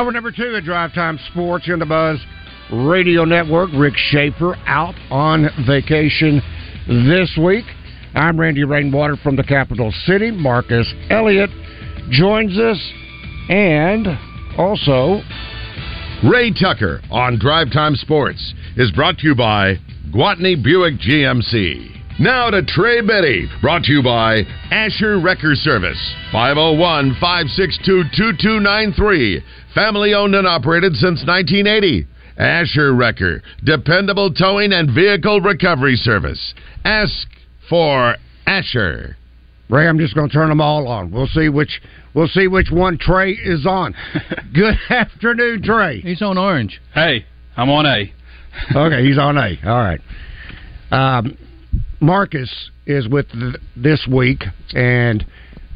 Hour 0.00 0.12
number 0.12 0.32
two 0.32 0.44
of 0.44 0.64
Drive 0.64 0.94
Time 0.94 1.18
Sports 1.30 1.68
on 1.70 1.78
the 1.78 1.84
Buzz 1.84 2.18
Radio 2.72 3.26
Network. 3.26 3.68
Rick 3.74 3.92
Schaefer 3.98 4.56
out 4.64 4.94
on 5.10 5.50
vacation 5.66 6.40
this 6.88 7.38
week. 7.38 7.66
I'm 8.14 8.40
Randy 8.40 8.64
Rainwater 8.64 9.18
from 9.18 9.36
the 9.36 9.42
capital 9.42 9.92
city. 10.06 10.30
Marcus 10.30 10.90
Elliott 11.10 11.50
joins 12.10 12.58
us, 12.58 12.78
and 13.50 14.06
also 14.56 15.20
Ray 16.24 16.50
Tucker 16.50 17.02
on 17.10 17.38
Drive 17.38 17.70
Time 17.70 17.94
Sports 17.94 18.54
is 18.78 18.90
brought 18.92 19.18
to 19.18 19.26
you 19.26 19.34
by 19.34 19.74
Gwatney 20.14 20.64
Buick 20.64 20.94
GMC. 20.94 22.00
Now 22.18 22.50
to 22.50 22.62
Trey 22.62 23.00
Biddy, 23.00 23.48
brought 23.62 23.84
to 23.84 23.92
you 23.92 24.02
by 24.02 24.42
Asher 24.70 25.18
Wrecker 25.20 25.54
Service, 25.54 25.98
501 26.32 27.16
562 27.20 28.04
2293. 28.14 29.42
Family 29.74 30.14
owned 30.14 30.34
and 30.34 30.46
operated 30.46 30.94
since 30.94 31.24
1980. 31.26 32.06
Asher 32.36 32.94
Wrecker, 32.94 33.42
dependable 33.64 34.32
towing 34.32 34.72
and 34.72 34.94
vehicle 34.94 35.40
recovery 35.40 35.96
service. 35.96 36.54
Ask 36.84 37.28
for 37.68 38.16
Asher. 38.46 39.16
Ray. 39.68 39.86
I'm 39.86 39.98
just 39.98 40.14
going 40.14 40.28
to 40.28 40.32
turn 40.32 40.48
them 40.48 40.60
all 40.60 40.88
on. 40.88 41.12
We'll 41.12 41.28
see 41.28 41.48
which 41.48 41.80
we'll 42.14 42.28
see 42.28 42.48
which 42.48 42.70
one 42.72 42.98
Trey 42.98 43.32
is 43.32 43.66
on. 43.66 43.94
Good 44.54 44.74
afternoon, 44.88 45.62
Trey. 45.62 46.00
He's 46.00 46.22
on 46.22 46.38
orange. 46.38 46.80
Hey, 46.94 47.24
I'm 47.56 47.70
on 47.70 47.86
A. 47.86 48.12
okay, 48.74 49.04
he's 49.06 49.18
on 49.18 49.36
A. 49.36 49.56
All 49.64 49.78
right. 49.78 50.00
Um, 50.90 51.38
Marcus 52.00 52.70
is 52.86 53.06
with 53.08 53.30
th- 53.30 53.56
this 53.76 54.08
week, 54.10 54.42
and 54.74 55.24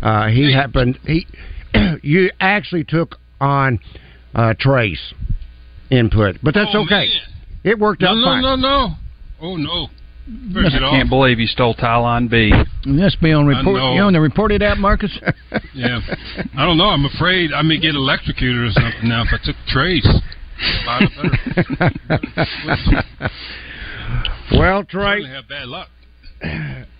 uh, 0.03 0.27
he 0.29 0.53
happened. 0.53 0.99
He 1.07 1.27
you 2.03 2.31
actually 2.41 2.85
took 2.85 3.17
on 3.45 3.79
uh, 4.35 4.55
Trey's 4.59 5.01
input, 5.91 6.37
but 6.43 6.55
that's 6.55 6.71
Oh, 6.75 6.83
okay. 6.85 7.09
man. 7.09 7.21
It 7.65 7.79
worked 7.79 8.01
No, 8.03 8.09
out 8.09 8.15
no, 8.17 8.25
fine. 8.25 8.43
no, 8.43 8.57
no. 8.57 8.87
No. 8.89 8.95
Oh 9.41 9.57
no. 9.57 9.89
Break 10.27 10.73
I 10.73 10.79
can't 10.79 11.11
believe 11.11 11.39
you 11.39 11.47
stole 11.47 11.75
Tyline 11.75 12.31
B. 12.31 12.51
Let's 12.87 13.15
be 13.17 13.31
on 13.33 13.47
report. 13.47 13.77
You 13.95 14.01
on 14.03 14.15
the 14.15 14.21
reported 14.23 14.63
out, 14.63 14.79
Marcus? 14.79 15.17
Yeah. 15.75 16.01
I 16.57 16.65
don't 16.65 16.79
know. 16.79 16.89
I'm 16.89 17.05
afraid 17.05 17.53
I 17.53 17.61
may 17.63 17.79
get 17.79 17.95
electrocuted 17.95 18.63
or 18.65 18.71
something 18.71 19.09
now 19.09 19.23
if 19.23 19.29
I 19.33 19.39
took 19.45 19.57
trace. 19.69 20.07
well, 24.53 24.85
Trey, 24.85 25.23
Certainly 25.23 25.31
have 25.31 25.49
bad 25.49 25.69
luck. 25.69 25.89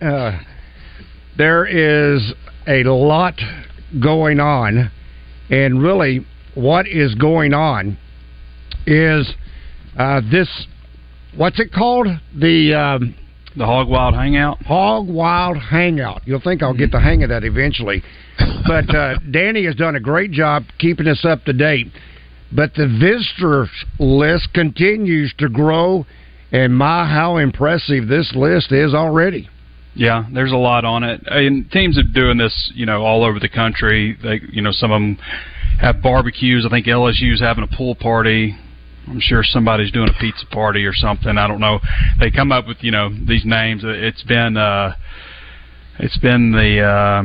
uh, 0.01 0.39
there 1.37 1.65
is 1.65 2.33
a 2.67 2.83
lot 2.83 3.39
going 4.01 4.39
on, 4.39 4.91
and 5.49 5.81
really, 5.81 6.25
what 6.55 6.87
is 6.87 7.13
going 7.15 7.53
on 7.53 7.97
is 8.87 9.31
uh, 9.97 10.21
this. 10.31 10.49
What's 11.35 11.59
it 11.59 11.71
called? 11.71 12.07
The 12.33 12.73
um, 12.73 13.15
The 13.57 13.65
Hog 13.65 13.89
Wild 13.89 14.15
Hangout. 14.15 14.61
Hog 14.63 15.07
Wild 15.07 15.57
Hangout. 15.57 16.21
You'll 16.25 16.41
think 16.41 16.63
I'll 16.63 16.73
get 16.73 16.91
the 16.91 16.99
hang 16.99 17.23
of 17.23 17.29
that 17.29 17.43
eventually. 17.43 18.01
But 18.67 18.93
uh, 18.93 19.19
Danny 19.31 19.65
has 19.65 19.75
done 19.75 19.95
a 19.95 19.99
great 19.99 20.31
job 20.31 20.63
keeping 20.79 21.07
us 21.07 21.25
up 21.25 21.43
to 21.45 21.53
date. 21.53 21.87
But 22.51 22.73
the 22.75 22.87
visitors 22.87 23.69
list 23.99 24.53
continues 24.53 25.33
to 25.39 25.49
grow, 25.49 26.05
and 26.51 26.75
my, 26.75 27.05
how 27.05 27.37
impressive 27.37 28.07
this 28.07 28.31
list 28.35 28.71
is 28.71 28.93
already. 28.93 29.49
Yeah, 29.95 30.25
there's 30.33 30.51
a 30.51 30.57
lot 30.57 30.85
on 30.85 31.03
it. 31.03 31.21
And 31.25 31.69
teams 31.71 31.97
are 31.97 32.03
doing 32.03 32.37
this, 32.37 32.71
you 32.75 32.85
know, 32.85 33.01
all 33.01 33.23
over 33.23 33.39
the 33.39 33.49
country. 33.49 34.17
They, 34.21 34.41
you 34.51 34.61
know, 34.61 34.71
some 34.71 34.91
of 34.91 35.01
them 35.01 35.17
have 35.79 36.01
barbecues. 36.01 36.65
I 36.65 36.69
think 36.69 36.85
LSU's 36.85 37.41
having 37.41 37.63
a 37.63 37.75
pool 37.75 37.95
party. 37.95 38.57
I'm 39.07 39.19
sure 39.19 39.43
somebody's 39.43 39.91
doing 39.91 40.09
a 40.09 40.19
pizza 40.19 40.45
party 40.47 40.85
or 40.85 40.93
something. 40.93 41.37
I 41.37 41.47
don't 41.47 41.59
know. 41.59 41.79
They 42.19 42.31
come 42.31 42.51
up 42.51 42.67
with, 42.67 42.77
you 42.81 42.91
know, 42.91 43.09
these 43.09 43.45
names. 43.45 43.81
It's 43.85 44.23
been, 44.23 44.57
uh, 44.57 44.95
it's 45.99 46.17
been 46.17 46.51
the. 46.51 46.81
Uh, 46.81 47.23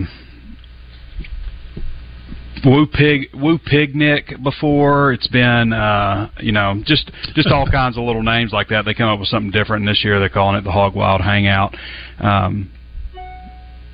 Woo 2.62 2.86
pig, 2.86 3.30
woo 3.32 3.58
picnic 3.58 4.34
before. 4.42 5.12
It's 5.12 5.28
been, 5.28 5.72
uh, 5.72 6.30
you 6.40 6.52
know, 6.52 6.82
just 6.84 7.10
just 7.34 7.48
all 7.48 7.66
kinds 7.70 7.96
of 7.96 8.04
little 8.04 8.22
names 8.22 8.52
like 8.52 8.68
that. 8.68 8.84
They 8.84 8.92
come 8.92 9.08
up 9.08 9.18
with 9.18 9.28
something 9.28 9.50
different. 9.50 9.82
And 9.82 9.88
this 9.88 10.04
year 10.04 10.18
they're 10.18 10.28
calling 10.28 10.56
it 10.56 10.64
the 10.64 10.70
Hog 10.70 10.94
Wild 10.94 11.22
Hangout. 11.22 11.74
Um, 12.18 12.70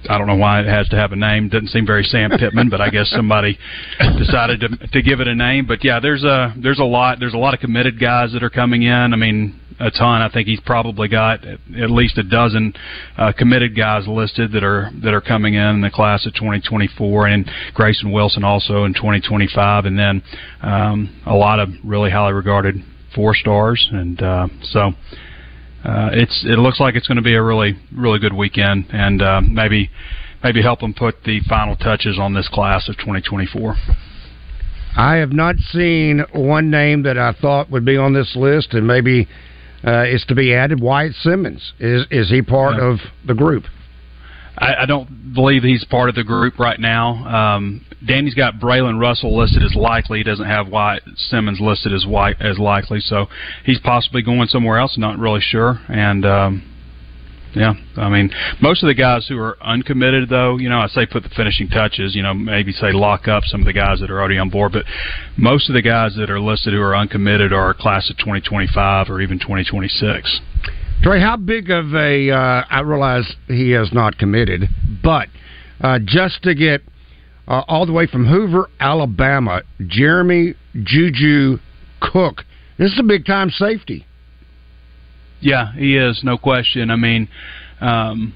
I 0.09 0.19
don't 0.19 0.27
know 0.27 0.37
why 0.37 0.61
it 0.61 0.67
has 0.67 0.89
to 0.91 0.97
have 0.97 1.13
a 1.13 1.17
name. 1.17 1.49
Doesn't 1.49 1.69
seem 1.69 1.87
very 1.87 2.03
Sam 2.05 2.31
Pittman, 2.31 2.69
but 2.69 2.81
I 2.81 2.91
guess 2.91 3.11
somebody 3.11 3.59
decided 4.19 4.61
to 4.61 4.69
to 4.69 5.03
give 5.03 5.21
it 5.21 5.29
a 5.29 5.35
name. 5.35 5.67
But 5.67 5.85
yeah, 5.85 6.01
there's 6.01 6.25
a 6.25 6.55
there's 6.61 6.79
a 6.79 6.85
lot 6.85 7.19
there's 7.21 7.35
a 7.35 7.39
lot 7.39 7.55
of 7.55 7.61
committed 7.61 8.01
guys 8.01 8.33
that 8.33 8.43
are 8.43 8.51
coming 8.51 8.83
in. 8.83 9.13
I 9.13 9.17
mean, 9.17 9.61
a 9.81 9.91
ton. 9.91 10.23
I 10.23 10.31
think 10.33 10.49
he's 10.49 10.61
probably 10.61 11.09
got 11.09 11.45
at 11.45 11.91
least 11.91 12.19
a 12.19 12.23
dozen 12.23 12.73
uh, 13.17 13.33
committed 13.37 13.77
guys 13.77 14.07
listed 14.07 14.53
that 14.53 14.65
are 14.65 14.91
that 15.03 15.13
are 15.13 15.21
coming 15.21 15.55
in 15.55 15.67
in 15.77 15.81
the 15.81 15.91
class 15.91 16.27
of 16.27 16.35
2024, 16.35 17.27
and 17.27 17.51
Grayson 17.75 18.13
Wilson 18.13 18.45
also 18.45 18.85
in 18.85 18.95
2025, 18.95 19.85
and 19.85 19.99
then 19.99 20.23
um, 20.63 21.23
a 21.27 21.35
lot 21.35 21.61
of 21.61 21.69
really 21.85 22.11
highly 22.11 22.33
regarded 22.33 22.77
four 23.15 23.35
stars, 23.35 23.87
and 23.93 24.23
uh, 24.23 24.49
so. 24.63 24.93
Uh, 25.87 26.11
it's 26.13 26.45
it 26.45 26.59
looks 26.59 26.81
like 26.81 26.97
it's 26.97 27.07
going 27.07 27.17
to 27.17 27.23
be 27.23 27.35
a 27.35 27.43
really 27.43 27.77
really 27.97 28.19
good 28.19 28.33
weekend, 28.33 28.87
and 28.91 29.23
uh, 29.23 29.41
maybe 29.41 29.89
maybe 30.43 30.61
help 30.61 30.81
them 30.81 30.93
put 30.93 31.23
the 31.25 31.41
final 31.49 31.77
touches 31.77 32.19
on 32.19 32.35
this 32.35 32.49
class 32.49 32.89
of 32.89 32.97
2024. 32.97 33.77
I 34.97 35.17
have 35.17 35.33
not 35.33 35.57
seen 35.59 36.25
one 36.33 36.71
name 36.71 37.05
that 37.05 37.17
I 37.17 37.33
thought 37.33 37.71
would 37.71 37.85
be 37.85 37.97
on 37.97 38.15
this 38.15 38.35
list, 38.35 38.75
and 38.75 38.85
maybe 38.85 39.29
uh, 39.87 40.07
is 40.07 40.25
to 40.27 40.35
be 40.35 40.53
added. 40.53 40.81
Wyatt 40.81 41.15
Simmons 41.15 41.73
is 41.79 42.05
is 42.11 42.31
he 42.31 42.43
part 42.43 42.81
of 42.81 42.99
the 43.25 43.35
group? 43.35 43.65
I, 44.59 44.83
I 44.83 44.87
don't 44.87 45.35
believe 45.35 45.63
he's 45.63 45.85
part 45.85 46.09
of 46.09 46.15
the 46.15 46.25
group 46.25 46.59
right 46.59 46.79
now. 46.81 47.57
Um, 47.57 47.85
Danny's 48.07 48.35
got 48.35 48.55
Braylen 48.55 49.01
Russell 49.01 49.37
listed 49.37 49.63
as 49.63 49.75
likely. 49.75 50.19
He 50.19 50.25
doesn't 50.25 50.47
have 50.47 50.69
Wyatt 50.69 51.03
Simmons 51.17 51.61
listed 51.61 51.93
as 51.93 52.07
white 52.07 52.37
as 52.41 52.59
likely, 52.59 53.01
so 53.01 53.27
he's 53.65 53.81
possibly 53.81 54.23
going 54.23 54.49
somewhere 54.49 54.79
else. 54.79 54.97
Not 54.97 55.19
really 55.19 55.41
sure. 55.41 55.81
And 55.89 56.25
um, 56.25 56.63
yeah, 57.55 57.73
I 57.97 58.11
mean, 58.11 58.31
most 58.61 58.83
of 58.83 58.89
the 58.89 58.95
guys 58.95 59.27
who 59.27 59.39
are 59.39 59.57
uncommitted, 59.63 60.29
though, 60.29 60.59
you 60.59 60.69
know, 60.69 60.79
I 60.79 60.89
say 60.89 61.07
put 61.07 61.23
the 61.23 61.31
finishing 61.31 61.69
touches. 61.69 62.15
You 62.15 62.23
know, 62.23 62.35
maybe 62.35 62.73
say 62.73 62.93
lock 62.93 63.29
up 63.29 63.45
some 63.47 63.61
of 63.61 63.67
the 63.67 63.73
guys 63.73 64.01
that 64.01 64.11
are 64.11 64.21
already 64.21 64.37
on 64.39 64.51
board, 64.51 64.73
but 64.73 64.85
most 65.39 65.71
of 65.71 65.75
the 65.75 65.83
guys 65.83 66.15
that 66.17 66.31
are 66.31 66.39
listed 66.39 66.75
who 66.75 66.81
are 66.83 66.95
uncommitted 66.95 67.53
are 67.53 67.73
class 67.73 68.11
of 68.11 68.19
2025 68.19 69.09
or 69.09 69.23
even 69.23 69.39
2026. 69.39 70.41
Trey, 71.03 71.21
how 71.21 71.37
big 71.37 71.71
of 71.71 71.95
a? 71.95 72.31
Uh, 72.31 72.65
I 72.69 72.81
realize 72.81 73.37
he 73.47 73.71
has 73.73 73.93
not 73.93 74.19
committed, 74.19 74.69
but 75.03 75.29
uh, 75.81 75.99
just 76.05 76.43
to 76.43 76.55
get 76.55 76.83
uh, 77.47 77.63
all 77.69 77.87
the 77.87 77.93
way 77.93 78.07
from 78.07 78.27
Hoover, 78.27 78.69
Alabama, 78.81 79.63
Jeremy 79.87 80.55
Juju 80.75 81.59
Cook. 82.01 82.45
This 82.79 82.93
is 82.93 82.99
a 82.99 83.05
big 83.05 83.25
time 83.25 83.51
safety. 83.51 84.05
Yeah, 85.41 85.73
he 85.75 85.97
is, 85.97 86.23
no 86.25 86.39
question. 86.39 86.91
I 86.91 86.97
mean, 86.97 87.29
um, 87.81 88.35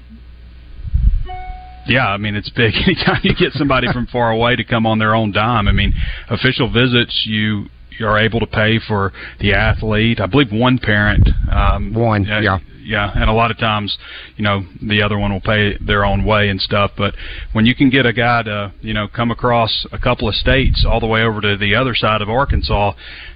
Yeah, 1.87 2.07
I 2.07 2.17
mean 2.17 2.35
it's 2.35 2.49
big. 2.49 2.73
Anytime 2.87 3.21
you 3.23 3.35
get 3.35 3.53
somebody 3.53 3.91
from 3.91 4.07
far 4.07 4.31
away 4.31 4.55
to 4.55 4.63
come 4.63 4.85
on 4.85 4.99
their 4.99 5.15
own 5.15 5.31
dime, 5.31 5.67
I 5.67 5.71
mean 5.71 5.93
official 6.29 6.71
visits 6.71 7.23
you 7.25 7.65
are 7.99 8.17
able 8.17 8.39
to 8.39 8.47
pay 8.47 8.79
for 8.79 9.11
the 9.39 9.53
athlete. 9.53 10.19
I 10.19 10.27
believe 10.27 10.51
one 10.51 10.77
parent. 10.77 11.27
Um, 11.51 11.93
one, 11.93 12.29
uh, 12.29 12.39
yeah. 12.39 12.59
Yeah, 12.83 13.11
and 13.13 13.29
a 13.29 13.33
lot 13.33 13.51
of 13.51 13.59
times, 13.59 13.95
you 14.37 14.43
know, 14.43 14.63
the 14.81 15.03
other 15.03 15.17
one 15.17 15.31
will 15.31 15.39
pay 15.39 15.77
their 15.77 16.03
own 16.03 16.25
way 16.25 16.49
and 16.49 16.59
stuff. 16.59 16.91
But 16.97 17.13
when 17.53 17.67
you 17.67 17.75
can 17.75 17.91
get 17.91 18.07
a 18.07 18.11
guy 18.11 18.41
to, 18.41 18.73
you 18.81 18.95
know, 18.95 19.07
come 19.07 19.29
across 19.29 19.85
a 19.91 19.99
couple 19.99 20.27
of 20.27 20.33
states 20.33 20.83
all 20.89 20.99
the 20.99 21.05
way 21.05 21.21
over 21.21 21.41
to 21.41 21.57
the 21.57 21.75
other 21.75 21.93
side 21.93 22.23
of 22.23 22.29
Arkansas, 22.29 22.93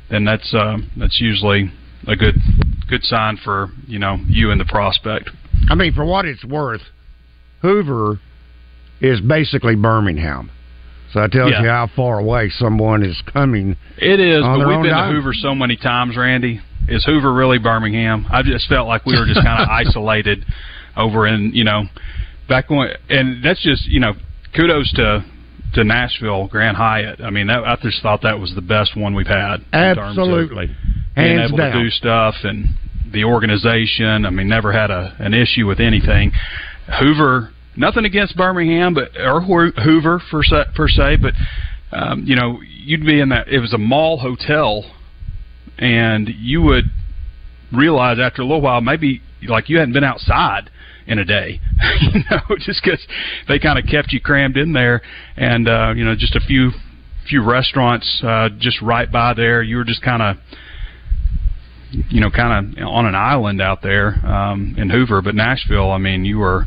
then 0.09 0.25
that's 0.25 0.51
uh, 0.53 0.77
that's 0.97 1.21
usually 1.21 1.71
a 2.07 2.15
good 2.15 2.35
good 2.89 3.03
sign 3.03 3.37
for 3.37 3.69
you 3.87 3.99
know 3.99 4.17
you 4.27 4.51
and 4.51 4.59
the 4.59 4.65
prospect. 4.65 5.29
I 5.69 5.75
mean, 5.75 5.93
for 5.93 6.05
what 6.05 6.25
it's 6.25 6.43
worth, 6.43 6.81
Hoover 7.61 8.19
is 9.01 9.21
basically 9.21 9.75
Birmingham. 9.75 10.51
So 11.15 11.21
that 11.21 11.31
tells 11.31 11.51
Yeah. 11.51 11.61
you 11.63 11.69
how 11.69 11.87
far 11.95 12.19
away 12.19 12.49
someone 12.49 13.01
is 13.01 13.21
coming. 13.21 13.77
It 13.97 14.19
is, 14.19 14.43
but 14.43 14.57
we've 14.67 14.81
been 14.81 14.91
dime. 14.91 15.09
to 15.11 15.15
Hoover 15.15 15.33
so 15.33 15.55
many 15.55 15.77
times, 15.77 16.17
Randy. 16.17 16.59
Is 16.89 17.05
Hoover 17.05 17.31
really 17.33 17.57
Birmingham? 17.57 18.25
I 18.29 18.41
just 18.41 18.67
felt 18.67 18.85
like 18.89 19.05
we 19.05 19.17
were 19.17 19.25
just 19.25 19.41
kind 19.41 19.63
of 19.63 19.69
isolated 19.87 20.45
over 20.97 21.25
in, 21.25 21.51
you 21.53 21.63
know, 21.63 21.83
back 22.49 22.69
when, 22.69 22.89
and 23.09 23.41
that's 23.41 23.61
just, 23.63 23.87
you 23.87 24.01
know, 24.01 24.11
kudos 24.53 24.91
to 24.95 25.23
to 25.75 25.85
Nashville 25.85 26.47
Grand 26.47 26.75
Hyatt. 26.75 27.21
I 27.21 27.29
mean, 27.29 27.47
that, 27.47 27.63
I 27.63 27.77
just 27.81 28.01
thought 28.01 28.21
that 28.23 28.37
was 28.41 28.53
the 28.53 28.61
best 28.61 28.97
one 28.97 29.15
we've 29.15 29.25
had. 29.25 29.61
in 29.71 29.95
terms 29.95 30.17
of 30.17 30.23
Absolutely. 30.27 30.67
being 31.15 31.37
Hands 31.37 31.47
able 31.49 31.57
down. 31.57 31.71
to 31.77 31.79
do 31.83 31.89
stuff 31.91 32.35
and 32.43 32.65
the 33.13 33.23
organization. 33.23 34.25
I 34.25 34.31
mean, 34.31 34.49
never 34.49 34.73
had 34.73 34.91
a 34.91 35.15
an 35.19 35.33
issue 35.33 35.65
with 35.65 35.79
anything. 35.79 36.33
Hoover, 36.99 37.51
nothing 37.75 38.05
against 38.05 38.35
Birmingham, 38.35 38.93
but 38.93 39.17
or 39.17 39.41
Hoover 39.41 40.21
per 40.31 40.43
se, 40.43 40.63
per 40.75 40.87
se 40.87 41.17
but 41.17 41.33
um, 41.91 42.23
you 42.25 42.35
know, 42.35 42.59
you'd 42.61 43.05
be 43.05 43.19
in 43.19 43.29
that. 43.29 43.47
It 43.47 43.59
was 43.59 43.73
a 43.73 43.77
mall 43.77 44.17
hotel, 44.17 44.83
and 45.77 46.27
you 46.27 46.61
would 46.61 46.85
realize 47.71 48.17
after 48.19 48.41
a 48.41 48.45
little 48.45 48.61
while, 48.61 48.81
maybe 48.81 49.21
like 49.47 49.69
you 49.69 49.77
hadn't 49.77 49.93
been 49.93 50.03
outside 50.03 50.69
in 51.07 51.19
a 51.19 51.25
day, 51.25 51.59
you 52.01 52.21
know, 52.29 52.41
just 52.59 52.81
because 52.83 53.05
they 53.47 53.59
kind 53.59 53.77
of 53.77 53.85
kept 53.89 54.11
you 54.11 54.19
crammed 54.19 54.57
in 54.57 54.73
there, 54.73 55.01
and 55.37 55.67
uh, 55.67 55.93
you 55.95 56.03
know, 56.03 56.15
just 56.15 56.35
a 56.35 56.41
few 56.41 56.71
few 57.29 57.43
restaurants 57.43 58.21
uh, 58.23 58.49
just 58.59 58.81
right 58.81 59.11
by 59.11 59.33
there. 59.33 59.63
You 59.63 59.77
were 59.77 59.85
just 59.85 60.01
kind 60.01 60.21
of 60.21 60.37
you 62.09 62.19
know, 62.19 62.29
kind 62.29 62.77
of 62.77 62.83
on 62.87 63.05
an 63.05 63.15
island 63.15 63.61
out 63.61 63.81
there 63.81 64.15
um, 64.25 64.75
in 64.77 64.89
Hoover. 64.89 65.21
But 65.21 65.35
Nashville, 65.35 65.91
I 65.91 65.97
mean, 65.97 66.25
you 66.25 66.39
were 66.39 66.65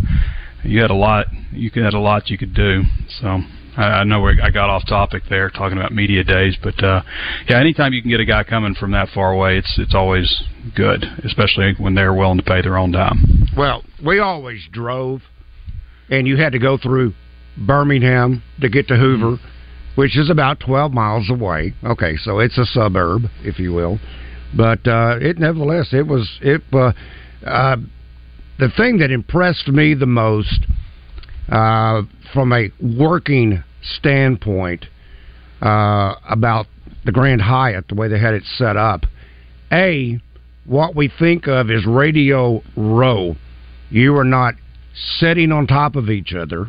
you 0.64 0.80
had 0.80 0.90
a 0.90 0.94
lot. 0.94 1.26
You 1.52 1.70
had 1.74 1.94
a 1.94 1.98
lot 2.00 2.30
you 2.30 2.38
could 2.38 2.54
do. 2.54 2.82
So 3.20 3.38
I, 3.76 3.82
I 4.00 4.04
know 4.04 4.20
we- 4.20 4.40
I 4.40 4.50
got 4.50 4.68
off 4.70 4.86
topic 4.86 5.22
there 5.30 5.50
talking 5.50 5.78
about 5.78 5.92
media 5.92 6.24
days, 6.24 6.56
but 6.62 6.82
uh, 6.82 7.02
yeah, 7.48 7.58
anytime 7.58 7.92
you 7.92 8.02
can 8.02 8.10
get 8.10 8.20
a 8.20 8.24
guy 8.24 8.44
coming 8.44 8.74
from 8.74 8.90
that 8.92 9.08
far 9.10 9.32
away, 9.32 9.58
it's 9.58 9.78
it's 9.78 9.94
always 9.94 10.42
good, 10.74 11.04
especially 11.24 11.74
when 11.78 11.94
they're 11.94 12.14
willing 12.14 12.38
to 12.38 12.42
pay 12.44 12.60
their 12.62 12.76
own 12.76 12.92
dime. 12.92 13.46
Well, 13.56 13.84
we 14.04 14.18
always 14.20 14.60
drove, 14.70 15.22
and 16.10 16.26
you 16.26 16.36
had 16.36 16.52
to 16.52 16.58
go 16.58 16.76
through 16.78 17.14
Birmingham 17.56 18.42
to 18.60 18.68
get 18.68 18.88
to 18.88 18.96
Hoover, 18.96 19.38
which 19.96 20.16
is 20.16 20.30
about 20.30 20.60
12 20.60 20.92
miles 20.92 21.28
away. 21.30 21.74
Okay, 21.84 22.16
so 22.16 22.38
it's 22.38 22.56
a 22.58 22.64
suburb, 22.66 23.22
if 23.42 23.58
you 23.58 23.72
will. 23.72 23.98
But 24.56 24.86
uh, 24.86 25.16
it 25.20 25.38
nevertheless, 25.38 25.88
it 25.92 26.06
was 26.06 26.28
it. 26.40 26.62
Uh, 26.72 26.92
uh, 27.46 27.76
the 28.58 28.68
thing 28.76 28.98
that 28.98 29.10
impressed 29.10 29.68
me 29.68 29.94
the 29.94 30.06
most, 30.06 30.66
uh, 31.48 32.02
from 32.32 32.52
a 32.52 32.70
working 32.80 33.62
standpoint, 33.82 34.86
uh, 35.62 36.14
about 36.28 36.66
the 37.04 37.12
Grand 37.12 37.40
Hyatt, 37.40 37.88
the 37.88 37.94
way 37.94 38.08
they 38.08 38.18
had 38.18 38.34
it 38.34 38.44
set 38.56 38.76
up, 38.76 39.06
a 39.72 40.20
what 40.64 40.94
we 40.94 41.10
think 41.18 41.46
of 41.46 41.70
as 41.70 41.86
radio 41.86 42.62
row. 42.76 43.36
You 43.90 44.16
are 44.16 44.24
not 44.24 44.54
sitting 45.18 45.50
on 45.52 45.66
top 45.66 45.96
of 45.96 46.10
each 46.10 46.34
other. 46.34 46.66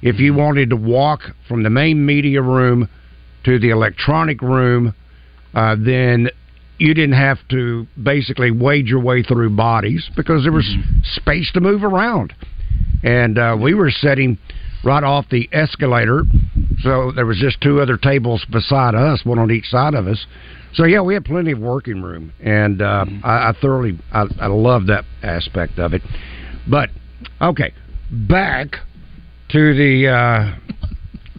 If 0.00 0.18
you 0.18 0.34
wanted 0.34 0.70
to 0.70 0.76
walk 0.76 1.20
from 1.48 1.62
the 1.62 1.70
main 1.70 2.04
media 2.04 2.40
room 2.40 2.88
to 3.44 3.58
the 3.58 3.70
electronic 3.70 4.40
room, 4.40 4.94
uh, 5.54 5.76
then 5.78 6.30
you 6.78 6.94
didn't 6.94 7.16
have 7.16 7.38
to 7.50 7.86
basically 8.02 8.50
wade 8.50 8.86
your 8.86 9.00
way 9.00 9.22
through 9.22 9.50
bodies 9.50 10.08
because 10.16 10.42
there 10.42 10.52
was 10.52 10.68
space 11.14 11.50
to 11.52 11.60
move 11.60 11.84
around. 11.84 12.34
And 13.02 13.38
uh, 13.38 13.56
we 13.60 13.74
were 13.74 13.90
sitting 13.90 14.38
right 14.82 15.04
off 15.04 15.26
the 15.30 15.48
escalator, 15.52 16.24
so 16.80 17.12
there 17.14 17.26
was 17.26 17.38
just 17.38 17.60
two 17.60 17.80
other 17.80 17.96
tables 17.96 18.44
beside 18.50 18.94
us, 18.94 19.24
one 19.24 19.38
on 19.38 19.50
each 19.50 19.66
side 19.66 19.94
of 19.94 20.06
us. 20.06 20.26
So 20.74 20.84
yeah, 20.84 21.00
we 21.00 21.14
had 21.14 21.24
plenty 21.24 21.52
of 21.52 21.60
working 21.60 22.02
room, 22.02 22.32
and 22.40 22.82
uh, 22.82 23.04
I, 23.22 23.50
I 23.50 23.52
thoroughly 23.60 23.98
I, 24.12 24.24
I 24.40 24.46
love 24.46 24.86
that 24.86 25.04
aspect 25.22 25.78
of 25.78 25.94
it. 25.94 26.02
But 26.68 26.90
okay, 27.40 27.72
back 28.10 28.76
to 29.50 29.74
the 29.74 30.08
uh, 30.08 30.86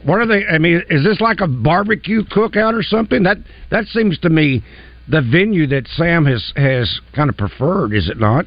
what 0.06 0.20
are 0.20 0.28
they? 0.28 0.46
I 0.46 0.58
mean, 0.58 0.84
is 0.90 1.04
this 1.04 1.20
like 1.20 1.42
a 1.42 1.48
barbecue 1.48 2.24
cookout 2.24 2.74
or 2.74 2.84
something? 2.84 3.24
That 3.24 3.38
that 3.72 3.86
seems 3.88 4.18
to 4.20 4.30
me 4.30 4.64
the 5.08 5.22
venue 5.22 5.68
that 5.68 5.88
Sam 5.88 6.26
has 6.26 6.52
has 6.56 7.00
kind 7.14 7.30
of 7.30 7.38
preferred, 7.38 7.94
is 7.94 8.10
it 8.10 8.18
not? 8.20 8.46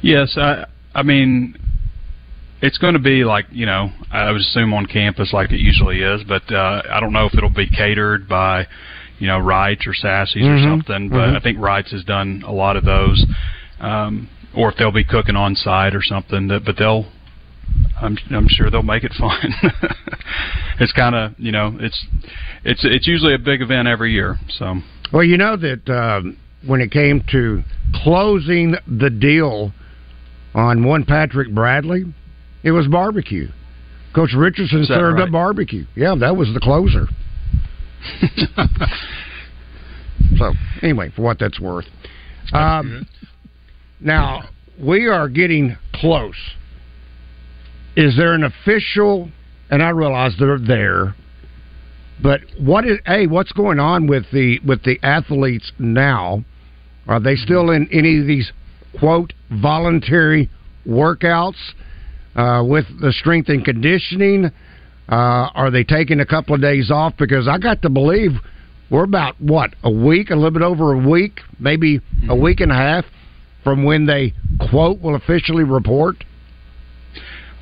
Yes, 0.00 0.36
I 0.36 0.66
I 0.94 1.02
mean 1.02 1.56
it's 2.60 2.78
going 2.78 2.94
to 2.94 3.00
be 3.00 3.24
like 3.24 3.46
you 3.50 3.66
know 3.66 3.90
I 4.10 4.30
would 4.30 4.40
assume 4.40 4.72
on 4.72 4.86
campus 4.86 5.32
like 5.32 5.50
it 5.52 5.60
usually 5.60 6.00
is, 6.00 6.22
but 6.26 6.42
uh, 6.52 6.82
I 6.90 7.00
don't 7.00 7.12
know 7.12 7.26
if 7.26 7.34
it'll 7.34 7.50
be 7.50 7.68
catered 7.68 8.28
by 8.28 8.66
you 9.18 9.26
know 9.26 9.38
Wrights 9.38 9.86
or 9.86 9.94
Sassy's 9.94 10.42
or 10.46 10.56
Mhm, 10.56 10.70
something. 10.70 11.08
But 11.08 11.28
mhm. 11.30 11.36
I 11.36 11.40
think 11.40 11.58
Wrights 11.58 11.90
has 11.92 12.04
done 12.04 12.42
a 12.46 12.52
lot 12.52 12.76
of 12.76 12.84
those, 12.84 13.24
um, 13.80 14.28
or 14.54 14.70
if 14.70 14.76
they'll 14.76 14.90
be 14.92 15.04
cooking 15.04 15.36
on 15.36 15.54
site 15.54 15.94
or 15.94 16.02
something. 16.02 16.48
That 16.48 16.64
but 16.64 16.76
they'll. 16.76 17.06
I'm 18.00 18.16
I'm 18.30 18.48
sure 18.48 18.70
they'll 18.70 18.82
make 18.82 19.04
it 19.04 19.12
fun. 19.18 19.38
it's 20.80 20.92
kind 20.92 21.14
of 21.14 21.32
you 21.38 21.52
know 21.52 21.76
it's 21.80 22.06
it's 22.64 22.80
it's 22.84 23.06
usually 23.06 23.34
a 23.34 23.38
big 23.38 23.62
event 23.62 23.88
every 23.88 24.12
year. 24.12 24.38
So 24.58 24.76
Well, 25.12 25.24
you 25.24 25.36
know 25.36 25.56
that 25.56 25.88
um, 25.88 26.36
when 26.66 26.80
it 26.80 26.90
came 26.90 27.22
to 27.30 27.62
closing 27.94 28.74
the 28.86 29.10
deal 29.10 29.72
on 30.54 30.84
one 30.84 31.04
Patrick 31.04 31.54
Bradley, 31.54 32.04
it 32.62 32.72
was 32.72 32.86
barbecue. 32.88 33.48
Coach 34.14 34.34
Richardson 34.36 34.84
served 34.84 35.18
right? 35.18 35.26
up 35.26 35.32
barbecue. 35.32 35.86
Yeah, 35.96 36.14
that 36.20 36.36
was 36.36 36.48
the 36.52 36.60
closer. 36.60 37.06
so 40.36 40.52
anyway, 40.82 41.10
for 41.14 41.22
what 41.22 41.38
that's 41.38 41.58
worth. 41.58 41.86
Um, 42.52 43.06
now 44.00 44.42
we 44.78 45.06
are 45.06 45.28
getting 45.28 45.76
close. 45.94 46.36
Is 47.96 48.16
there 48.16 48.32
an 48.32 48.44
official? 48.44 49.30
And 49.70 49.82
I 49.82 49.90
realize 49.90 50.32
they're 50.38 50.58
there. 50.58 51.14
But 52.22 52.40
what 52.58 52.86
is 52.86 52.98
a 53.08 53.26
what's 53.26 53.52
going 53.52 53.80
on 53.80 54.06
with 54.06 54.24
the 54.32 54.60
with 54.66 54.82
the 54.84 54.98
athletes 55.02 55.72
now? 55.78 56.44
Are 57.08 57.18
they 57.18 57.34
still 57.34 57.70
in 57.70 57.88
any 57.90 58.20
of 58.20 58.26
these 58.26 58.52
quote 58.98 59.32
voluntary 59.50 60.48
workouts 60.86 61.56
uh, 62.36 62.62
with 62.64 62.84
the 63.00 63.12
strength 63.12 63.48
and 63.48 63.64
conditioning? 63.64 64.50
Uh, 65.08 65.50
are 65.54 65.70
they 65.70 65.84
taking 65.84 66.20
a 66.20 66.26
couple 66.26 66.54
of 66.54 66.60
days 66.60 66.90
off? 66.90 67.14
Because 67.18 67.48
I 67.48 67.58
got 67.58 67.82
to 67.82 67.90
believe 67.90 68.32
we're 68.90 69.04
about 69.04 69.40
what 69.40 69.74
a 69.82 69.90
week, 69.90 70.30
a 70.30 70.34
little 70.34 70.50
bit 70.50 70.62
over 70.62 70.92
a 70.92 71.08
week, 71.08 71.40
maybe 71.58 72.00
a 72.28 72.36
week 72.36 72.60
and 72.60 72.70
a 72.70 72.76
half 72.76 73.04
from 73.64 73.84
when 73.84 74.06
they 74.06 74.32
quote 74.70 75.00
will 75.00 75.16
officially 75.16 75.64
report. 75.64 76.24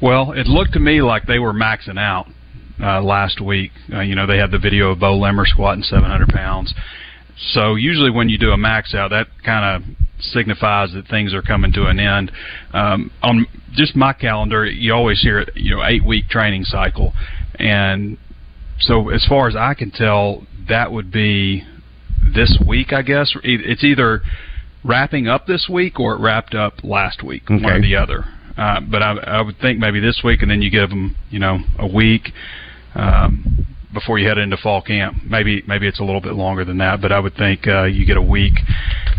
Well, 0.02 0.32
it 0.32 0.46
looked 0.46 0.72
to 0.74 0.80
me 0.80 1.02
like 1.02 1.26
they 1.26 1.38
were 1.38 1.52
maxing 1.52 1.98
out 1.98 2.26
uh, 2.80 3.02
last 3.02 3.40
week. 3.40 3.72
Uh, 3.92 4.00
you 4.00 4.14
know, 4.14 4.26
they 4.26 4.38
had 4.38 4.50
the 4.50 4.58
video 4.58 4.90
of 4.90 5.00
Beaux 5.00 5.18
Limmer 5.18 5.44
squatting 5.46 5.82
700 5.82 6.28
pounds. 6.28 6.74
So 7.52 7.74
usually 7.74 8.10
when 8.10 8.28
you 8.28 8.38
do 8.38 8.50
a 8.50 8.56
max 8.56 8.94
out, 8.94 9.10
that 9.10 9.26
kind 9.44 9.64
of 9.84 10.22
signifies 10.22 10.92
that 10.92 11.08
things 11.08 11.34
are 11.34 11.42
coming 11.42 11.72
to 11.72 11.86
an 11.86 11.98
end. 11.98 12.32
Um, 12.72 13.10
on 13.22 13.46
just 13.72 13.96
my 13.96 14.12
calendar, 14.12 14.66
you 14.66 14.92
always 14.92 15.20
hear 15.20 15.40
it, 15.40 15.50
you 15.54 15.74
know, 15.74 15.82
eight 15.84 16.04
week 16.04 16.28
training 16.28 16.64
cycle, 16.64 17.12
and 17.58 18.18
so 18.78 19.08
as 19.10 19.24
far 19.26 19.48
as 19.48 19.56
I 19.56 19.74
can 19.74 19.90
tell, 19.90 20.46
that 20.68 20.92
would 20.92 21.10
be 21.10 21.64
this 22.34 22.58
week, 22.66 22.92
I 22.92 23.02
guess. 23.02 23.34
It's 23.42 23.84
either 23.84 24.22
wrapping 24.84 25.28
up 25.28 25.46
this 25.46 25.68
week 25.70 25.98
or 25.98 26.14
it 26.14 26.20
wrapped 26.20 26.54
up 26.54 26.82
last 26.82 27.22
week, 27.22 27.44
okay. 27.44 27.62
one 27.62 27.72
or 27.72 27.80
the 27.80 27.96
other. 27.96 28.24
Uh, 28.60 28.80
but 28.80 29.00
I, 29.02 29.10
I 29.38 29.40
would 29.40 29.58
think 29.58 29.78
maybe 29.78 30.00
this 30.00 30.20
week, 30.22 30.42
and 30.42 30.50
then 30.50 30.60
you 30.60 30.70
give 30.70 30.90
them, 30.90 31.16
you 31.30 31.38
know, 31.38 31.58
a 31.78 31.86
week 31.86 32.24
um, 32.94 33.66
before 33.94 34.18
you 34.18 34.28
head 34.28 34.38
into 34.38 34.56
fall 34.58 34.82
camp. 34.82 35.16
Maybe 35.28 35.62
maybe 35.66 35.86
it's 35.88 36.00
a 36.00 36.04
little 36.04 36.20
bit 36.20 36.34
longer 36.34 36.64
than 36.64 36.78
that, 36.78 37.00
but 37.00 37.10
I 37.10 37.20
would 37.20 37.34
think 37.34 37.66
uh, 37.66 37.84
you 37.84 38.04
get 38.04 38.18
a 38.18 38.22
week, 38.38 38.56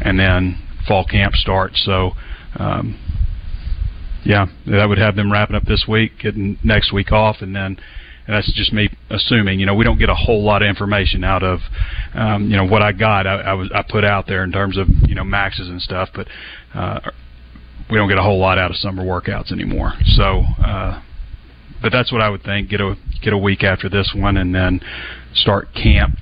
and 0.05 0.19
then 0.19 0.39
fall 0.88 1.05
camp 1.05 1.33
starts. 1.36 1.83
So. 1.83 2.12
Um, 2.60 3.00
Yeah, 4.24 4.45
that 4.67 4.86
would 4.88 5.00
have 5.00 5.15
them 5.15 5.31
wrapping 5.31 5.55
up 5.55 5.65
this 5.65 5.86
week, 5.88 6.12
getting 6.21 6.60
next 6.63 6.93
week 6.93 7.12
off, 7.12 7.38
and 7.41 7.55
then 7.55 7.71
and 8.27 8.36
that's 8.36 8.53
just 8.53 8.71
me 8.71 8.88
assuming. 9.10 9.60
You 9.60 9.65
know, 9.65 9.74
we 9.74 9.83
don't 9.83 9.98
get 9.98 10.10
a 10.10 10.15
whole 10.15 10.43
lot 10.43 10.62
of 10.62 10.67
information 10.67 11.24
out 11.24 11.41
of, 11.41 11.60
um, 12.13 12.48
you 12.50 12.55
know, 12.55 12.65
what 12.65 12.83
I 12.83 12.91
got. 12.91 13.25
I, 13.25 13.36
I 13.51 13.53
was 13.53 13.71
I 13.74 13.81
put 13.81 14.03
out 14.05 14.27
there 14.27 14.43
in 14.43 14.51
terms 14.51 14.77
of 14.77 14.88
you 15.10 15.15
know 15.15 15.24
maxes 15.24 15.69
and 15.69 15.81
stuff, 15.81 16.10
but 16.13 16.27
uh, 16.75 17.00
we 17.91 17.98
don't 17.98 18.10
get 18.10 18.17
a 18.17 18.24
whole 18.24 18.39
lot 18.39 18.57
out 18.57 18.71
of 18.71 18.77
summer 18.77 19.03
workouts 19.03 19.51
anymore. 19.51 19.93
So, 20.05 20.43
uh, 20.65 21.01
but 21.81 21.91
that's 21.91 22.12
what 22.12 22.21
I 22.21 22.29
would 22.29 22.43
think. 22.43 22.69
Get 22.69 22.81
a 22.81 22.95
get 23.21 23.33
a 23.33 23.38
week 23.38 23.63
after 23.63 23.89
this 23.89 24.13
one, 24.15 24.38
and 24.38 24.55
then 24.55 24.79
start 25.33 25.67
camp. 25.74 26.15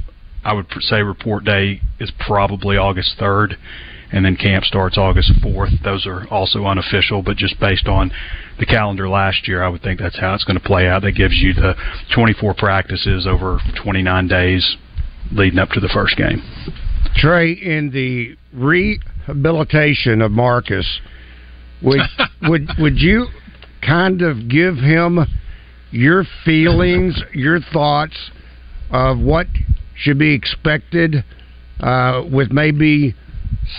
I 0.44 0.54
would 0.54 0.68
say 0.80 1.02
report 1.02 1.44
day 1.44 1.82
is 2.00 2.12
probably 2.26 2.78
August 2.78 3.16
third 3.20 3.58
and 4.12 4.26
then 4.26 4.36
camp 4.36 4.66
starts 4.66 4.98
August 4.98 5.32
4th. 5.44 5.84
Those 5.84 6.06
are 6.08 6.28
also 6.30 6.66
unofficial, 6.66 7.22
but 7.22 7.38
just 7.38 7.60
based 7.60 7.88
on 7.88 8.12
the 8.58 8.66
calendar 8.66 9.08
last 9.08 9.48
year, 9.48 9.64
I 9.64 9.70
would 9.70 9.82
think 9.82 10.00
that's 10.00 10.20
how 10.20 10.34
it's 10.34 10.44
going 10.44 10.58
to 10.60 10.66
play 10.66 10.88
out. 10.88 11.04
That 11.04 11.12
gives 11.12 11.36
you 11.36 11.54
the 11.54 11.76
24 12.16 12.56
practices 12.56 13.28
over 13.28 13.60
29 13.82 14.28
days 14.28 14.78
leading 15.32 15.60
up 15.60 15.70
to 15.70 15.80
the 15.80 15.90
first 15.90 16.18
game. 16.18 16.42
Trey, 17.16 17.52
in 17.52 17.92
the 17.92 18.36
rehabilitation 18.54 20.22
of 20.22 20.32
Marcus, 20.32 21.00
would 21.82 22.02
would 22.44 22.70
would 22.80 23.00
you 23.00 23.28
kind 23.86 24.22
of 24.22 24.50
give 24.50 24.76
him 24.76 25.20
your 25.92 26.24
feelings, 26.46 27.22
your 27.34 27.60
thoughts 27.74 28.32
of 28.92 29.20
what 29.20 29.48
should 29.96 30.20
be 30.20 30.34
expected 30.34 31.24
uh, 31.80 32.24
with 32.32 32.52
maybe 32.52 33.16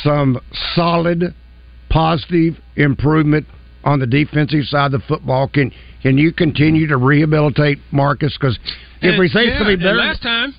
some 0.03 0.41
solid, 0.75 1.35
positive 1.89 2.55
improvement 2.77 3.47
on 3.85 3.99
the 4.01 4.07
defensive 4.07 4.65
side 4.65 4.87
of 4.87 5.01
the 5.01 5.07
football. 5.07 5.49
Can 5.49 5.73
can 6.03 6.19
you 6.19 6.33
continue 6.33 6.87
to 6.89 6.97
rehabilitate 6.97 7.79
Marcus? 7.91 8.37
Because 8.39 8.59
if 9.03 9.19
we 9.19 9.29
say 9.29 9.47
yeah, 9.47 9.67
be 9.67 9.77
better, 9.77 9.95
last 9.95 10.23
time, 10.23 10.55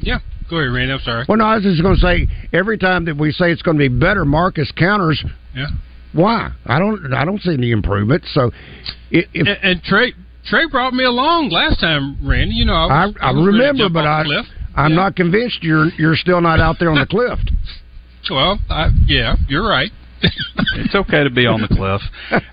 yeah. 0.00 0.18
Go 0.48 0.58
ahead, 0.58 0.72
Randy. 0.72 0.92
I'm 0.92 1.00
sorry. 1.00 1.24
Well, 1.28 1.38
no, 1.38 1.44
I 1.44 1.56
was 1.56 1.64
just 1.64 1.82
going 1.82 1.96
to 1.96 2.00
say 2.00 2.28
every 2.52 2.78
time 2.78 3.04
that 3.06 3.16
we 3.16 3.32
say 3.32 3.50
it's 3.50 3.62
going 3.62 3.78
to 3.78 3.88
be 3.88 3.88
better, 3.88 4.24
Marcus 4.24 4.70
counters. 4.76 5.24
Yeah. 5.54 5.66
Why? 6.16 6.50
I 6.64 6.78
don't. 6.78 7.12
I 7.12 7.24
don't 7.24 7.40
see 7.42 7.52
any 7.52 7.72
improvement. 7.72 8.24
So, 8.32 8.50
if, 9.10 9.26
and, 9.34 9.48
and 9.48 9.82
Trey 9.82 10.14
Trey 10.46 10.66
brought 10.70 10.94
me 10.94 11.04
along 11.04 11.50
last 11.50 11.78
time, 11.78 12.16
Randy. 12.26 12.54
You 12.54 12.64
know, 12.64 12.72
I, 12.72 13.06
was, 13.06 13.16
I, 13.20 13.26
I, 13.26 13.28
I 13.28 13.32
was 13.32 13.46
remember, 13.46 13.88
but 13.90 14.06
I, 14.06 14.24
I'm 14.74 14.92
yeah. 14.92 14.96
not 14.96 15.16
convinced 15.16 15.62
you're 15.62 15.88
you're 15.98 16.16
still 16.16 16.40
not 16.40 16.58
out 16.58 16.76
there 16.78 16.90
on 16.90 16.98
the 16.98 17.06
cliff. 17.06 17.38
Well, 18.28 18.58
I, 18.68 18.88
yeah, 19.06 19.36
you're 19.48 19.64
right. 19.64 19.92
it's 20.20 20.94
okay 20.96 21.22
to 21.22 21.30
be 21.30 21.46
on 21.46 21.60
the 21.60 21.68
cliff. 21.68 22.00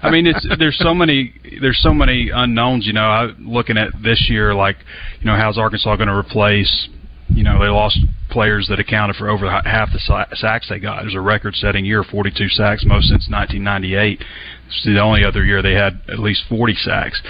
I 0.04 0.12
mean, 0.12 0.28
it's 0.28 0.46
there's 0.60 0.78
so 0.78 0.94
many 0.94 1.34
there's 1.62 1.80
so 1.82 1.96
many 1.96 2.30
unknowns. 2.30 2.86
You 2.86 2.94
know, 2.94 3.06
I 3.06 3.32
looking 3.40 3.76
at 3.76 3.90
this 4.04 4.28
year, 4.30 4.54
like 4.54 4.78
you 5.20 5.26
know, 5.26 5.36
how's 5.36 5.58
Arkansas 5.58 5.96
going 5.96 6.10
to 6.10 6.16
replace? 6.16 6.90
You 7.34 7.44
know, 7.44 7.60
they 7.60 7.68
lost 7.68 8.00
players 8.30 8.68
that 8.70 8.80
accounted 8.80 9.16
for 9.16 9.30
over 9.30 9.50
half 9.50 9.90
the 9.92 10.28
sacks 10.36 10.70
they 10.70 10.80
got. 10.80 11.02
It 11.02 11.06
was 11.06 11.16
a 11.16 11.22
record-setting 11.22 11.86
year, 11.86 12.04
42 12.04 12.50
sacks, 12.50 12.84
most 12.86 13.10
since 13.10 13.28
1998. 13.30 14.24
It's 14.68 14.86
the 14.86 15.00
only 15.00 15.24
other 15.24 15.44
year 15.44 15.62
they 15.62 15.74
had 15.74 16.02
at 16.08 16.20
least 16.20 16.44
40 16.50 16.74
sacks. 16.76 17.22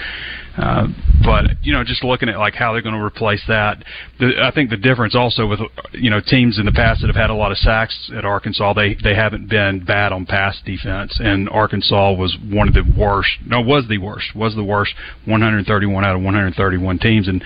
Uh, 0.56 0.86
but 1.24 1.46
you 1.62 1.72
know, 1.72 1.82
just 1.82 2.04
looking 2.04 2.28
at 2.28 2.38
like 2.38 2.54
how 2.54 2.72
they're 2.72 2.82
going 2.82 2.94
to 2.94 3.02
replace 3.02 3.42
that, 3.48 3.82
the, 4.20 4.32
I 4.40 4.52
think 4.52 4.70
the 4.70 4.76
difference 4.76 5.14
also 5.16 5.46
with 5.46 5.58
you 5.92 6.10
know 6.10 6.20
teams 6.20 6.58
in 6.58 6.66
the 6.66 6.72
past 6.72 7.00
that 7.00 7.08
have 7.08 7.16
had 7.16 7.30
a 7.30 7.34
lot 7.34 7.50
of 7.50 7.58
sacks 7.58 8.10
at 8.16 8.24
Arkansas, 8.24 8.72
they 8.74 8.94
they 9.02 9.14
haven't 9.14 9.48
been 9.48 9.84
bad 9.84 10.12
on 10.12 10.26
pass 10.26 10.60
defense, 10.64 11.18
and 11.18 11.48
Arkansas 11.48 12.12
was 12.12 12.36
one 12.50 12.68
of 12.68 12.74
the 12.74 12.84
worst. 12.96 13.30
No, 13.46 13.60
was 13.60 13.86
the 13.88 13.98
worst. 13.98 14.34
Was 14.36 14.54
the 14.54 14.62
worst. 14.62 14.94
131 15.24 16.04
out 16.04 16.14
of 16.14 16.22
131 16.22 16.98
teams, 16.98 17.26
and 17.26 17.42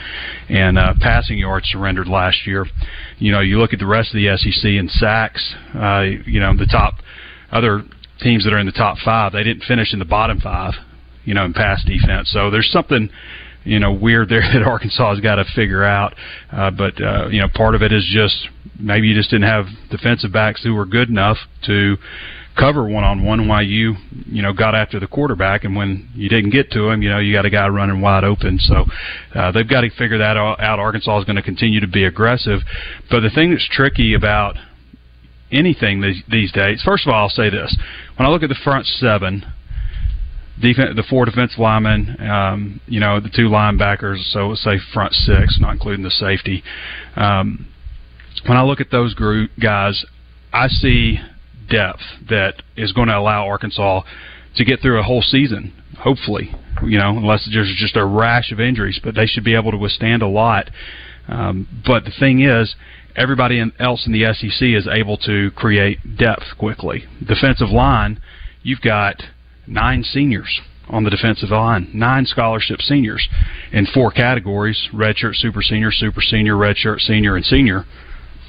and 0.50 0.78
uh, 0.78 0.92
passing 1.00 1.38
yards 1.38 1.66
surrendered 1.68 2.08
last 2.08 2.46
year. 2.46 2.66
You 3.18 3.32
know, 3.32 3.40
you 3.40 3.58
look 3.58 3.72
at 3.72 3.78
the 3.78 3.86
rest 3.86 4.14
of 4.14 4.20
the 4.20 4.36
SEC 4.36 4.64
in 4.64 4.88
sacks. 4.88 5.54
Uh, 5.74 6.02
you 6.26 6.40
know, 6.40 6.54
the 6.54 6.66
top 6.66 6.96
other 7.50 7.84
teams 8.20 8.44
that 8.44 8.52
are 8.52 8.58
in 8.58 8.66
the 8.66 8.72
top 8.72 8.98
five, 8.98 9.32
they 9.32 9.44
didn't 9.44 9.62
finish 9.62 9.94
in 9.94 9.98
the 9.98 10.04
bottom 10.04 10.40
five 10.40 10.74
you 11.28 11.35
know, 11.35 11.44
in 11.44 11.52
pass 11.52 11.85
defense. 11.85 12.30
So 12.32 12.50
there's 12.50 12.70
something 12.73 13.11
you 13.64 13.78
know 13.78 13.92
weird 13.92 14.30
there 14.30 14.40
that 14.52 14.62
Arkansas 14.62 15.11
has 15.14 15.20
got 15.20 15.35
to 15.35 15.44
figure 15.54 15.85
out. 15.85 16.14
Uh, 16.50 16.70
but 16.70 17.00
uh, 17.02 17.28
you 17.28 17.40
know, 17.40 17.49
part 17.54 17.75
of 17.75 17.82
it 17.82 17.92
is 17.92 18.08
just 18.11 18.49
maybe 18.80 19.08
you 19.08 19.14
just 19.14 19.30
didn't 19.30 19.49
have 19.49 19.66
defensive 19.90 20.32
backs 20.32 20.64
who 20.64 20.75
were 20.75 20.87
good 20.87 21.11
enough 21.11 21.37
to 21.66 21.97
cover 22.58 22.88
one 22.88 23.04
on 23.04 23.25
one 23.25 23.47
while 23.47 23.62
you 23.62 23.94
you 24.26 24.40
know 24.40 24.54
got 24.54 24.75
after 24.75 24.99
the 24.99 25.06
quarterback. 25.06 25.64
And 25.64 25.76
when 25.76 26.08
you 26.14 26.30
didn't 26.30 26.50
get 26.50 26.70
to 26.73 26.88
him 26.88 27.02
you 27.02 27.11
know 27.11 27.18
you 27.18 27.35
got 27.35 27.44
a 27.44 27.50
guy 27.50 27.68
running 27.68 28.00
wide 28.00 28.25
open. 28.25 28.58
So 28.58 28.87
uh, 29.35 29.52
they've 29.52 29.68
got 29.68 29.82
to 29.82 29.90
figure 29.90 30.18
that 30.18 30.38
out. 30.38 30.80
Arkansas 30.80 31.18
is 31.18 31.25
going 31.26 31.37
to 31.37 31.42
continue 31.42 31.80
to 31.80 31.87
be 31.87 32.04
aggressive. 32.04 32.61
But 33.11 33.20
the 33.20 33.30
thing 33.30 33.50
that's 33.50 33.68
tricky 33.70 34.14
about 34.14 34.56
anything 35.52 36.00
these, 36.00 36.23
these 36.30 36.52
days 36.52 36.82
first 36.82 37.06
of 37.06 37.12
all 37.12 37.25
I'll 37.25 37.28
say 37.28 37.50
this. 37.50 37.76
When 38.16 38.26
I 38.26 38.30
look 38.30 38.42
at 38.42 38.49
the 38.49 38.61
front 38.64 38.87
seven 38.87 39.44
defense, 40.60 40.96
the 40.96 41.04
four 41.08 41.24
defensive 41.24 41.58
linemen, 41.58 42.16
um, 42.20 42.80
you 42.86 43.00
know, 43.00 43.20
the 43.20 43.28
two 43.28 43.48
linebackers, 43.48 44.22
so 44.32 44.48
let's 44.48 44.62
say 44.62 44.78
front 44.92 45.12
six, 45.12 45.58
not 45.60 45.72
including 45.72 46.04
the 46.04 46.10
safety. 46.10 46.62
Um, 47.16 47.68
when 48.46 48.56
I 48.56 48.62
look 48.62 48.80
at 48.80 48.90
those 48.90 49.14
group 49.14 49.50
guys, 49.60 50.04
I 50.52 50.68
see 50.68 51.18
depth 51.68 52.02
that 52.28 52.62
is 52.76 52.92
going 52.92 53.08
to 53.08 53.18
allow 53.18 53.46
Arkansas 53.46 54.02
to 54.56 54.64
get 54.64 54.80
through 54.80 54.98
a 54.98 55.02
whole 55.02 55.22
season, 55.22 55.72
hopefully. 55.98 56.54
You 56.82 56.98
know, 56.98 57.16
unless 57.16 57.48
there's 57.52 57.74
just 57.76 57.96
a 57.96 58.04
rash 58.04 58.52
of 58.52 58.60
injuries, 58.60 59.00
but 59.02 59.14
they 59.14 59.26
should 59.26 59.44
be 59.44 59.54
able 59.54 59.72
to 59.72 59.76
withstand 59.76 60.22
a 60.22 60.28
lot. 60.28 60.70
Um, 61.26 61.68
but 61.86 62.04
the 62.04 62.12
thing 62.18 62.40
is, 62.40 62.74
everybody 63.16 63.62
else 63.78 64.06
in 64.06 64.12
the 64.12 64.32
SEC 64.32 64.62
is 64.62 64.88
able 64.90 65.16
to 65.18 65.50
create 65.52 66.16
depth 66.16 66.44
quickly. 66.56 67.04
Defensive 67.26 67.68
line, 67.68 68.20
you've 68.62 68.80
got 68.80 69.22
nine 69.68 70.02
seniors 70.02 70.60
on 70.88 71.04
the 71.04 71.10
defensive 71.10 71.50
line, 71.50 71.90
nine 71.92 72.25
scholarship 72.25 72.80
seniors 72.80 73.28
in 73.72 73.87
four 73.87 74.10
categories 74.10 74.88
redshirt, 74.92 75.37
super 75.37 75.62
senior, 75.62 75.92
super 75.92 76.22
senior, 76.22 76.54
redshirt, 76.54 77.00
senior, 77.00 77.37
and 77.37 77.44
senior. 77.44 77.84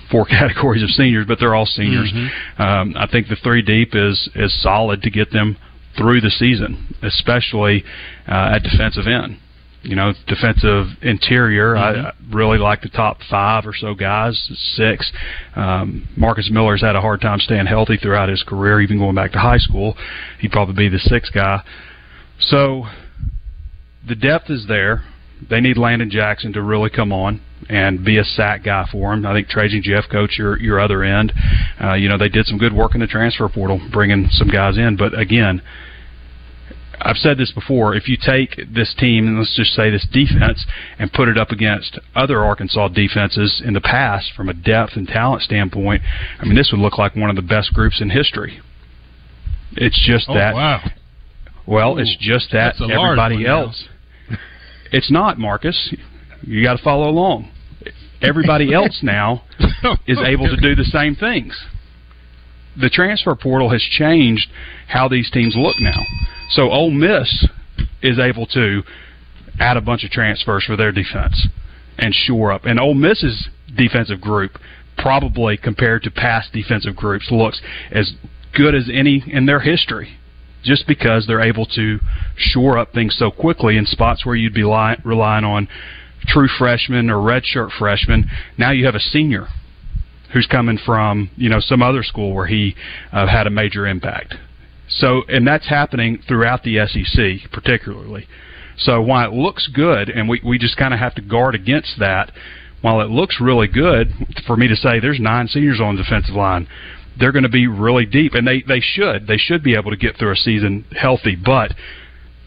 Four 0.09 0.25
categories 0.29 0.81
of 0.81 0.89
seniors, 0.89 1.27
but 1.27 1.39
they're 1.39 1.53
all 1.53 1.65
seniors. 1.65 2.11
Mm-hmm. 2.11 2.61
Um, 2.61 2.95
I 2.97 3.07
think 3.07 3.27
the 3.27 3.35
three 3.35 3.61
deep 3.61 3.91
is 3.93 4.29
is 4.35 4.59
solid 4.61 5.01
to 5.03 5.09
get 5.09 5.31
them 5.31 5.57
through 5.97 6.21
the 6.21 6.29
season, 6.29 6.95
especially 7.03 7.83
uh, 8.27 8.53
at 8.55 8.63
defensive 8.63 9.07
end 9.07 9.37
you 9.81 9.95
know, 9.95 10.13
defensive 10.27 10.87
interior. 11.01 11.73
Mm-hmm. 11.73 12.05
I, 12.05 12.09
I 12.09 12.13
really 12.35 12.57
like 12.57 12.81
the 12.81 12.89
top 12.89 13.19
five 13.29 13.65
or 13.65 13.73
so 13.73 13.93
guys, 13.93 14.37
six. 14.75 15.11
Um, 15.55 16.07
Marcus 16.17 16.49
Miller's 16.51 16.81
had 16.81 16.95
a 16.95 17.01
hard 17.01 17.21
time 17.21 17.39
staying 17.39 17.65
healthy 17.65 17.97
throughout 17.97 18.29
his 18.29 18.43
career, 18.43 18.81
even 18.81 18.99
going 18.99 19.15
back 19.15 19.31
to 19.33 19.39
high 19.39 19.57
school. 19.57 19.95
He'd 20.39 20.51
probably 20.51 20.75
be 20.75 20.89
the 20.89 20.99
sixth 20.99 21.33
guy. 21.33 21.63
So 22.39 22.85
the 24.07 24.15
depth 24.15 24.49
is 24.49 24.65
there. 24.67 25.03
They 25.49 25.61
need 25.61 25.77
Landon 25.77 26.09
Jackson 26.09 26.51
to 26.53 26.61
really 26.61 26.89
come 26.89 27.13
on 27.13 27.41
and 27.69 28.03
be 28.03 28.17
a 28.17 28.23
sack 28.23 28.63
guy 28.63 28.85
for 28.91 29.13
him. 29.13 29.25
I 29.25 29.33
think 29.33 29.47
Trajan 29.47 29.83
Jeffcoat, 29.83 30.37
your 30.37 30.59
your 30.59 30.79
other 30.79 31.03
end, 31.03 31.31
uh, 31.81 31.93
you 31.93 32.09
know, 32.09 32.17
they 32.17 32.29
did 32.29 32.45
some 32.45 32.57
good 32.57 32.73
work 32.73 32.95
in 32.95 33.01
the 33.01 33.07
transfer 33.07 33.47
portal, 33.47 33.79
bringing 33.91 34.27
some 34.31 34.49
guys 34.49 34.77
in. 34.77 34.97
But 34.97 35.17
again, 35.17 35.61
I've 37.01 37.17
said 37.17 37.37
this 37.37 37.51
before. 37.51 37.95
If 37.95 38.07
you 38.07 38.17
take 38.17 38.59
this 38.73 38.93
team, 38.97 39.27
and 39.27 39.37
let's 39.37 39.55
just 39.55 39.73
say 39.73 39.89
this 39.89 40.05
defense, 40.11 40.65
and 40.97 41.11
put 41.11 41.27
it 41.27 41.37
up 41.37 41.51
against 41.51 41.99
other 42.15 42.43
Arkansas 42.43 42.89
defenses 42.89 43.61
in 43.63 43.73
the 43.73 43.81
past 43.81 44.31
from 44.35 44.49
a 44.49 44.53
depth 44.53 44.93
and 44.95 45.07
talent 45.07 45.43
standpoint, 45.43 46.01
I 46.39 46.45
mean, 46.45 46.55
this 46.55 46.71
would 46.71 46.81
look 46.81 46.97
like 46.97 47.15
one 47.15 47.29
of 47.29 47.35
the 47.35 47.41
best 47.41 47.73
groups 47.73 48.01
in 48.01 48.09
history. 48.09 48.59
It's 49.73 49.99
just 50.05 50.27
oh, 50.29 50.33
that. 50.33 50.55
Wow. 50.55 50.81
Well, 51.65 51.95
Ooh, 51.95 52.01
it's 52.01 52.17
just 52.19 52.51
that 52.51 52.75
everybody 52.81 53.45
else. 53.45 53.87
It's 54.91 55.11
not, 55.11 55.37
Marcus. 55.37 55.93
You 56.41 56.63
got 56.63 56.77
to 56.77 56.83
follow 56.83 57.09
along. 57.09 57.51
Everybody 58.21 58.73
else 58.73 58.99
now 59.03 59.43
is 60.07 60.17
able 60.25 60.47
to 60.47 60.57
do 60.57 60.75
the 60.75 60.83
same 60.85 61.15
things. 61.15 61.57
The 62.79 62.89
transfer 62.89 63.35
portal 63.35 63.69
has 63.69 63.81
changed 63.81 64.47
how 64.87 65.07
these 65.07 65.29
teams 65.31 65.55
look 65.55 65.75
now. 65.79 66.01
So 66.49 66.71
Ole 66.71 66.91
Miss 66.91 67.47
is 68.01 68.19
able 68.19 68.45
to 68.47 68.83
add 69.59 69.77
a 69.77 69.81
bunch 69.81 70.03
of 70.03 70.11
transfers 70.11 70.63
for 70.65 70.75
their 70.75 70.91
defense 70.91 71.47
and 71.97 72.13
shore 72.13 72.51
up. 72.51 72.65
And 72.65 72.79
Ole 72.79 72.93
Miss's 72.93 73.49
defensive 73.75 74.21
group, 74.21 74.57
probably 74.97 75.57
compared 75.57 76.03
to 76.03 76.11
past 76.11 76.51
defensive 76.53 76.95
groups, 76.95 77.29
looks 77.31 77.61
as 77.91 78.13
good 78.55 78.73
as 78.73 78.89
any 78.91 79.23
in 79.27 79.45
their 79.45 79.59
history. 79.59 80.15
Just 80.63 80.87
because 80.87 81.25
they're 81.25 81.41
able 81.41 81.65
to 81.67 81.99
shore 82.35 82.77
up 82.77 82.91
things 82.91 83.15
so 83.17 83.31
quickly 83.31 83.77
in 83.77 83.85
spots 83.85 84.25
where 84.25 84.35
you'd 84.35 84.53
be 84.53 84.63
li- 84.63 84.97
relying 85.05 85.45
on 85.45 85.69
true 86.27 86.49
freshmen 86.57 87.09
or 87.09 87.15
redshirt 87.15 87.71
freshmen, 87.77 88.29
now 88.57 88.71
you 88.71 88.85
have 88.85 88.95
a 88.95 88.99
senior 88.99 89.47
who's 90.33 90.47
coming 90.47 90.77
from 90.85 91.29
you 91.37 91.49
know 91.49 91.61
some 91.61 91.81
other 91.81 92.03
school 92.03 92.33
where 92.33 92.45
he 92.45 92.75
uh, 93.13 93.25
had 93.25 93.47
a 93.47 93.49
major 93.49 93.87
impact 93.87 94.35
So, 94.89 95.23
and 95.27 95.47
that's 95.47 95.67
happening 95.67 96.21
throughout 96.27 96.63
the 96.63 96.85
SEC, 96.87 97.51
particularly. 97.51 98.27
So, 98.77 99.01
while 99.01 99.29
it 99.29 99.33
looks 99.33 99.67
good, 99.67 100.09
and 100.09 100.27
we 100.27 100.41
we 100.43 100.57
just 100.57 100.77
kind 100.77 100.93
of 100.93 100.99
have 100.99 101.15
to 101.15 101.21
guard 101.21 101.55
against 101.55 101.99
that. 101.99 102.31
While 102.81 103.01
it 103.01 103.09
looks 103.09 103.41
really 103.41 103.67
good 103.67 104.13
for 104.47 104.55
me 104.55 104.69
to 104.69 104.75
say 104.75 105.01
there's 105.01 105.19
nine 105.19 105.49
seniors 105.49 105.81
on 105.81 105.97
the 105.97 106.03
defensive 106.03 106.33
line, 106.33 106.65
they're 107.19 107.33
going 107.33 107.43
to 107.43 107.49
be 107.49 107.67
really 107.67 108.05
deep, 108.05 108.33
and 108.33 108.47
they 108.47 108.61
they 108.61 108.79
should 108.79 109.27
they 109.27 109.37
should 109.37 109.63
be 109.63 109.75
able 109.75 109.91
to 109.91 109.97
get 109.97 110.17
through 110.17 110.31
a 110.31 110.35
season 110.35 110.85
healthy. 110.97 111.35
But 111.35 111.73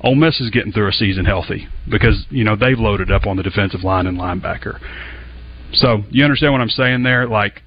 Ole 0.01 0.15
Miss 0.15 0.41
is 0.41 0.51
getting 0.51 0.73
through 0.73 0.89
a 0.89 0.93
season 0.93 1.25
healthy 1.25 1.69
because 1.89 2.27
you 2.31 2.45
know 2.45 2.57
they've 2.57 2.79
loaded 2.79 3.13
up 3.13 3.27
on 3.27 3.37
the 3.37 3.43
defensive 3.43 3.85
line 3.85 4.07
and 4.07 4.19
linebacker. 4.19 4.81
So 5.75 6.03
you 6.11 6.25
understand 6.25 6.53
what 6.53 6.61
I'm 6.61 6.69
saying 6.69 7.03
there? 7.03 7.27
Like, 7.27 7.63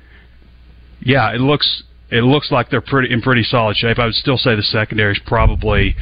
yeah, 1.02 1.34
it 1.34 1.40
looks 1.40 1.84
it 2.10 2.24
looks 2.24 2.52
like 2.52 2.70
they're 2.70 2.82
pretty 2.82 3.14
in 3.14 3.22
pretty 3.22 3.44
solid 3.44 3.78
shape. 3.78 4.00
I 4.00 4.06
would 4.06 4.16
still 4.16 4.38
say 4.38 4.56
the 4.56 4.62
secondary 4.62 5.14
is 5.14 5.20
probably 5.26 5.96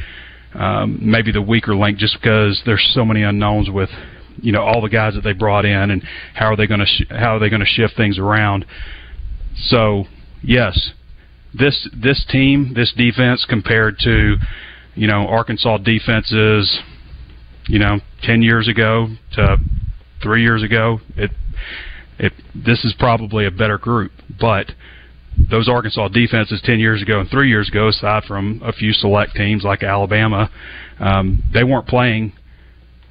um, 0.54 0.98
maybe 1.00 1.32
the 1.32 1.42
weaker 1.42 1.74
link, 1.74 1.98
just 1.98 2.14
because 2.20 2.62
there's 2.66 2.90
so 2.94 3.04
many 3.04 3.22
unknowns 3.22 3.70
with 3.70 3.90
you 4.40 4.52
know 4.52 4.62
all 4.62 4.80
the 4.80 4.88
guys 4.88 5.14
that 5.14 5.22
they 5.22 5.32
brought 5.32 5.64
in 5.64 5.90
and 5.90 6.02
how 6.34 6.46
are 6.46 6.56
they 6.56 6.66
going 6.66 6.80
to 6.80 6.86
sh- 6.86 7.08
how 7.10 7.36
are 7.36 7.38
they 7.38 7.48
going 7.48 7.60
to 7.60 7.66
shift 7.66 7.96
things 7.96 8.18
around. 8.18 8.64
So 9.68 10.04
yes, 10.42 10.92
this 11.54 11.88
this 11.94 12.24
team, 12.28 12.72
this 12.74 12.92
defense 12.92 13.46
compared 13.48 13.98
to 14.00 14.36
you 14.94 15.06
know 15.06 15.26
Arkansas 15.26 15.78
defenses, 15.78 16.80
you 17.66 17.78
know 17.78 18.00
ten 18.22 18.42
years 18.42 18.68
ago 18.68 19.08
to 19.32 19.56
three 20.22 20.42
years 20.42 20.62
ago, 20.62 21.00
it 21.16 21.30
it 22.18 22.32
this 22.54 22.84
is 22.84 22.94
probably 22.98 23.46
a 23.46 23.50
better 23.50 23.78
group, 23.78 24.12
but 24.40 24.72
those 25.50 25.68
Arkansas 25.68 26.08
defenses 26.08 26.60
10 26.64 26.78
years 26.78 27.02
ago 27.02 27.20
and 27.20 27.28
three 27.30 27.48
years 27.48 27.68
ago, 27.68 27.88
aside 27.88 28.24
from 28.24 28.60
a 28.64 28.72
few 28.72 28.92
select 28.92 29.34
teams 29.34 29.64
like 29.64 29.82
Alabama, 29.82 30.50
um, 31.00 31.42
they 31.52 31.64
weren't 31.64 31.86
playing. 31.86 32.32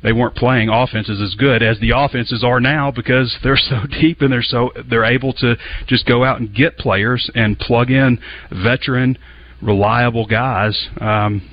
They 0.01 0.11
weren't 0.11 0.35
playing 0.35 0.67
offenses 0.67 1.21
as 1.21 1.33
good 1.35 1.63
as 1.63 1.79
the 1.79 1.91
offenses 1.95 2.43
are 2.43 2.59
now 2.59 2.91
because 2.91 3.37
they're 3.43 3.55
so 3.55 3.85
deep 4.01 4.21
and 4.21 4.31
they're 4.31 4.41
so 4.41 4.71
they're 4.89 5.05
able 5.05 5.33
to 5.33 5.55
just 5.87 6.05
go 6.05 6.23
out 6.23 6.39
and 6.39 6.53
get 6.53 6.77
players 6.77 7.29
and 7.35 7.57
plug 7.57 7.89
in 7.89 8.19
veteran, 8.51 9.17
reliable 9.61 10.25
guys. 10.25 10.89
Um, 10.99 11.49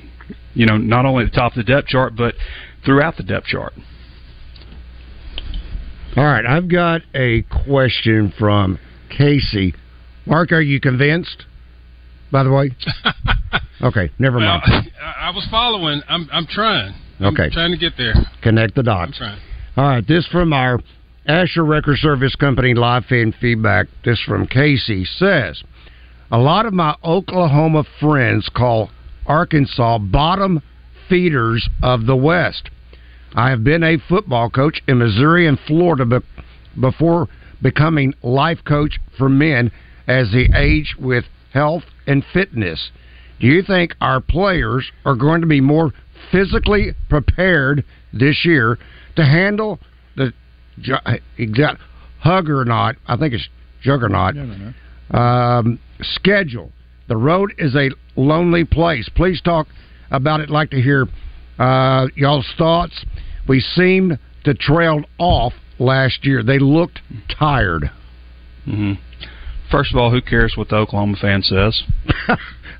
you 0.54 0.66
know, 0.66 0.76
not 0.76 1.06
only 1.06 1.24
at 1.24 1.32
the 1.32 1.36
top 1.36 1.52
of 1.52 1.64
the 1.64 1.72
depth 1.72 1.88
chart 1.88 2.16
but 2.16 2.34
throughout 2.84 3.16
the 3.16 3.22
depth 3.22 3.46
chart. 3.46 3.72
All 6.16 6.24
right, 6.24 6.44
I've 6.44 6.68
got 6.68 7.02
a 7.14 7.42
question 7.42 8.32
from 8.36 8.80
Casey. 9.16 9.74
Mark, 10.26 10.52
are 10.52 10.60
you 10.60 10.80
convinced? 10.80 11.44
By 12.30 12.42
the 12.44 12.50
way, 12.50 12.70
okay, 13.82 14.10
never 14.18 14.38
Well, 14.38 14.60
mind. 14.64 14.92
I, 15.02 15.28
I 15.28 15.30
was 15.30 15.46
following. 15.50 16.00
I'm 16.08 16.28
I'm 16.32 16.46
trying. 16.46 16.94
I'm 17.18 17.26
Okay. 17.34 17.50
trying 17.50 17.72
to 17.72 17.76
get 17.78 17.94
there. 17.98 18.14
Connect 18.42 18.74
the 18.74 18.80
I'm 18.80 18.84
dots. 19.08 19.18
trying. 19.18 19.40
All 19.76 19.84
right, 19.84 20.06
this 20.06 20.26
from 20.28 20.52
our 20.52 20.78
Asher 21.26 21.64
Wrecker 21.64 21.96
Service 21.96 22.34
Company 22.36 22.74
live 22.74 23.04
fan 23.06 23.34
feedback. 23.40 23.86
This 24.04 24.20
from 24.26 24.46
Casey 24.46 25.04
says, 25.04 25.62
a 26.30 26.38
lot 26.38 26.66
of 26.66 26.72
my 26.72 26.94
Oklahoma 27.04 27.84
friends 28.00 28.48
call 28.54 28.90
Arkansas 29.26 29.98
bottom 29.98 30.62
feeders 31.08 31.68
of 31.82 32.06
the 32.06 32.16
West. 32.16 32.70
I 33.34 33.50
have 33.50 33.62
been 33.64 33.82
a 33.82 33.98
football 34.08 34.50
coach 34.50 34.80
in 34.88 34.98
Missouri 34.98 35.46
and 35.46 35.58
Florida 35.66 36.04
be- 36.04 36.80
before 36.80 37.28
becoming 37.62 38.14
life 38.22 38.58
coach 38.66 38.98
for 39.18 39.28
men 39.28 39.70
as 40.10 40.32
they 40.32 40.48
age 40.58 40.96
with 40.98 41.24
health 41.52 41.84
and 42.06 42.24
fitness. 42.32 42.90
Do 43.40 43.46
you 43.46 43.62
think 43.62 43.94
our 44.00 44.20
players 44.20 44.90
are 45.04 45.14
going 45.14 45.40
to 45.40 45.46
be 45.46 45.60
more 45.60 45.92
physically 46.32 46.94
prepared 47.08 47.84
this 48.12 48.44
year 48.44 48.76
to 49.16 49.24
handle 49.24 49.78
the 50.16 50.32
exact 51.38 51.80
huggernaut? 52.18 52.96
I 53.06 53.16
think 53.16 53.34
it's 53.34 53.48
juggernaut 53.82 54.34
um, 55.12 55.78
schedule. 56.02 56.72
The 57.08 57.16
road 57.16 57.54
is 57.56 57.74
a 57.76 57.90
lonely 58.16 58.64
place. 58.64 59.08
Please 59.14 59.40
talk 59.40 59.68
about 60.10 60.40
it. 60.40 60.50
Like 60.50 60.70
to 60.70 60.82
hear 60.82 61.06
uh, 61.58 62.08
y'all's 62.16 62.52
thoughts. 62.58 63.04
We 63.48 63.60
seemed 63.60 64.18
to 64.44 64.54
trailed 64.54 65.06
off 65.18 65.52
last 65.78 66.24
year. 66.24 66.42
They 66.42 66.58
looked 66.58 66.98
tired. 67.38 67.90
hmm 68.64 68.94
First 69.70 69.92
of 69.92 69.98
all, 69.98 70.10
who 70.10 70.20
cares 70.20 70.54
what 70.56 70.68
the 70.68 70.76
Oklahoma 70.76 71.16
fan 71.20 71.42
says? 71.42 71.82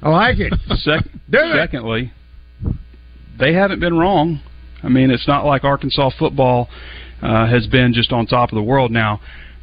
I 0.02 0.08
like 0.08 0.38
it. 0.38 0.52
Sec- 0.78 1.06
it. 1.32 1.56
secondly, 1.56 2.12
they 3.38 3.52
haven't 3.52 3.80
been 3.80 3.96
wrong. 3.96 4.40
I 4.82 4.88
mean, 4.88 5.10
it's 5.10 5.28
not 5.28 5.44
like 5.44 5.62
Arkansas 5.62 6.10
football 6.18 6.68
uh, 7.22 7.46
has 7.46 7.66
been 7.66 7.92
just 7.92 8.12
on 8.12 8.26
top 8.26 8.50
of 8.50 8.56
the 8.56 8.62
world. 8.62 8.90
Now, 8.90 9.20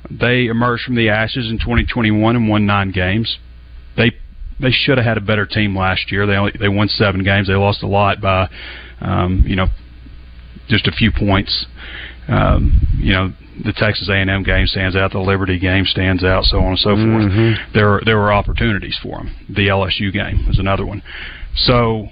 they 0.09 0.45
emerged 0.45 0.83
from 0.83 0.95
the 0.95 1.09
ashes 1.09 1.49
in 1.49 1.57
2021 1.57 2.35
and 2.35 2.47
won 2.49 2.65
nine 2.65 2.91
games. 2.91 3.37
They 3.95 4.11
they 4.59 4.71
should 4.71 4.97
have 4.97 5.05
had 5.05 5.17
a 5.17 5.21
better 5.21 5.45
team 5.45 5.77
last 5.77 6.11
year. 6.11 6.25
They 6.25 6.35
only 6.35 6.53
they 6.59 6.69
won 6.69 6.87
seven 6.87 7.23
games. 7.23 7.47
They 7.47 7.55
lost 7.55 7.83
a 7.83 7.87
lot 7.87 8.21
by, 8.21 8.49
um, 9.01 9.43
you 9.45 9.55
know, 9.55 9.67
just 10.67 10.87
a 10.87 10.91
few 10.91 11.11
points. 11.11 11.65
Um, 12.27 12.81
you 12.97 13.13
know, 13.13 13.33
the 13.63 13.73
Texas 13.73 14.09
A&M 14.09 14.43
game 14.43 14.67
stands 14.67 14.95
out, 14.95 15.11
the 15.11 15.19
Liberty 15.19 15.59
game 15.59 15.85
stands 15.85 16.23
out, 16.23 16.43
so 16.45 16.59
on 16.59 16.69
and 16.69 16.79
so 16.79 16.89
forth. 16.89 17.31
Mm-hmm. 17.31 17.73
There 17.73 17.89
were 17.89 18.01
there 18.05 18.17
were 18.17 18.31
opportunities 18.31 18.97
for 19.01 19.17
them. 19.17 19.35
The 19.49 19.67
LSU 19.67 20.11
game 20.13 20.47
was 20.47 20.59
another 20.59 20.85
one. 20.85 21.01
So 21.55 22.07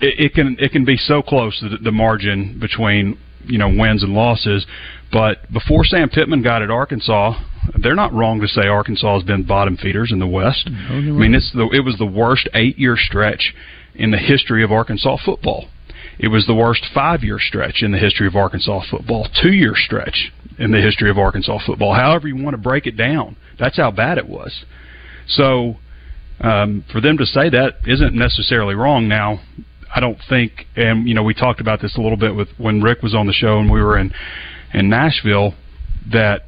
it, 0.00 0.20
it 0.20 0.34
can 0.34 0.56
it 0.58 0.72
can 0.72 0.84
be 0.84 0.96
so 0.96 1.22
close 1.22 1.58
the, 1.60 1.76
the 1.82 1.92
margin 1.92 2.58
between 2.60 3.18
you 3.44 3.58
know 3.58 3.68
wins 3.68 4.02
and 4.02 4.12
losses. 4.12 4.66
But 5.12 5.50
before 5.52 5.84
Sam 5.84 6.08
Pittman 6.10 6.42
got 6.42 6.62
at 6.62 6.70
Arkansas, 6.70 7.34
they're 7.80 7.94
not 7.94 8.12
wrong 8.12 8.40
to 8.40 8.48
say 8.48 8.66
Arkansas 8.66 9.14
has 9.14 9.22
been 9.22 9.42
bottom 9.44 9.76
feeders 9.76 10.12
in 10.12 10.18
the 10.18 10.26
West. 10.26 10.68
I 10.68 11.00
mean, 11.00 11.34
it's 11.34 11.50
the, 11.52 11.68
it 11.72 11.84
was 11.84 11.96
the 11.98 12.06
worst 12.06 12.48
eight 12.54 12.78
year 12.78 12.96
stretch 12.96 13.54
in 13.94 14.10
the 14.10 14.18
history 14.18 14.62
of 14.62 14.70
Arkansas 14.70 15.16
football. 15.24 15.68
It 16.18 16.28
was 16.28 16.46
the 16.46 16.54
worst 16.54 16.84
five 16.92 17.22
year 17.22 17.38
stretch 17.38 17.82
in 17.82 17.92
the 17.92 17.98
history 17.98 18.26
of 18.26 18.34
Arkansas 18.34 18.82
football, 18.90 19.28
two 19.40 19.52
year 19.52 19.74
stretch 19.74 20.32
in 20.58 20.72
the 20.72 20.80
history 20.80 21.10
of 21.10 21.18
Arkansas 21.18 21.58
football. 21.64 21.94
However, 21.94 22.26
you 22.26 22.36
want 22.36 22.54
to 22.54 22.62
break 22.62 22.86
it 22.86 22.96
down, 22.96 23.36
that's 23.58 23.76
how 23.76 23.90
bad 23.90 24.18
it 24.18 24.28
was. 24.28 24.64
So, 25.28 25.76
um, 26.40 26.84
for 26.90 27.00
them 27.00 27.18
to 27.18 27.26
say 27.26 27.48
that 27.50 27.76
isn't 27.86 28.14
necessarily 28.14 28.74
wrong. 28.74 29.08
Now, 29.08 29.40
I 29.94 30.00
don't 30.00 30.18
think, 30.28 30.66
and 30.76 31.08
you 31.08 31.14
know, 31.14 31.22
we 31.22 31.34
talked 31.34 31.60
about 31.60 31.80
this 31.80 31.96
a 31.96 32.00
little 32.00 32.16
bit 32.16 32.34
with 32.34 32.48
when 32.58 32.82
Rick 32.82 33.02
was 33.02 33.14
on 33.14 33.26
the 33.26 33.32
show 33.32 33.58
and 33.58 33.70
we 33.70 33.80
were 33.82 33.98
in 33.98 34.12
in 34.74 34.88
Nashville. 34.88 35.54
That 36.12 36.44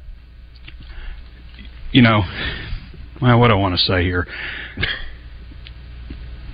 you 1.92 2.02
know, 2.02 2.22
well, 3.20 3.38
what 3.38 3.48
do 3.48 3.54
I 3.54 3.56
want 3.56 3.76
to 3.76 3.80
say 3.84 4.02
here? 4.04 4.26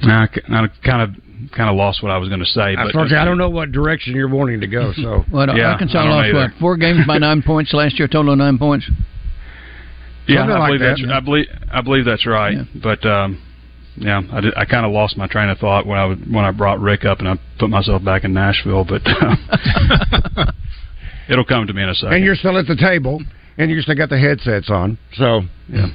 I 0.02 0.26
kind 0.84 1.02
of 1.02 1.10
kind 1.54 1.68
of 1.70 1.76
lost 1.76 2.02
what 2.02 2.10
I 2.12 2.18
was 2.18 2.28
going 2.28 2.40
to 2.40 2.46
say. 2.46 2.74
I 2.76 2.84
but 2.84 2.92
told 2.92 3.10
you 3.10 3.16
I 3.16 3.24
don't 3.24 3.38
know 3.38 3.50
what 3.50 3.72
direction 3.72 4.14
you're 4.14 4.28
wanting 4.28 4.60
to 4.60 4.66
go. 4.66 4.92
So 4.94 5.24
What 5.30 5.54
Yeah, 5.56 5.72
Arkansas 5.72 5.98
I 5.98 6.08
lost 6.08 6.28
either. 6.28 6.38
what 6.38 6.50
four 6.60 6.76
games 6.76 7.06
by 7.06 7.18
nine 7.18 7.42
points 7.46 7.72
last 7.72 7.98
year, 7.98 8.08
total 8.08 8.32
of 8.32 8.38
nine 8.38 8.58
points. 8.58 8.88
Yeah, 10.26 10.38
Something 10.40 10.56
I 10.56 10.58
like 10.58 10.68
believe 10.68 10.80
that. 10.80 10.96
that's 11.00 11.12
I 11.12 11.20
believe 11.20 11.46
I 11.72 11.80
believe 11.82 12.04
that's 12.04 12.26
right. 12.26 12.54
Yeah. 12.54 12.64
But 12.82 13.06
um, 13.06 13.42
yeah, 13.96 14.20
I, 14.32 14.40
did, 14.40 14.54
I 14.56 14.64
kind 14.64 14.84
of 14.84 14.92
lost 14.92 15.16
my 15.16 15.26
train 15.26 15.48
of 15.48 15.58
thought 15.58 15.86
when 15.86 15.98
I 15.98 16.04
would, 16.04 16.30
when 16.32 16.44
I 16.44 16.50
brought 16.50 16.80
Rick 16.80 17.04
up 17.04 17.20
and 17.20 17.28
I 17.28 17.38
put 17.58 17.70
myself 17.70 18.02
back 18.04 18.24
in 18.24 18.32
Nashville. 18.34 18.84
But 18.84 19.02
uh, 19.06 19.36
it'll 21.28 21.44
come 21.44 21.66
to 21.66 21.72
me 21.72 21.82
in 21.82 21.88
a 21.88 21.94
second. 21.94 22.14
and 22.16 22.24
you're 22.24 22.34
still 22.34 22.58
at 22.58 22.66
the 22.66 22.76
table, 22.76 23.22
and 23.56 23.70
you 23.70 23.80
still 23.82 23.94
got 23.94 24.08
the 24.10 24.18
headsets 24.18 24.68
on. 24.70 24.98
So 25.14 25.42
yeah. 25.68 25.86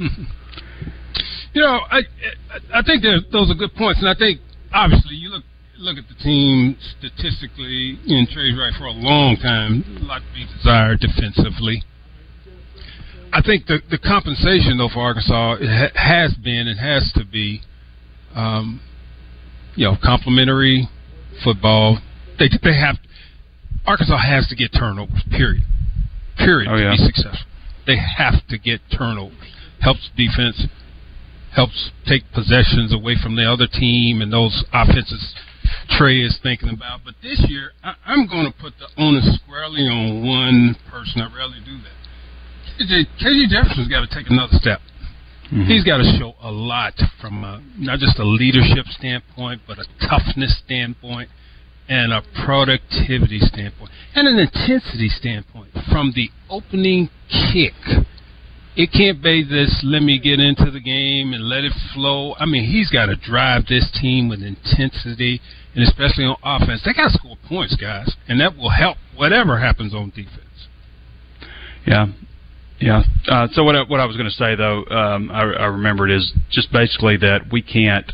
You 1.53 1.61
know, 1.61 1.79
I 1.91 1.97
I- 1.97 2.79
I 2.79 2.81
think 2.83 3.03
those 3.03 3.51
are 3.51 3.53
good 3.55 3.75
points, 3.75 3.99
and 3.99 4.09
I 4.09 4.13
think 4.15 4.39
obviously 4.73 5.15
you 5.15 5.29
look 5.29 5.43
look 5.77 5.97
at 5.97 6.07
the 6.07 6.23
team 6.23 6.77
statistically. 6.97 7.99
And 8.07 8.27
Trey's 8.29 8.57
right 8.57 8.73
for 8.77 8.85
a 8.85 8.91
long 8.91 9.35
time. 9.37 9.83
A 10.01 10.05
lot 10.05 10.21
to 10.21 10.33
be 10.33 10.45
desired 10.55 10.99
defensively. 10.99 11.83
I 13.33 13.41
think 13.41 13.65
the 13.65 13.79
the 13.89 13.97
compensation 13.97 14.77
though 14.77 14.89
for 14.93 15.01
Arkansas 15.01 15.57
it 15.59 15.67
ha- 15.67 15.95
has 15.95 16.33
been 16.35 16.67
and 16.67 16.79
has 16.79 17.11
to 17.15 17.25
be, 17.25 17.61
um, 18.35 18.81
you 19.75 19.85
know, 19.85 19.97
complementary 20.03 20.87
football. 21.43 21.99
They 22.37 22.49
they 22.61 22.75
have 22.75 22.97
Arkansas 23.85 24.17
has 24.17 24.47
to 24.49 24.55
get 24.55 24.71
turnovers. 24.73 25.23
Period. 25.31 25.63
Period. 26.37 26.69
Oh, 26.71 26.75
to 26.75 26.83
yeah. 26.83 26.91
be 26.91 26.97
successful, 26.97 27.47
they 27.87 27.97
have 27.97 28.45
to 28.49 28.57
get 28.57 28.81
turnovers. 28.95 29.37
Helps 29.79 30.11
defense 30.15 30.67
helps 31.53 31.91
take 32.07 32.23
possessions 32.33 32.93
away 32.93 33.15
from 33.21 33.35
the 33.35 33.43
other 33.43 33.67
team 33.67 34.21
and 34.21 34.31
those 34.31 34.63
offenses 34.73 35.35
Trey 35.89 36.21
is 36.21 36.37
thinking 36.41 36.69
about. 36.69 37.01
But 37.03 37.15
this 37.21 37.43
year, 37.47 37.71
I, 37.83 37.95
I'm 38.05 38.27
going 38.27 38.45
to 38.45 38.53
put 38.59 38.73
the 38.79 38.87
onus 39.01 39.39
squarely 39.43 39.87
on 39.87 40.25
one 40.25 40.75
person. 40.89 41.21
I 41.21 41.33
rarely 41.33 41.59
do 41.63 41.77
that. 41.83 41.95
KJ, 42.79 43.05
KJ 43.19 43.49
Jefferson's 43.49 43.87
got 43.87 44.07
to 44.07 44.11
take 44.13 44.29
another 44.29 44.53
step. 44.53 44.79
Mm-hmm. 45.51 45.67
He's 45.67 45.83
got 45.83 45.97
to 45.97 46.07
show 46.17 46.33
a 46.41 46.51
lot 46.51 46.93
from 47.19 47.43
a, 47.43 47.61
not 47.77 47.99
just 47.99 48.17
a 48.19 48.23
leadership 48.23 48.85
standpoint, 48.87 49.61
but 49.67 49.77
a 49.79 49.85
toughness 49.99 50.57
standpoint 50.63 51.29
and 51.89 52.13
a 52.13 52.21
productivity 52.45 53.39
standpoint 53.39 53.91
and 54.15 54.27
an 54.27 54.39
intensity 54.39 55.09
standpoint 55.09 55.71
from 55.91 56.13
the 56.15 56.29
opening 56.49 57.09
kick. 57.51 57.73
It 58.75 58.91
can't 58.93 59.21
be 59.21 59.43
this 59.43 59.81
let 59.83 60.01
me 60.01 60.17
get 60.17 60.39
into 60.39 60.71
the 60.71 60.79
game 60.79 61.33
and 61.33 61.49
let 61.49 61.63
it 61.63 61.73
flow. 61.93 62.35
I 62.35 62.45
mean, 62.45 62.63
he's 62.63 62.89
got 62.89 63.07
to 63.07 63.17
drive 63.17 63.65
this 63.67 63.89
team 64.01 64.29
with 64.29 64.41
intensity 64.41 65.41
and 65.75 65.83
especially 65.83 66.25
on 66.25 66.37
offense. 66.43 66.81
They 66.85 66.93
got 66.93 67.11
to 67.11 67.17
score 67.17 67.37
points, 67.47 67.75
guys, 67.75 68.15
and 68.27 68.39
that 68.39 68.55
will 68.55 68.69
help 68.69 68.97
whatever 69.15 69.59
happens 69.59 69.93
on 69.93 70.09
defense. 70.09 70.67
Yeah, 71.85 72.07
yeah. 72.79 73.03
Uh, 73.27 73.47
so 73.51 73.63
what 73.63 73.75
I, 73.75 73.83
what 73.83 73.99
I 73.99 74.05
was 74.05 74.15
going 74.15 74.29
to 74.29 74.35
say 74.35 74.55
though, 74.55 74.85
um, 74.85 75.31
I, 75.31 75.41
I 75.41 75.65
remembered 75.65 76.11
is 76.11 76.31
just 76.49 76.71
basically 76.71 77.17
that 77.17 77.51
we 77.51 77.61
can't 77.61 78.11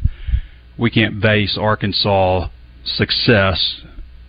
we 0.77 0.89
can't 0.89 1.21
base 1.21 1.57
Arkansas 1.59 2.49
success. 2.83 3.81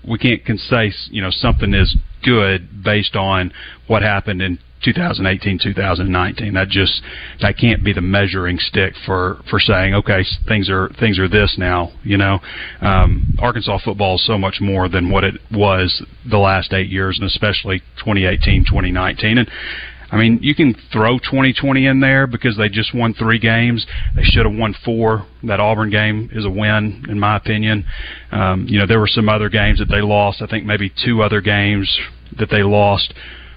We 0.06 0.18
can't 0.18 0.42
say 0.58 0.92
you 1.10 1.22
know 1.22 1.30
something 1.30 1.74
is 1.74 1.96
good 2.24 2.82
based 2.82 3.16
on 3.16 3.52
what 3.86 4.02
happened 4.02 4.42
in 4.42 4.58
2018 4.84 5.58
2019 5.62 6.54
that 6.54 6.68
just 6.68 7.02
that 7.40 7.56
can't 7.58 7.84
be 7.84 7.92
the 7.92 8.00
measuring 8.00 8.58
stick 8.58 8.94
for 9.04 9.40
for 9.50 9.58
saying 9.58 9.94
okay 9.94 10.24
things 10.46 10.70
are 10.70 10.88
things 11.00 11.18
are 11.18 11.28
this 11.28 11.56
now 11.58 11.90
you 12.04 12.16
know 12.16 12.38
um, 12.80 13.36
Arkansas 13.40 13.78
football 13.84 14.16
is 14.16 14.26
so 14.26 14.38
much 14.38 14.60
more 14.60 14.88
than 14.88 15.10
what 15.10 15.24
it 15.24 15.34
was 15.52 16.02
the 16.30 16.38
last 16.38 16.72
8 16.72 16.88
years 16.88 17.18
and 17.18 17.26
especially 17.26 17.80
2018 17.98 18.64
2019 18.64 19.38
and 19.38 19.50
I 20.10 20.16
mean, 20.16 20.38
you 20.40 20.54
can 20.54 20.74
throw 20.90 21.18
2020 21.18 21.86
in 21.86 22.00
there 22.00 22.26
because 22.26 22.56
they 22.56 22.68
just 22.68 22.94
won 22.94 23.12
three 23.12 23.38
games. 23.38 23.86
They 24.16 24.22
should 24.22 24.46
have 24.46 24.54
won 24.54 24.74
four. 24.84 25.26
That 25.42 25.60
Auburn 25.60 25.90
game 25.90 26.30
is 26.32 26.46
a 26.46 26.50
win, 26.50 27.04
in 27.08 27.20
my 27.20 27.36
opinion. 27.36 27.84
Um, 28.32 28.66
you 28.66 28.78
know, 28.78 28.86
there 28.86 29.00
were 29.00 29.08
some 29.08 29.28
other 29.28 29.50
games 29.50 29.78
that 29.80 29.88
they 29.90 30.00
lost. 30.00 30.40
I 30.40 30.46
think 30.46 30.64
maybe 30.64 30.90
two 31.04 31.22
other 31.22 31.42
games 31.42 31.98
that 32.38 32.48
they 32.48 32.62
lost 32.62 33.12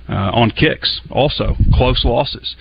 uh, 0.09 0.31
on 0.33 0.51
kicks, 0.51 1.01
also 1.09 1.55
close 1.73 2.03
losses. 2.03 2.55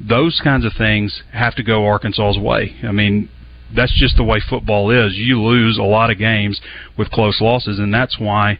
Those 0.00 0.40
kinds 0.42 0.64
of 0.64 0.72
things 0.76 1.22
have 1.32 1.54
to 1.56 1.62
go 1.62 1.86
Arkansas's 1.86 2.38
way. 2.38 2.76
I 2.82 2.92
mean, 2.92 3.28
that's 3.74 3.92
just 3.98 4.16
the 4.16 4.24
way 4.24 4.40
football 4.48 4.90
is. 4.90 5.14
You 5.14 5.40
lose 5.40 5.78
a 5.78 5.82
lot 5.82 6.10
of 6.10 6.18
games 6.18 6.60
with 6.98 7.10
close 7.10 7.40
losses, 7.40 7.78
and 7.78 7.92
that's 7.92 8.18
why. 8.18 8.58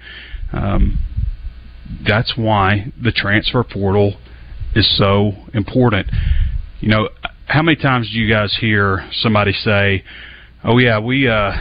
Um, 0.53 0.99
that's 2.07 2.35
why 2.37 2.93
the 3.03 3.13
transfer 3.13 3.63
portal 3.65 4.17
is 4.75 4.97
so 4.97 5.33
important. 5.53 6.09
You 6.81 6.89
know, 6.89 7.09
how 7.47 7.63
many 7.63 7.77
times 7.77 8.11
do 8.11 8.19
you 8.19 8.33
guys 8.33 8.57
hear 8.61 9.09
somebody 9.13 9.53
say, 9.53 10.05
"Oh 10.65 10.79
yeah, 10.79 10.99
we 10.99 11.29
uh, 11.29 11.53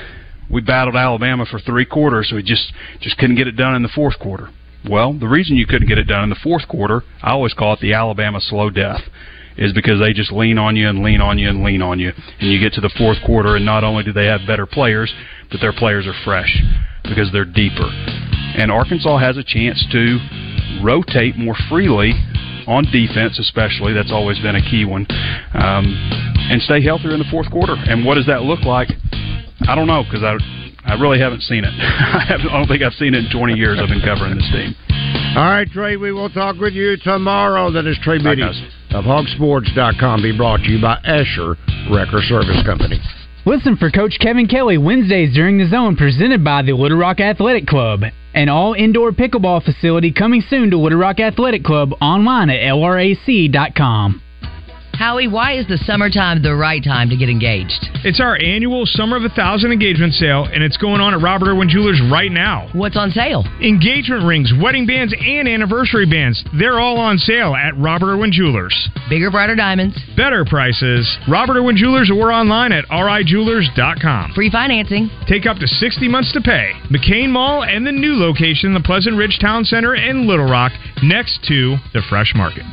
we 0.50 0.62
battled 0.62 0.96
Alabama 0.96 1.46
for 1.46 1.60
three 1.60 1.86
quarters, 1.86 2.30
so 2.30 2.38
we 2.38 2.44
just 2.44 2.72
just 3.02 3.18
couldn't 3.18 3.36
get 3.36 3.48
it 3.48 3.56
done 3.56 3.76
in 3.76 3.84
the 3.84 3.90
fourth 3.90 4.18
quarter." 4.20 4.50
Well, 4.90 5.14
the 5.14 5.28
reason 5.28 5.58
you 5.58 5.68
couldn't 5.68 5.88
get 5.88 5.98
it 5.98 6.08
done 6.08 6.24
in 6.24 6.30
the 6.30 6.40
fourth 6.44 6.68
quarter, 6.68 7.04
I 7.22 7.32
always 7.32 7.54
call 7.54 7.74
it 7.74 7.80
the 7.80 7.94
Alabama 7.94 8.42
slow 8.42 8.70
death, 8.70 9.02
is 9.58 9.74
because 9.74 10.00
they 10.00 10.14
just 10.14 10.32
lean 10.32 10.58
on 10.58 10.76
you 10.76 10.90
and 10.90 11.04
lean 11.04 11.22
on 11.22 11.38
you 11.38 11.50
and 11.50 11.64
lean 11.64 11.82
on 11.82 12.00
you, 12.00 12.12
and 12.40 12.52
you 12.52 12.60
get 12.60 12.74
to 12.74 12.82
the 12.82 12.94
fourth 12.98 13.18
quarter, 13.26 13.56
and 13.56 13.66
not 13.66 13.84
only 13.84 14.04
do 14.04 14.12
they 14.12 14.26
have 14.26 14.42
better 14.48 14.66
players, 14.66 15.14
but 15.52 15.62
their 15.62 15.74
players 15.74 16.08
are 16.08 16.16
fresh 16.26 16.64
because 17.04 17.32
they're 17.32 17.46
deeper. 17.46 17.90
And 18.58 18.72
Arkansas 18.72 19.18
has 19.20 19.38
a 19.38 19.44
chance 19.44 19.86
to 19.92 20.82
rotate 20.84 21.38
more 21.38 21.56
freely 21.70 22.14
on 22.68 22.86
defense, 22.86 23.38
especially. 23.40 23.94
That's 23.94 24.12
always 24.12 24.40
been 24.40 24.56
a 24.56 24.62
key 24.62 24.86
one. 24.86 25.06
Um, 25.54 25.86
and 26.50 26.62
stay 26.64 26.82
healthier 26.82 27.12
in 27.12 27.20
the 27.20 27.30
fourth 27.30 27.50
quarter. 27.52 27.76
And 27.76 28.06
what 28.06 28.16
does 28.16 28.26
that 28.28 28.44
look 28.44 28.64
like? 28.64 28.90
I 29.68 29.76
don't 29.76 29.88
know 29.88 30.04
because 30.04 30.24
I 30.24 30.38
I 30.86 30.96
really 31.00 31.20
haven't 31.20 31.42
seen 31.44 31.64
it. 31.64 31.72
I, 31.80 32.26
haven't, 32.28 32.50
I 32.50 32.58
don't 32.58 32.68
think 32.68 32.84
I've 32.84 32.94
seen 32.94 33.14
it 33.14 33.26
in 33.26 33.32
20 33.32 33.54
years. 33.54 33.80
I've 33.82 33.90
been 33.90 34.02
covering 34.02 34.36
this 34.36 34.50
team. 34.52 34.76
All 35.36 35.50
right, 35.50 35.70
Trey. 35.70 35.98
We 35.98 36.12
will 36.12 36.30
talk 36.30 36.58
with 36.58 36.74
you 36.74 36.98
tomorrow. 36.98 37.72
That 37.72 37.86
is 37.86 37.98
Trey 38.04 38.18
Biddy 38.22 38.44
of 38.44 39.06
HogSports.com. 39.06 40.22
Be 40.22 40.36
brought 40.36 40.62
to 40.62 40.70
you 40.70 40.82
by 40.82 41.00
Asher 41.06 41.56
Wrecker 41.92 42.22
Service 42.22 42.62
Company. 42.66 43.00
Listen 43.46 43.76
for 43.76 43.90
Coach 43.90 44.18
Kevin 44.20 44.48
Kelly 44.48 44.78
Wednesdays 44.78 45.34
during 45.34 45.58
the 45.58 45.68
zone 45.68 45.96
presented 45.96 46.44
by 46.44 46.62
the 46.62 46.74
Little 46.74 46.98
Rock 46.98 47.20
Athletic 47.20 47.66
Club. 47.66 48.02
An 48.34 48.50
all 48.50 48.74
indoor 48.74 49.12
pickleball 49.12 49.64
facility 49.64 50.12
coming 50.12 50.44
soon 50.48 50.70
to 50.72 50.78
Little 50.78 51.00
Rock 51.00 51.20
Athletic 51.20 51.64
Club 51.64 51.94
online 52.02 52.50
at 52.50 52.62
lrac.com. 52.62 54.21
Howie, 55.02 55.28
why 55.28 55.58
is 55.58 55.66
the 55.66 55.80
summertime 55.80 56.44
the 56.44 56.54
right 56.54 56.84
time 56.84 57.10
to 57.10 57.18
get 57.18 57.28
engaged? 57.28 57.90
It's 58.06 58.22
our 58.22 58.38
annual 58.38 58.86
Summer 58.86 59.18
of 59.18 59.24
a 59.24 59.30
Thousand 59.30 59.72
engagement 59.72 60.14
sale, 60.14 60.46
and 60.46 60.62
it's 60.62 60.78
going 60.78 61.02
on 61.02 61.16
at 61.16 61.24
Robert 61.24 61.48
Irwin 61.50 61.70
Jewelers 61.70 62.00
right 62.12 62.32
now. 62.32 62.70
What's 62.74 62.96
on 62.96 63.10
sale? 63.10 63.44
Engagement 63.66 64.24
rings, 64.24 64.54
wedding 64.62 64.86
bands, 64.86 65.12
and 65.20 65.48
anniversary 65.48 66.06
bands. 66.06 66.46
They're 66.54 66.80
all 66.80 67.00
on 67.00 67.18
sale 67.18 67.56
at 67.56 67.76
Robert 67.80 68.12
Irwin 68.12 68.32
Jewelers. 68.32 68.78
Bigger, 69.10 69.32
brighter 69.32 69.56
diamonds. 69.56 69.98
Better 70.16 70.46
prices. 70.46 71.10
Robert 71.28 71.58
Irwin 71.58 71.78
Jewelers, 71.78 72.12
or 72.12 72.32
online 72.32 72.72
at 72.72 72.86
rijewelers.com. 72.90 74.34
Free 74.36 74.52
financing. 74.52 75.10
Take 75.28 75.48
up 75.48 75.58
to 75.58 75.68
60 75.68 76.08
months 76.10 76.32
to 76.34 76.42
pay. 76.42 76.74
McCain 76.94 77.30
Mall 77.30 77.64
and 77.64 77.88
the 77.88 77.92
new 77.92 78.18
location, 78.18 78.76
the 78.76 78.80
Pleasant 78.80 79.18
Ridge 79.18 79.40
Town 79.42 79.66
Center 79.66 79.96
in 79.96 80.28
Little 80.28 80.46
Rock, 80.46 80.74
next 81.02 81.44
to 81.48 81.78
the 81.96 82.04
Fresh 82.08 82.34
Market. 82.36 82.66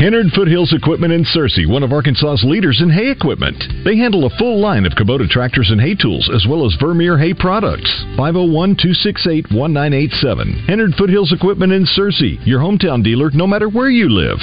Hennard 0.00 0.32
Foothills 0.34 0.72
Equipment 0.72 1.12
in 1.12 1.24
Searcy, 1.24 1.68
one 1.68 1.82
of 1.82 1.92
Arkansas's 1.92 2.42
leaders 2.42 2.80
in 2.80 2.88
hay 2.88 3.10
equipment. 3.10 3.62
They 3.84 3.98
handle 3.98 4.24
a 4.24 4.36
full 4.38 4.58
line 4.58 4.86
of 4.86 4.92
Kubota 4.92 5.28
tractors 5.28 5.70
and 5.70 5.78
hay 5.78 5.94
tools, 5.94 6.30
as 6.34 6.46
well 6.48 6.64
as 6.64 6.74
Vermeer 6.80 7.18
hay 7.18 7.34
products. 7.34 7.90
501 8.16 8.76
268 8.80 9.52
1987. 9.52 10.64
Hennard 10.66 10.94
Foothills 10.96 11.34
Equipment 11.34 11.72
in 11.72 11.84
Searcy, 11.84 12.38
your 12.46 12.60
hometown 12.60 13.04
dealer, 13.04 13.30
no 13.34 13.46
matter 13.46 13.68
where 13.68 13.90
you 13.90 14.08
live. 14.08 14.38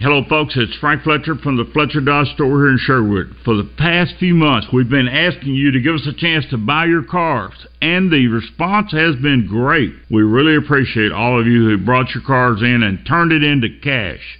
Hello, 0.00 0.24
folks. 0.28 0.54
It's 0.56 0.74
Frank 0.78 1.02
Fletcher 1.04 1.36
from 1.36 1.56
the 1.58 1.70
Fletcher 1.72 2.00
Dodge 2.00 2.28
store 2.34 2.64
here 2.64 2.70
in 2.70 2.78
Sherwood. 2.78 3.36
For 3.44 3.54
the 3.54 3.70
past 3.76 4.14
few 4.18 4.34
months, 4.34 4.66
we've 4.72 4.88
been 4.88 5.08
asking 5.08 5.54
you 5.54 5.70
to 5.70 5.80
give 5.80 5.94
us 5.94 6.08
a 6.08 6.18
chance 6.18 6.46
to 6.50 6.58
buy 6.58 6.86
your 6.86 7.04
cars, 7.04 7.54
and 7.82 8.10
the 8.10 8.26
response 8.26 8.90
has 8.92 9.14
been 9.16 9.46
great. 9.46 9.92
We 10.10 10.22
really 10.22 10.56
appreciate 10.56 11.12
all 11.12 11.38
of 11.38 11.46
you 11.46 11.68
who 11.68 11.78
brought 11.84 12.14
your 12.14 12.24
cars 12.24 12.62
in 12.62 12.82
and 12.82 13.06
turned 13.06 13.30
it 13.30 13.44
into 13.44 13.68
cash. 13.84 14.39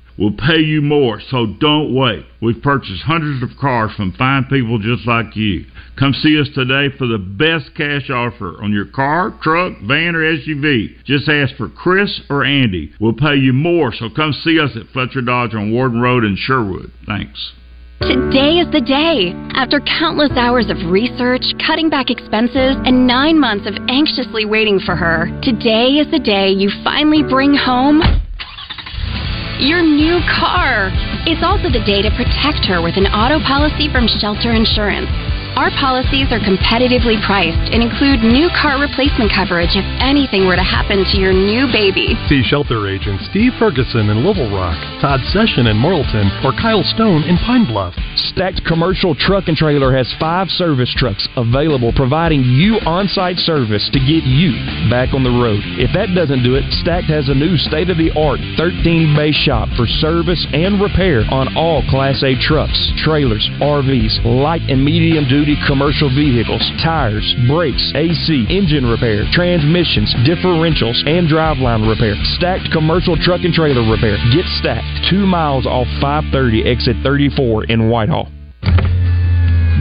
will 0.17 0.33
pay 0.33 0.59
you 0.59 0.81
more, 0.81 1.19
so 1.29 1.45
don't 1.59 1.95
wait. 1.95 2.25
We've 2.41 2.61
purchased 2.61 3.03
hundreds 3.03 3.43
of 3.43 3.57
cars 3.59 3.91
from 3.95 4.13
fine 4.13 4.45
people 4.45 4.79
just 4.79 5.07
like 5.07 5.35
you. 5.35 5.65
Come 5.97 6.13
see 6.13 6.39
us 6.39 6.49
today 6.55 6.95
for 6.97 7.07
the 7.07 7.17
best 7.17 7.75
cash 7.75 8.09
offer 8.09 8.61
on 8.63 8.71
your 8.71 8.85
car, 8.85 9.37
truck, 9.41 9.73
van, 9.83 10.15
or 10.15 10.21
SUV. 10.21 11.03
Just 11.05 11.29
ask 11.29 11.55
for 11.55 11.69
Chris 11.69 12.21
or 12.29 12.43
Andy. 12.43 12.91
We'll 12.99 13.13
pay 13.13 13.35
you 13.35 13.53
more, 13.53 13.93
so 13.93 14.09
come 14.09 14.33
see 14.33 14.59
us 14.59 14.71
at 14.75 14.87
Fletcher 14.93 15.21
Dodge 15.21 15.53
on 15.53 15.71
Warden 15.71 16.01
Road 16.01 16.23
in 16.23 16.35
Sherwood. 16.35 16.91
Thanks. 17.05 17.53
Today 18.01 18.57
is 18.57 18.71
the 18.71 18.81
day. 18.81 19.29
After 19.53 19.79
countless 19.79 20.31
hours 20.35 20.71
of 20.71 20.89
research, 20.89 21.43
cutting 21.67 21.87
back 21.87 22.09
expenses, 22.09 22.75
and 22.83 23.05
nine 23.05 23.39
months 23.39 23.67
of 23.67 23.75
anxiously 23.89 24.43
waiting 24.43 24.79
for 24.79 24.95
her, 24.95 25.29
today 25.43 26.01
is 26.01 26.09
the 26.09 26.17
day 26.17 26.49
you 26.49 26.71
finally 26.83 27.21
bring 27.21 27.53
home 27.53 28.01
your 29.61 29.81
new 29.85 30.17
car. 30.25 30.89
It's 31.29 31.45
also 31.45 31.69
the 31.69 31.85
day 31.85 32.01
to 32.01 32.09
protect 32.17 32.65
her 32.65 32.81
with 32.81 32.97
an 32.97 33.05
auto 33.13 33.37
policy 33.45 33.85
from 33.93 34.09
Shelter 34.09 34.57
Insurance. 34.57 35.30
Our 35.59 35.67
policies 35.75 36.31
are 36.31 36.39
competitively 36.39 37.19
priced 37.27 37.75
and 37.75 37.83
include 37.83 38.23
new 38.23 38.47
car 38.55 38.79
replacement 38.79 39.35
coverage 39.35 39.75
if 39.75 39.83
anything 39.99 40.47
were 40.47 40.55
to 40.55 40.63
happen 40.63 41.03
to 41.03 41.15
your 41.19 41.35
new 41.35 41.67
baby. 41.75 42.15
See 42.31 42.39
shelter 42.39 42.87
agents 42.87 43.27
Steve 43.27 43.51
Ferguson 43.59 44.07
in 44.07 44.23
Little 44.23 44.47
Rock, 44.47 44.79
Todd 45.03 45.19
Session 45.35 45.67
in 45.67 45.75
Morrilton, 45.75 46.31
or 46.47 46.55
Kyle 46.55 46.87
Stone 46.95 47.27
in 47.27 47.35
Pine 47.43 47.67
Bluff. 47.67 47.91
Stacked 48.31 48.63
Commercial 48.63 49.11
Truck 49.11 49.51
and 49.51 49.57
Trailer 49.59 49.91
has 49.91 50.07
five 50.23 50.47
service 50.55 50.91
trucks 50.95 51.27
available, 51.35 51.91
providing 51.99 52.47
you 52.47 52.79
on 52.87 53.11
site 53.11 53.37
service 53.43 53.83
to 53.91 53.99
get 53.99 54.23
you 54.23 54.55
back 54.87 55.11
on 55.11 55.27
the 55.27 55.35
road. 55.35 55.59
If 55.75 55.91
that 55.91 56.15
doesn't 56.15 56.47
do 56.47 56.55
it, 56.55 56.63
Stacked 56.79 57.11
has 57.11 57.27
a 57.27 57.35
new 57.35 57.59
state 57.59 57.91
of 57.91 57.99
the 57.99 58.15
art 58.15 58.39
13 58.55 59.11
bay 59.19 59.35
shop 59.35 59.67
for 59.75 59.83
service 59.99 60.47
and 60.55 60.79
repair 60.79 61.27
on 61.27 61.51
all 61.59 61.83
Class 61.91 62.23
A 62.23 62.39
trucks, 62.39 62.79
trailers, 63.03 63.43
RVs, 63.59 64.23
light 64.23 64.63
and 64.71 64.79
medium 64.79 65.27
duty 65.27 65.40
duty 65.41 65.57
commercial 65.65 66.07
vehicles, 66.13 66.61
tires, 66.83 67.25
brakes, 67.49 67.81
AC, 67.95 68.45
engine 68.49 68.85
repair, 68.85 69.25
transmissions, 69.33 70.13
differentials, 70.21 71.01
and 71.09 71.27
driveline 71.27 71.81
repair. 71.89 72.13
Stacked 72.37 72.69
commercial 72.71 73.17
truck 73.17 73.41
and 73.41 73.51
trailer 73.51 73.81
repair. 73.89 74.17
Get 74.29 74.45
stacked. 74.61 74.85
Two 75.09 75.25
miles 75.25 75.65
off 75.65 75.87
530 75.99 76.69
exit 76.69 76.95
34 77.01 77.65
in 77.65 77.89
Whitehall. 77.89 78.29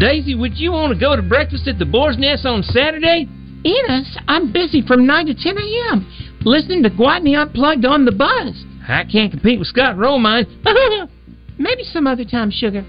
Daisy, 0.00 0.34
would 0.34 0.56
you 0.56 0.72
want 0.72 0.94
to 0.94 0.98
go 0.98 1.14
to 1.14 1.20
breakfast 1.20 1.68
at 1.68 1.78
the 1.78 1.84
Boar's 1.84 2.16
Nest 2.16 2.46
on 2.46 2.62
Saturday? 2.62 3.28
Enos, 3.62 4.16
I'm 4.28 4.50
busy 4.50 4.80
from 4.80 5.06
9 5.06 5.26
to 5.26 5.34
10 5.34 5.58
a.m. 5.58 6.38
listening 6.40 6.82
to 6.84 6.88
Gwatney 6.88 7.36
Unplugged 7.36 7.84
on 7.84 8.06
the 8.06 8.12
buzz. 8.12 8.64
I 8.88 9.04
can't 9.04 9.30
compete 9.30 9.58
with 9.58 9.68
Scott 9.68 9.96
Romine. 9.96 10.46
Maybe 11.58 11.84
some 11.84 12.06
other 12.06 12.24
time, 12.24 12.50
sugar. 12.50 12.86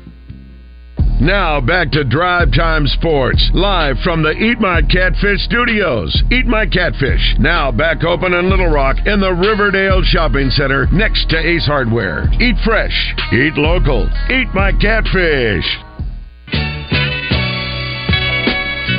Now 1.21 1.62
back 1.62 1.91
to 1.91 2.03
Drive 2.03 2.51
Time 2.51 2.88
Sports, 2.88 3.51
live 3.53 3.97
from 4.03 4.23
the 4.23 4.31
Eat 4.31 4.60
My 4.60 4.81
Catfish 4.81 5.41
studios. 5.45 6.10
Eat 6.31 6.47
My 6.47 6.65
Catfish, 6.65 7.36
now 7.38 7.71
back 7.71 8.03
open 8.03 8.34
in 8.34 8.49
Little 8.49 8.71
Rock 8.71 8.97
in 9.05 9.19
the 9.21 9.31
Riverdale 9.31 10.01
Shopping 10.01 10.49
Center 10.49 10.88
next 10.91 11.29
to 11.29 11.38
Ace 11.38 11.67
Hardware. 11.67 12.25
Eat 12.41 12.55
fresh, 12.65 13.13
eat 13.31 13.53
local, 13.53 14.10
eat 14.31 14.47
my 14.55 14.71
catfish. 14.81 15.69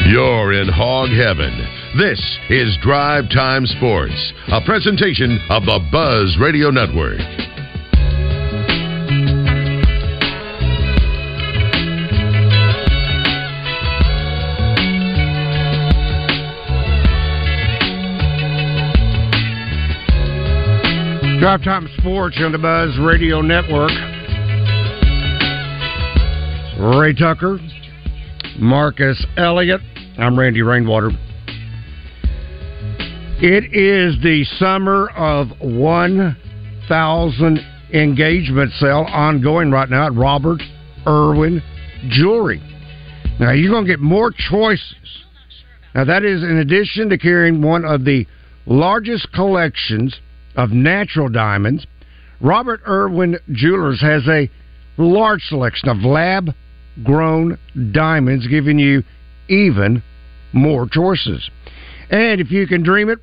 You're 0.06 0.52
in 0.52 0.68
hog 0.68 1.11
heaven. 1.11 1.50
This 1.98 2.22
is 2.50 2.78
Drive 2.85 3.30
Time 3.35 3.66
Sports, 3.66 4.32
a 4.46 4.61
presentation 4.64 5.40
of 5.50 5.64
the 5.64 5.80
Buzz 5.90 6.38
Radio 6.38 6.70
Network. 6.70 7.18
Drive 21.42 21.64
Time 21.64 21.88
Sports 21.98 22.38
on 22.38 22.52
the 22.52 22.59
Buzz 22.59 22.96
Radio 23.00 23.40
Network. 23.40 23.90
Ray 26.78 27.12
Tucker, 27.14 27.59
Marcus 28.61 29.26
Elliott. 29.37 29.81
I'm 30.18 30.38
Randy 30.38 30.62
Rainwater. 30.62 31.11
It 33.40 33.74
is 33.74 34.22
the 34.22 34.44
summer 34.61 35.09
of 35.16 35.48
1,000 35.61 37.61
engagement 37.92 38.72
sale 38.74 39.07
ongoing 39.09 39.72
right 39.72 39.90
now 39.90 40.07
at 40.07 40.14
Robert 40.14 40.62
Irwin 41.05 41.61
Jewelry. 42.09 42.62
Now, 43.40 43.50
you're 43.50 43.72
going 43.72 43.85
to 43.85 43.90
get 43.90 43.98
more 43.98 44.31
choices. 44.31 44.94
Now, 45.92 46.05
that 46.05 46.24
is 46.24 46.44
in 46.44 46.59
addition 46.59 47.09
to 47.09 47.18
carrying 47.18 47.62
one 47.62 47.85
of 47.85 48.05
the 48.05 48.28
largest 48.64 49.33
collections 49.33 50.20
of 50.57 50.71
natural 50.71 51.29
diamonds. 51.29 51.87
Robert 52.41 52.81
Irwin 52.87 53.38
Jewelers 53.51 54.01
has 54.01 54.27
a 54.29 54.51
large 54.97 55.43
selection 55.43 55.88
of 55.88 55.99
lab 55.99 56.51
grown 57.03 57.59
diamonds, 57.93 58.47
giving 58.47 58.79
you 58.79 59.03
even 59.49 60.03
more 60.53 60.87
choices. 60.87 61.49
And 62.11 62.41
if 62.41 62.51
you 62.51 62.67
can 62.67 62.83
dream 62.83 63.09
it, 63.09 63.19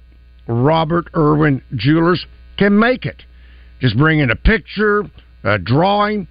Robert 0.48 1.10
Irwin 1.15 1.62
Jewelers 1.76 2.26
can 2.58 2.78
make 2.78 3.06
it. 3.06 3.24
Just 3.80 3.98
bring 3.98 4.20
in 4.20 4.32
a 4.32 4.36
picture, 4.36 5.04
a 5.44 5.60
drawing, 5.60 6.28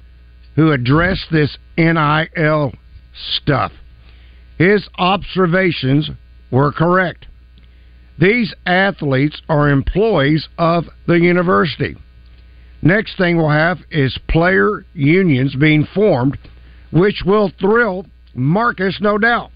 who 0.55 0.71
addressed 0.71 1.27
this 1.31 1.57
NIL 1.77 2.73
stuff. 3.35 3.71
His 4.57 4.87
observations 4.97 6.09
were 6.51 6.71
correct. 6.71 7.25
These 8.19 8.53
athletes 8.65 9.41
are 9.49 9.69
employees 9.69 10.47
of 10.57 10.85
the 11.07 11.19
university. 11.19 11.95
Next 12.81 13.17
thing 13.17 13.37
we'll 13.37 13.49
have 13.49 13.79
is 13.89 14.17
player 14.29 14.85
unions 14.93 15.55
being 15.55 15.87
formed, 15.95 16.37
which 16.91 17.23
will 17.25 17.51
thrill 17.59 18.05
Marcus, 18.35 18.97
no 19.01 19.17
doubt. 19.17 19.51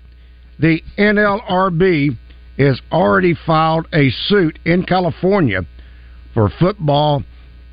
The 0.60 0.82
NLRB 0.98 2.18
has 2.58 2.82
already 2.92 3.36
filed 3.46 3.88
a 3.94 4.10
suit 4.10 4.58
in 4.66 4.84
California 4.84 5.62
for 6.38 6.52
football 6.60 7.24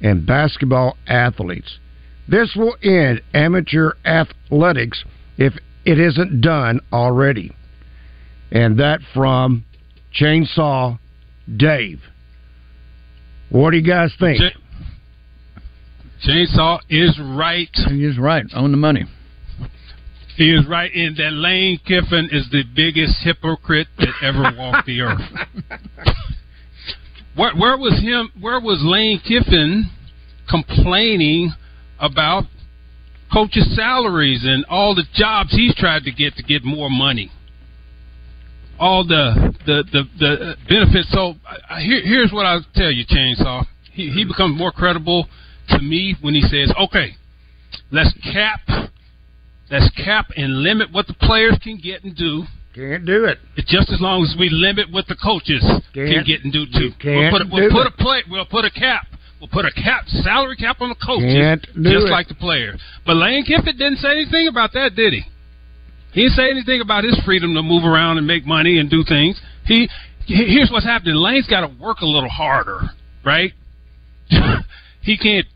and 0.00 0.26
basketball 0.26 0.96
athletes. 1.06 1.80
This 2.26 2.56
will 2.56 2.76
end 2.82 3.20
amateur 3.34 3.92
athletics 4.06 5.04
if 5.36 5.52
it 5.84 6.00
isn't 6.00 6.40
done 6.40 6.80
already. 6.90 7.54
And 8.50 8.78
that 8.78 9.00
from 9.12 9.66
Chainsaw 10.18 10.98
Dave. 11.54 12.00
What 13.50 13.72
do 13.72 13.76
you 13.76 13.86
guys 13.86 14.14
think? 14.18 14.40
Ch- 14.40 16.26
Chainsaw 16.26 16.78
is 16.88 17.20
right. 17.22 17.68
He 17.90 18.06
is 18.06 18.16
right 18.16 18.46
on 18.54 18.70
the 18.70 18.78
money. 18.78 19.04
He 20.38 20.54
is 20.54 20.66
right 20.66 20.90
in 20.90 21.16
that 21.18 21.34
Lane 21.34 21.78
Kiffin 21.86 22.30
is 22.32 22.48
the 22.50 22.62
biggest 22.74 23.16
hypocrite 23.22 23.88
that 23.98 24.14
ever 24.22 24.56
walked 24.56 24.86
the 24.86 25.02
earth. 25.02 25.20
Where, 27.36 27.54
where 27.56 27.76
was 27.76 28.00
him? 28.00 28.30
Where 28.40 28.60
was 28.60 28.80
Lane 28.82 29.20
Kiffin 29.26 29.90
complaining 30.48 31.52
about 31.98 32.44
coaches' 33.32 33.74
salaries 33.74 34.44
and 34.44 34.64
all 34.68 34.94
the 34.94 35.04
jobs 35.14 35.50
he's 35.50 35.74
tried 35.74 36.04
to 36.04 36.12
get 36.12 36.36
to 36.36 36.42
get 36.42 36.64
more 36.64 36.88
money? 36.88 37.30
All 38.78 39.04
the 39.04 39.54
the 39.66 39.84
the, 39.92 40.02
the 40.18 40.56
benefits. 40.68 41.10
So 41.12 41.34
uh, 41.48 41.78
here, 41.78 42.02
here's 42.04 42.32
what 42.32 42.46
I'll 42.46 42.64
tell 42.74 42.90
you, 42.90 43.04
Chainsaw. 43.06 43.64
He 43.92 44.10
he 44.10 44.24
becomes 44.24 44.56
more 44.58 44.72
credible 44.72 45.26
to 45.70 45.78
me 45.80 46.16
when 46.20 46.34
he 46.34 46.42
says, 46.42 46.72
"Okay, 46.78 47.16
let's 47.90 48.12
cap, 48.32 48.60
let's 49.70 49.90
cap 50.04 50.26
and 50.36 50.62
limit 50.62 50.92
what 50.92 51.06
the 51.06 51.14
players 51.14 51.58
can 51.62 51.78
get 51.78 52.04
and 52.04 52.16
do." 52.16 52.44
Can't 52.74 53.06
do 53.06 53.24
it. 53.24 53.38
Just 53.66 53.90
as 53.90 54.00
long 54.00 54.22
as 54.22 54.34
we 54.38 54.48
limit 54.50 54.90
what 54.90 55.06
the 55.06 55.14
coaches 55.16 55.62
Can't- 55.94 56.10
can 56.10 56.24
get 56.24 56.42
and 56.44 56.52
do 56.52 56.66
too. 56.66 56.90
can't 56.98 57.16
we'll 57.16 57.30
put 57.30 57.42
a, 57.42 57.48
we'll 57.50 57.68
do 57.68 57.74
put 57.74 57.86
it. 57.86 57.92
a 57.94 58.02
play. 58.02 58.22
We'll 58.28 58.44
put 58.46 58.64
a 58.64 58.70
cap. 58.70 59.06
We'll 59.40 59.48
put 59.48 59.64
a 59.66 59.70
cap, 59.72 60.08
salary 60.08 60.56
cap 60.56 60.80
on 60.80 60.88
the 60.88 60.94
coaches, 60.94 61.60
just 61.76 62.06
it. 62.06 62.10
like 62.10 62.28
the 62.28 62.34
players. 62.34 62.80
But 63.04 63.16
Lane 63.16 63.44
Kiffin 63.44 63.76
didn't 63.76 63.98
say 63.98 64.10
anything 64.12 64.48
about 64.48 64.72
that, 64.72 64.96
did 64.96 65.12
he? 65.12 65.22
He 66.12 66.22
didn't 66.22 66.34
say 66.36 66.48
anything 66.50 66.80
about 66.80 67.04
his 67.04 67.18
freedom 67.26 67.52
to 67.54 67.62
move 67.62 67.84
around 67.84 68.16
and 68.18 68.26
make 68.26 68.46
money 68.46 68.78
and 68.78 68.88
do 68.88 69.04
things. 69.04 69.38
He 69.66 69.88
he- 70.24 70.46
here's 70.46 70.70
what's 70.70 70.86
happening. 70.86 71.14
Lane's 71.16 71.46
got 71.46 71.60
to 71.60 71.70
work 71.78 72.00
a 72.00 72.06
little 72.06 72.30
harder, 72.30 72.80
right? 73.24 73.52
he 75.02 75.16
can't 75.18 75.46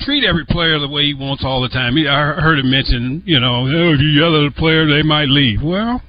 treat 0.00 0.24
every 0.24 0.44
player 0.46 0.78
the 0.78 0.88
way 0.88 1.04
he 1.06 1.14
wants 1.14 1.44
all 1.44 1.60
the 1.62 1.68
time. 1.68 1.96
He, 1.96 2.06
I 2.06 2.34
heard 2.40 2.58
him 2.58 2.70
mention, 2.70 3.22
you 3.26 3.40
know, 3.40 3.66
oh, 3.66 3.92
if 3.94 4.00
you 4.00 4.08
yell 4.08 4.36
at 4.40 4.46
a 4.46 4.50
player, 4.52 4.86
they 4.86 5.02
might 5.02 5.28
leave. 5.28 5.60
Well, 5.62 6.00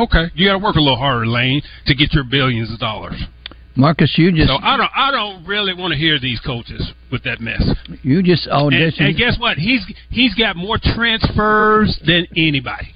Okay, 0.00 0.24
you 0.34 0.46
got 0.48 0.52
to 0.58 0.58
work 0.64 0.76
a 0.76 0.80
little 0.80 0.96
harder, 0.98 1.26
Lane, 1.26 1.62
to 1.86 1.94
get 1.94 2.12
your 2.14 2.24
billions 2.24 2.72
of 2.72 2.78
dollars. 2.78 3.20
Marcus, 3.76 4.12
you 4.16 4.32
just 4.32 4.48
So 4.48 4.56
I 4.60 4.76
don't, 4.76 4.90
I 4.96 5.10
don't 5.10 5.44
really 5.46 5.74
want 5.74 5.92
to 5.92 5.98
hear 5.98 6.18
these 6.18 6.40
coaches 6.40 6.92
with 7.12 7.22
that 7.24 7.40
mess. 7.40 7.62
you 8.02 8.22
just 8.22 8.46
And, 8.46 8.72
auditioned. 8.72 9.00
and 9.08 9.16
guess 9.16 9.36
what? 9.38 9.58
He's 9.58 9.84
he's 10.10 10.34
got 10.34 10.56
more 10.56 10.78
transfers 10.82 11.98
than 12.06 12.26
anybody. 12.36 12.92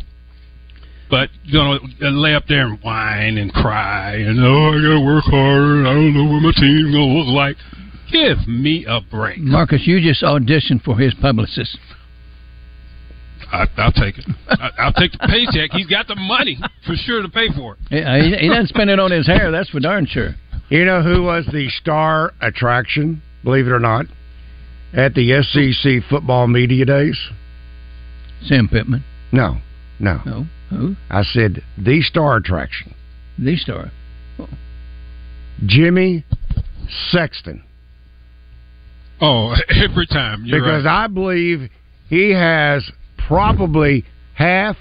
But 1.10 1.28
you 1.44 1.58
know, 1.58 1.78
lay 2.00 2.34
up 2.34 2.44
there 2.48 2.66
and 2.66 2.78
whine 2.82 3.38
and 3.38 3.52
cry 3.52 4.14
and 4.16 4.40
oh, 4.40 4.70
I 4.70 4.82
got 4.82 4.98
to 4.98 5.04
work 5.04 5.24
harder. 5.24 5.86
I 5.86 5.94
don't 5.94 6.14
know 6.14 6.24
what 6.32 6.40
my 6.42 6.52
team's 6.56 6.90
gonna 6.92 7.04
look 7.14 7.28
like. 7.28 7.56
Give 8.10 8.46
me 8.48 8.84
a 8.88 9.00
break. 9.00 9.38
Marcus, 9.38 9.82
you 9.86 10.00
just 10.00 10.22
auditioned 10.22 10.82
for 10.82 10.98
his 10.98 11.14
publicist. 11.14 11.78
I, 13.54 13.66
I'll 13.76 13.92
take 13.92 14.18
it. 14.18 14.24
I, 14.48 14.70
I'll 14.78 14.92
take 14.92 15.12
the 15.12 15.18
paycheck. 15.28 15.70
He's 15.72 15.86
got 15.86 16.08
the 16.08 16.16
money 16.16 16.58
for 16.86 16.94
sure 16.96 17.22
to 17.22 17.28
pay 17.28 17.48
for 17.56 17.74
it. 17.74 17.78
Yeah, 17.90 18.12
uh, 18.12 18.22
He, 18.22 18.36
he 18.36 18.48
doesn't 18.48 18.68
spend 18.68 18.90
it 18.90 18.98
on 18.98 19.10
his 19.10 19.26
hair. 19.26 19.50
That's 19.50 19.70
for 19.70 19.80
darn 19.80 20.06
sure. 20.06 20.34
You 20.70 20.84
know 20.84 21.02
who 21.02 21.22
was 21.22 21.46
the 21.52 21.68
star 21.80 22.32
attraction, 22.40 23.22
believe 23.44 23.66
it 23.66 23.70
or 23.70 23.78
not, 23.80 24.06
at 24.92 25.14
the 25.14 25.42
SEC 25.42 26.08
football 26.08 26.46
media 26.48 26.84
days? 26.84 27.18
Sam 28.46 28.68
Pittman. 28.68 29.04
No, 29.32 29.58
no. 29.98 30.20
No. 30.26 30.46
Who? 30.70 30.96
I 31.10 31.22
said 31.22 31.62
the 31.78 32.02
star 32.02 32.36
attraction. 32.36 32.94
The 33.38 33.56
star. 33.56 33.90
Jimmy 35.66 36.24
Sexton. 37.10 37.62
Oh, 39.20 39.54
every 39.84 40.06
time. 40.06 40.44
You're 40.44 40.60
because 40.60 40.84
right. 40.84 41.04
I 41.04 41.06
believe 41.06 41.70
he 42.08 42.30
has 42.32 42.90
probably 43.26 44.04
half, 44.34 44.76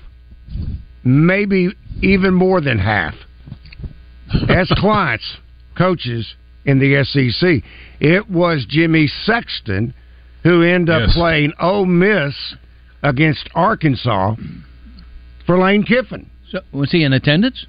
maybe 1.03 1.69
even 2.01 2.33
more 2.33 2.61
than 2.61 2.79
half, 2.79 3.13
as 4.49 4.69
clients, 4.77 5.37
coaches 5.77 6.35
in 6.65 6.79
the 6.79 7.03
SEC. 7.03 7.63
It 7.99 8.29
was 8.29 8.65
Jimmy 8.67 9.07
Sexton 9.07 9.93
who 10.43 10.61
ended 10.61 10.89
up 10.93 11.01
Yes. 11.07 11.13
playing 11.15 11.53
Ole 11.59 11.85
Miss 11.85 12.35
against 13.01 13.49
Arkansas 13.55 14.35
for 15.45 15.57
Lane 15.57 15.83
Kiffin. 15.83 16.29
So 16.51 16.59
was 16.71 16.91
he 16.91 17.03
in 17.03 17.13
attendance? 17.13 17.65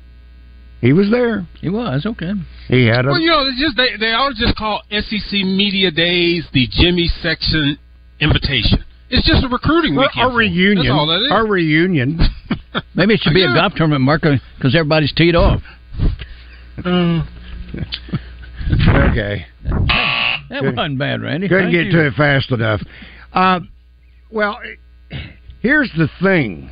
He 0.81 0.93
was 0.93 1.11
there. 1.11 1.47
He 1.61 1.71
was 1.71 2.05
okay. 2.05 2.33
He 2.69 2.87
had 2.87 3.07
a 3.07 3.09
Well, 3.11 3.21
you 3.21 3.29
know, 3.31 3.43
it's 3.47 3.59
just 3.59 3.77
they 3.77 3.97
they 3.99 4.13
always 4.13 4.39
just 4.39 4.55
call 4.57 4.83
SEC 4.91 5.33
Media 5.33 5.91
Days 5.91 6.47
the 6.53 6.69
Jimmy 6.71 7.09
Sexton 7.23 7.79
Invitation. 8.21 8.85
It's 9.11 9.27
just 9.27 9.45
a 9.45 9.49
recruiting 9.49 9.97
Or 9.97 10.01
weekend. 10.03 10.27
a 10.27 10.29
for 10.29 10.31
'em. 10.31 10.37
reunion. 10.37 10.77
That's 10.87 10.91
all 10.91 11.07
that 11.07 11.21
is. 11.23 11.29
A 11.31 11.45
reunion. 11.45 12.19
Maybe 12.95 13.15
it 13.15 13.21
should 13.21 13.35
be 13.35 13.45
a 13.45 13.55
golf 13.55 13.75
tournament, 13.75 14.03
Marco, 14.03 14.39
because 14.57 14.75
everybody's 14.75 15.13
teed 15.13 15.37
off. 15.37 15.63
okay. 16.85 17.25
That 20.51 20.63
wasn't 20.63 20.99
bad, 20.99 21.23
Randy. 21.23 21.49
Couldn't 21.49 21.73
Thank 21.73 21.75
get 21.75 21.87
you. 21.87 21.93
to 21.93 22.07
it 22.09 22.15
fast 22.15 22.51
enough. 22.51 22.81
Uh, 23.33 23.61
well, 24.31 24.59
here's 25.61 25.91
the 25.97 26.09
thing 26.23 26.71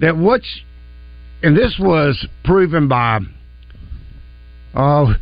that 0.00 0.16
what's, 0.16 0.46
and 1.42 1.56
this 1.56 1.76
was 1.78 2.26
proven 2.44 2.88
by, 2.88 3.20
oh, 4.74 5.14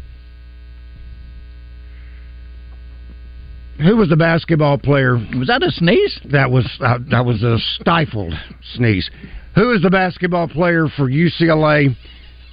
who 3.83 3.97
was 3.97 4.09
the 4.09 4.17
basketball 4.17 4.79
player? 4.79 5.15
Was 5.37 5.49
that 5.49 5.63
a 5.63 5.71
sneeze? 5.71 6.19
That 6.31 6.51
was 6.51 6.67
uh, 6.81 6.99
that 7.11 7.25
was 7.25 7.43
a 7.43 7.59
stifled 7.81 8.35
sneeze. 8.75 9.09
Who 9.55 9.73
is 9.73 9.83
the 9.83 9.91
basketball 9.91 10.49
player 10.49 10.87
for 10.97 11.09
UCLA 11.11 11.95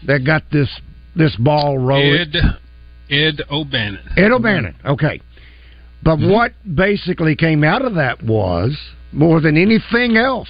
that 0.07 0.25
got 0.25 0.43
this 0.51 0.69
this 1.15 1.35
ball 1.37 1.77
rolling? 1.77 2.15
Ed 2.21 2.35
Ed 3.09 3.41
O'Bannon. 3.49 3.99
Ed 4.17 4.31
O'Bannon. 4.31 4.75
Okay. 4.85 5.21
But 6.03 6.17
Mm-hmm. 6.19 6.31
what 6.31 6.53
basically 6.75 7.35
came 7.35 7.63
out 7.63 7.83
of 7.83 7.95
that 7.95 8.23
was, 8.23 8.77
more 9.11 9.41
than 9.41 9.57
anything 9.57 10.15
else, 10.15 10.47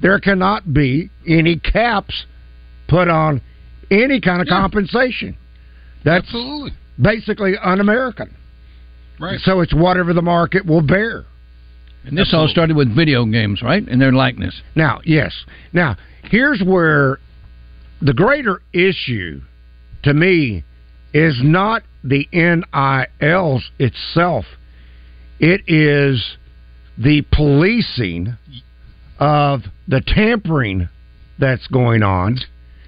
there 0.00 0.18
cannot 0.20 0.72
be 0.72 1.10
any 1.26 1.56
caps 1.58 2.26
put 2.88 3.08
on 3.08 3.40
any 3.90 4.20
kind 4.20 4.40
of 4.40 4.46
compensation. 4.48 5.36
That's 6.04 6.24
Absolutely. 6.26 6.72
basically 7.00 7.54
un 7.62 7.80
American. 7.80 8.36
Right. 9.20 9.38
So 9.40 9.60
it's 9.60 9.74
whatever 9.74 10.12
the 10.12 10.22
market 10.22 10.66
will 10.66 10.82
bear. 10.82 11.24
And 12.04 12.18
this 12.18 12.34
all 12.34 12.48
started 12.48 12.76
with 12.76 12.94
video 12.94 13.24
games, 13.24 13.62
right? 13.62 13.86
And 13.86 14.00
their 14.00 14.12
likeness. 14.12 14.60
Now, 14.74 15.00
yes. 15.04 15.32
Now, 15.72 15.96
here's 16.24 16.60
where 16.60 17.18
the 18.00 18.12
greater 18.12 18.60
issue 18.72 19.40
to 20.02 20.12
me 20.12 20.64
is 21.14 21.38
not 21.42 21.82
the 22.02 22.26
NILs 22.32 23.70
itself. 23.78 24.44
It 25.38 25.62
is 25.68 26.36
the 26.98 27.22
policing 27.32 28.36
of 29.20 29.62
the 29.86 30.00
tampering 30.04 30.88
that's 31.38 31.66
going 31.68 32.02
on 32.02 32.38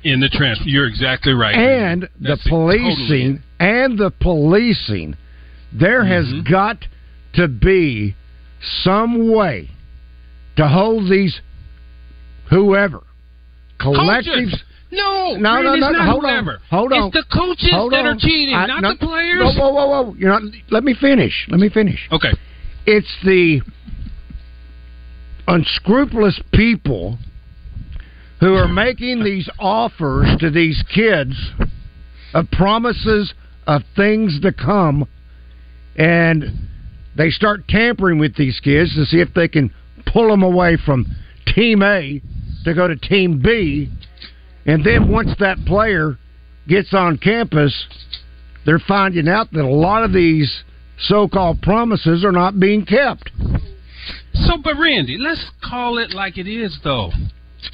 In 0.03 0.21
the 0.21 0.29
transfer. 0.29 0.65
You're 0.67 0.87
exactly 0.89 1.33
right. 1.33 1.55
and 1.55 2.03
the 2.03 2.09
That's 2.21 2.49
policing 2.49 3.43
and 3.61 3.99
the 3.99 4.11
policing 4.11 5.17
there 5.79 6.05
has 6.05 6.27
Mm-hmm. 6.27 6.51
got 6.51 6.79
to 7.35 7.49
be 7.49 8.15
some 8.83 9.31
way 9.33 9.71
to 10.57 10.69
hold 10.69 11.11
these 11.11 11.41
whoever 12.51 13.03
collectives 13.81 14.51
Coaches. 14.53 14.63
No, 14.93 15.35
no, 15.37 15.61
no, 15.61 15.71
Randy, 15.73 15.81
no, 15.99 16.05
hold 16.05 16.23
whoever. 16.23 16.53
on, 16.53 16.59
hold 16.71 16.93
on. 16.93 17.09
It's 17.09 17.15
the 17.17 17.25
coaches 17.37 17.71
Hold 17.73 17.93
that 17.93 18.07
on. 18.07 18.07
are 18.07 18.17
cheating, 18.17 18.55
I- 18.55 18.67
not 18.67 18.83
no- 18.83 18.93
the 18.93 18.99
players. 19.05 19.41
Whoa, 19.43 19.73
whoa, 19.73 19.87
whoa, 19.87 20.03
whoa! 20.03 20.15
You're 20.17 20.31
not. 20.31 20.43
Let 20.71 20.85
me 20.85 20.95
finish. 20.95 21.47
Let 21.51 21.59
me 21.59 21.69
finish. 21.69 21.99
Okay. 22.13 22.31
It's 22.87 23.13
the 23.25 23.61
unscrupulous 25.47 26.41
people 26.53 27.19
who 28.41 28.55
are 28.55 28.69
making 28.69 29.25
these 29.25 29.49
offers 29.59 30.29
to 30.41 30.51
these 30.51 30.83
kids 30.95 31.35
of 32.33 32.51
promises 32.51 33.33
of 33.67 33.83
things 33.97 34.41
to 34.43 34.53
come, 34.53 35.07
and 35.97 36.45
they 37.17 37.31
start 37.31 37.67
tampering 37.69 38.19
with 38.19 38.37
these 38.37 38.61
kids 38.61 38.95
to 38.95 39.05
see 39.05 39.21
if 39.21 39.33
they 39.35 39.49
can 39.49 39.73
pull 40.07 40.29
them 40.29 40.43
away 40.43 40.77
from 40.85 41.07
Team 41.55 41.83
A 41.83 42.21
to 42.65 42.75
go 42.75 42.89
to 42.89 42.97
Team 42.97 43.41
B, 43.43 43.91
and 44.67 44.85
then 44.85 45.11
once 45.11 45.31
that 45.39 45.59
player 45.67 46.19
gets 46.67 46.95
on 46.95 47.19
campus, 47.19 47.87
they're 48.65 48.83
finding 48.89 49.29
out 49.29 49.53
that 49.53 49.65
a 49.65 49.69
lot 49.69 50.03
of 50.03 50.13
these 50.13 50.65
so-called 50.99 51.61
promises 51.61 52.25
are 52.25 52.33
not 52.33 52.59
being 52.59 52.87
kept. 52.87 53.31
So, 54.33 54.57
but 54.63 54.75
Randy, 54.81 55.19
let's 55.19 55.45
call 55.63 55.99
it 55.99 56.13
like 56.13 56.39
it 56.39 56.49
is, 56.49 56.79
though. 56.83 57.11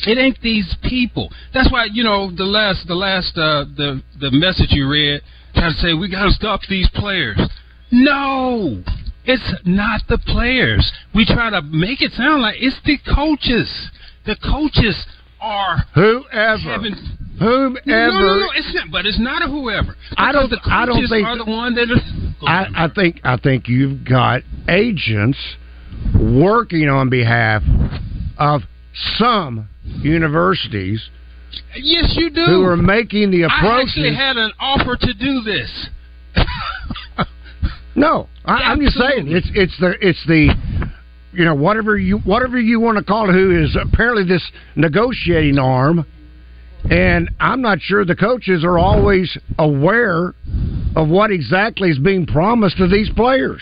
It 0.06 0.18
ain't 0.18 0.40
these 0.40 0.76
people. 0.82 1.30
That's 1.52 1.70
why 1.70 1.86
you 1.92 2.04
know 2.04 2.30
the 2.34 2.44
last, 2.44 2.86
the 2.86 2.94
last, 2.94 3.36
uh, 3.36 3.64
the 3.76 4.02
the 4.20 4.30
message 4.30 4.68
you 4.70 4.88
read 4.88 5.20
trying 5.54 5.72
to 5.72 5.78
say 5.78 5.94
we 5.94 6.08
got 6.10 6.26
to 6.26 6.30
stop 6.32 6.60
these 6.68 6.88
players. 6.94 7.38
No, 7.92 8.82
it's 9.24 9.54
not 9.64 10.02
the 10.08 10.18
players. 10.18 10.90
We 11.14 11.24
try 11.24 11.50
to 11.50 11.62
make 11.62 12.00
it 12.02 12.12
sound 12.12 12.42
like 12.42 12.56
it's 12.58 12.76
the 12.84 12.98
coaches. 13.14 13.90
The 14.26 14.36
coaches 14.36 15.06
are 15.40 15.78
whoever, 15.94 16.58
having, 16.58 16.94
whomever. 17.38 17.80
No, 17.86 18.10
no, 18.10 18.38
no, 18.40 18.46
it's 18.54 18.72
not. 18.74 18.90
But 18.92 19.06
it's 19.06 19.18
not 19.18 19.42
a 19.42 19.48
whoever. 19.48 19.96
I 20.16 20.32
don't- 20.32 20.50
the 20.50 20.60
I 20.64 20.86
don't 20.86 21.06
think- 21.08 21.26
are 21.26 21.36
the 21.38 21.44
one 21.44 21.74
that 21.74 21.90
are. 21.90 22.48
I, 22.48 22.84
I 22.84 22.88
think 22.88 23.20
I 23.24 23.36
think 23.36 23.68
you've 23.68 24.04
got 24.04 24.42
agents 24.68 25.38
working 26.14 26.88
on 26.88 27.08
behalf 27.10 27.62
of 28.38 28.62
some 29.18 29.68
universities 30.02 31.10
Yes, 31.76 32.14
you 32.16 32.30
do. 32.30 32.44
who 32.44 32.64
are 32.64 32.76
making 32.76 33.30
the 33.30 33.42
approach? 33.42 33.62
I 33.62 33.82
actually 33.82 34.14
had 34.14 34.36
an 34.36 34.52
offer 34.60 34.96
to 34.96 35.14
do 35.14 35.40
this. 35.42 35.88
No, 37.94 38.28
I, 38.44 38.54
I'm 38.54 38.80
just 38.80 38.96
saying 38.96 39.28
it's 39.28 39.50
it's 39.54 39.78
the 39.80 39.94
it's 40.00 40.24
the 40.26 40.54
you 41.32 41.44
know 41.44 41.54
whatever 41.54 41.98
you 41.98 42.18
whatever 42.18 42.58
you 42.60 42.80
want 42.80 42.98
to 42.98 43.04
call 43.04 43.28
it. 43.28 43.32
Who 43.32 43.64
is 43.64 43.76
apparently 43.80 44.24
this 44.24 44.48
negotiating 44.76 45.58
arm, 45.58 46.06
and 46.88 47.30
I'm 47.40 47.60
not 47.60 47.80
sure 47.80 48.04
the 48.04 48.16
coaches 48.16 48.64
are 48.64 48.78
always 48.78 49.36
aware 49.58 50.34
of 50.96 51.08
what 51.08 51.30
exactly 51.30 51.90
is 51.90 51.98
being 51.98 52.26
promised 52.26 52.76
to 52.78 52.86
these 52.86 53.10
players. 53.10 53.60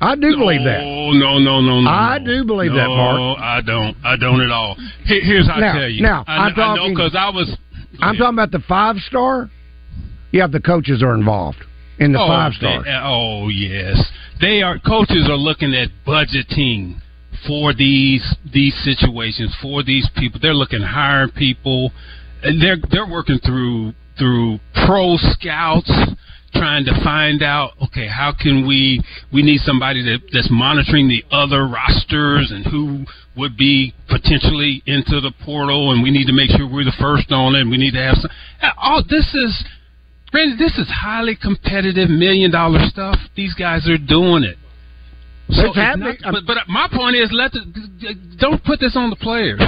I 0.00 0.14
do 0.14 0.36
believe 0.36 0.62
that. 0.64 0.80
Oh 0.80 1.10
no 1.10 1.38
no 1.38 1.60
no 1.60 1.80
no! 1.80 1.90
I 1.90 2.20
do 2.24 2.44
believe 2.44 2.70
no, 2.70 2.76
that, 2.76 2.88
Mark. 2.88 3.38
I 3.40 3.60
don't. 3.62 3.96
I 4.04 4.16
don't 4.16 4.40
at 4.40 4.52
all. 4.52 4.76
Here's 5.04 5.48
how 5.48 5.56
I 5.56 5.72
tell 5.72 5.88
you. 5.88 6.02
now, 6.02 6.24
I, 6.26 6.36
I'm 6.36 6.54
talking- 6.54 6.94
because 6.94 7.16
I 7.18 7.30
was. 7.30 7.56
I'm 8.00 8.14
talking 8.16 8.34
about 8.34 8.52
the 8.52 8.62
five 8.68 8.96
star. 8.98 9.50
Yeah, 10.30 10.46
the 10.46 10.60
coaches 10.60 11.02
are 11.02 11.14
involved 11.14 11.58
in 11.98 12.12
the 12.12 12.20
oh, 12.20 12.26
five 12.28 12.52
star. 12.54 12.82
they- 12.84 12.90
uh, 12.90 13.02
oh 13.08 13.48
yes, 13.48 14.00
they 14.40 14.62
are. 14.62 14.78
Coaches 14.78 15.28
are 15.28 15.36
looking 15.36 15.74
at 15.74 15.88
budgeting 16.06 17.00
for 17.46 17.72
these 17.74 18.24
these 18.52 18.74
situations 18.84 19.54
for 19.62 19.82
these 19.82 20.08
people. 20.16 20.40
They're 20.40 20.54
looking 20.54 20.82
hiring 20.82 21.30
people. 21.30 21.92
and 22.42 22.62
they're 22.62 22.76
they're 22.90 23.08
working 23.08 23.38
through 23.44 23.92
through 24.18 24.58
pro 24.86 25.16
scouts 25.16 25.90
trying 26.54 26.84
to 26.84 26.92
find 27.04 27.42
out 27.42 27.72
okay 27.82 28.06
how 28.08 28.32
can 28.32 28.66
we 28.66 29.02
we 29.32 29.42
need 29.42 29.60
somebody 29.60 30.02
that, 30.02 30.18
that's 30.32 30.48
monitoring 30.50 31.06
the 31.08 31.22
other 31.30 31.68
rosters 31.68 32.50
and 32.50 32.64
who 32.66 33.04
would 33.36 33.56
be 33.56 33.92
potentially 34.08 34.82
into 34.86 35.20
the 35.20 35.30
portal 35.44 35.92
and 35.92 36.02
we 36.02 36.10
need 36.10 36.26
to 36.26 36.32
make 36.32 36.50
sure 36.50 36.66
we're 36.66 36.84
the 36.84 36.96
first 36.98 37.30
on 37.30 37.54
it 37.54 37.60
and 37.60 37.70
we 37.70 37.76
need 37.76 37.92
to 37.92 38.02
have 38.02 38.16
some 38.16 38.30
uh, 38.62 38.70
all 38.78 39.02
this 39.08 39.28
is 39.34 39.64
Randy, 40.32 40.56
this 40.56 40.76
is 40.78 40.86
highly 40.88 41.36
competitive 41.40 42.08
million 42.10 42.50
dollar 42.50 42.80
stuff 42.88 43.16
these 43.36 43.54
guys 43.54 43.88
are 43.88 43.98
doing 43.98 44.44
it 44.44 44.56
so 45.50 45.72
not- 45.72 46.16
but, 46.22 46.42
but 46.46 46.56
uh, 46.58 46.60
my 46.68 46.88
point 46.92 47.16
is 47.16 47.30
let 47.32 47.52
the, 47.52 48.14
don't 48.38 48.62
put 48.64 48.78
this 48.80 48.94
on 48.96 49.08
the 49.10 49.16
players 49.16 49.60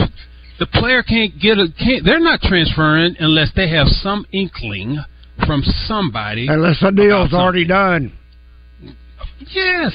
the 0.58 0.66
player 0.66 1.02
can't 1.02 1.32
get 1.40 1.58
a 1.58 1.66
can't 1.78 2.04
they're 2.04 2.20
not 2.20 2.40
transferring 2.42 3.16
unless 3.18 3.50
they 3.56 3.68
have 3.70 3.86
some 3.88 4.26
inkling 4.32 4.98
from 5.46 5.62
somebody 5.86 6.46
Unless 6.48 6.80
the 6.80 6.90
deal's 6.90 7.32
already 7.32 7.66
done. 7.66 8.12
Yes. 9.54 9.92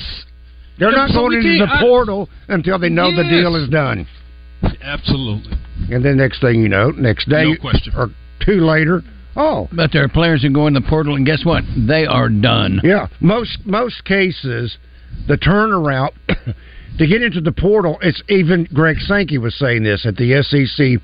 They're 0.80 0.90
Yeah, 0.90 0.98
not 0.98 1.10
so 1.12 1.20
going 1.30 1.34
into 1.38 1.66
the 1.66 1.72
I- 1.72 1.82
portal 1.82 2.28
until 2.48 2.80
they 2.80 2.90
know 2.90 3.16
the 3.16 3.24
deal 3.30 3.56
is 3.56 3.70
done. 3.70 4.08
Absolutely. 4.82 5.54
And 5.92 6.04
then 6.04 6.18
next 6.18 6.42
thing 6.42 6.62
you 6.62 6.68
know, 6.70 6.90
next 6.90 7.30
day 7.30 7.56
No 7.62 7.70
or 7.96 8.10
two 8.44 8.66
later, 8.66 9.04
oh, 9.36 9.68
But 9.72 9.92
there 9.92 10.04
are 10.04 10.10
players 10.10 10.42
who 10.42 10.50
go 10.50 10.68
in 10.68 10.74
the 10.74 10.82
portal, 10.82 11.16
and 11.16 11.26
guess 11.26 11.44
what? 11.44 11.64
They 11.78 12.06
are 12.06 12.30
done. 12.30 12.82
Yeah, 12.84 13.08
most 13.20 13.66
most 13.66 14.06
cases, 14.06 14.78
the 15.28 15.38
turnaround 15.38 16.12
to 16.98 17.08
get 17.08 17.22
into 17.22 17.42
the 17.42 17.52
portal. 17.52 17.98
It's 18.02 18.22
even 18.30 18.68
Greg 18.74 18.98
Sankey 19.00 19.38
was 19.38 19.56
saying 19.56 19.84
this 19.84 20.06
at 20.06 20.16
the 20.16 20.42
SEC 20.44 21.02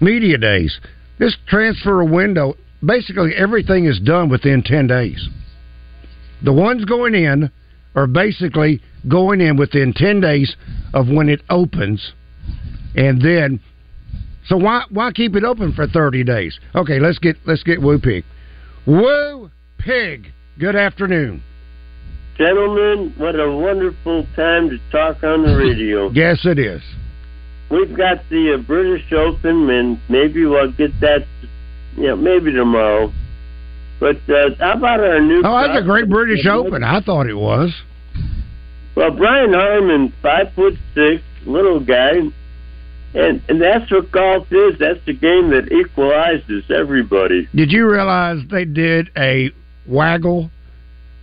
media 0.00 0.38
days. 0.38 0.78
This 1.18 1.36
transfer 1.46 2.04
window, 2.04 2.54
basically 2.84 3.34
everything 3.34 3.86
is 3.86 4.00
done 4.00 4.28
within 4.28 4.62
ten 4.62 4.86
days. 4.86 5.28
The 6.42 6.52
ones 6.52 6.84
going 6.84 7.14
in 7.14 7.50
are 7.94 8.06
basically 8.06 8.82
going 9.08 9.40
in 9.40 9.56
within 9.56 9.92
ten 9.94 10.20
days 10.20 10.54
of 10.92 11.08
when 11.08 11.28
it 11.28 11.42
opens, 11.50 12.12
and 12.94 13.20
then. 13.20 13.60
So 14.48 14.56
why 14.56 14.84
why 14.90 15.12
keep 15.12 15.34
it 15.34 15.44
open 15.44 15.72
for 15.72 15.86
thirty 15.86 16.22
days? 16.24 16.58
Okay, 16.74 17.00
let's 17.00 17.18
get 17.18 17.36
let's 17.46 17.62
get 17.62 17.80
Woo 17.82 17.98
Pig. 17.98 18.24
Woo 18.86 19.50
Pig. 19.78 20.32
Good 20.58 20.76
afternoon. 20.76 21.42
Gentlemen, 22.38 23.14
what 23.16 23.38
a 23.38 23.50
wonderful 23.50 24.26
time 24.36 24.68
to 24.68 24.78
talk 24.90 25.22
on 25.24 25.42
the 25.42 25.56
radio. 25.56 26.10
Yes, 26.12 26.40
it 26.44 26.58
is. 26.58 26.82
We've 27.70 27.96
got 27.96 28.18
the 28.30 28.54
uh, 28.54 28.62
British 28.62 29.10
Open, 29.12 29.68
and 29.70 29.98
maybe 30.08 30.44
we'll 30.44 30.70
get 30.72 31.00
that, 31.00 31.26
you 31.96 32.08
know, 32.08 32.16
maybe 32.16 32.52
tomorrow. 32.52 33.12
But 33.98 34.16
uh, 34.28 34.50
how 34.60 34.74
about 34.76 35.00
our 35.00 35.20
new? 35.20 35.42
Oh, 35.44 35.66
that's 35.66 35.80
a 35.80 35.82
great? 35.84 36.08
British 36.08 36.46
Open. 36.46 36.84
I 36.84 37.00
thought 37.00 37.26
it 37.26 37.34
was. 37.34 37.74
Well, 38.94 39.10
Brian 39.10 39.52
Harman, 39.52 40.12
five 40.22 40.52
foot 40.54 40.74
six, 40.94 41.22
little 41.46 41.80
guy, 41.80 42.12
and 43.16 43.42
and 43.48 43.60
that's 43.60 43.90
what 43.90 44.10
golf 44.12 44.46
is. 44.50 44.78
That's 44.78 45.04
the 45.06 45.12
game 45.12 45.50
that 45.50 45.72
equalizes 45.72 46.64
everybody. 46.70 47.48
Did 47.54 47.72
you 47.72 47.90
realize 47.90 48.38
they 48.50 48.64
did 48.64 49.10
a 49.16 49.50
waggle 49.86 50.50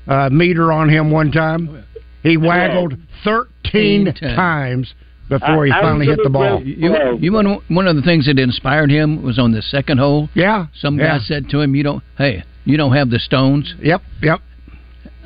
uh, 0.08 0.30
meter 0.30 0.72
on 0.72 0.90
him 0.90 1.12
one 1.12 1.32
time? 1.32 1.86
He 2.24 2.38
waggled 2.38 2.96
13 3.24 4.14
times 4.36 4.94
before 5.30 5.66
he 5.66 5.72
I- 5.72 5.80
I 5.80 5.82
finally 5.82 6.06
hit 6.06 6.20
the 6.24 6.30
ball. 6.30 6.62
You, 6.64 6.76
you 7.20 7.32
know, 7.32 7.62
one 7.68 7.88
of 7.88 7.96
the 7.96 8.02
things 8.02 8.26
that 8.28 8.40
inspired 8.40 8.90
him 8.90 9.24
was 9.24 9.38
on 9.38 9.52
the 9.52 9.62
second 9.62 10.00
hole. 10.00 10.30
Yeah, 10.34 10.68
some 10.74 10.98
yeah. 10.98 11.18
guy 11.18 11.24
said 11.24 11.50
to 11.50 11.60
him, 11.62 11.76
"You 11.76 11.84
don't, 11.84 12.04
hey, 12.18 12.44
you 12.66 12.78
don't 12.78 12.94
have 12.94 13.10
the 13.10 13.20
stones." 13.20 13.74
Yep, 13.82 14.02
yep. 14.22 14.40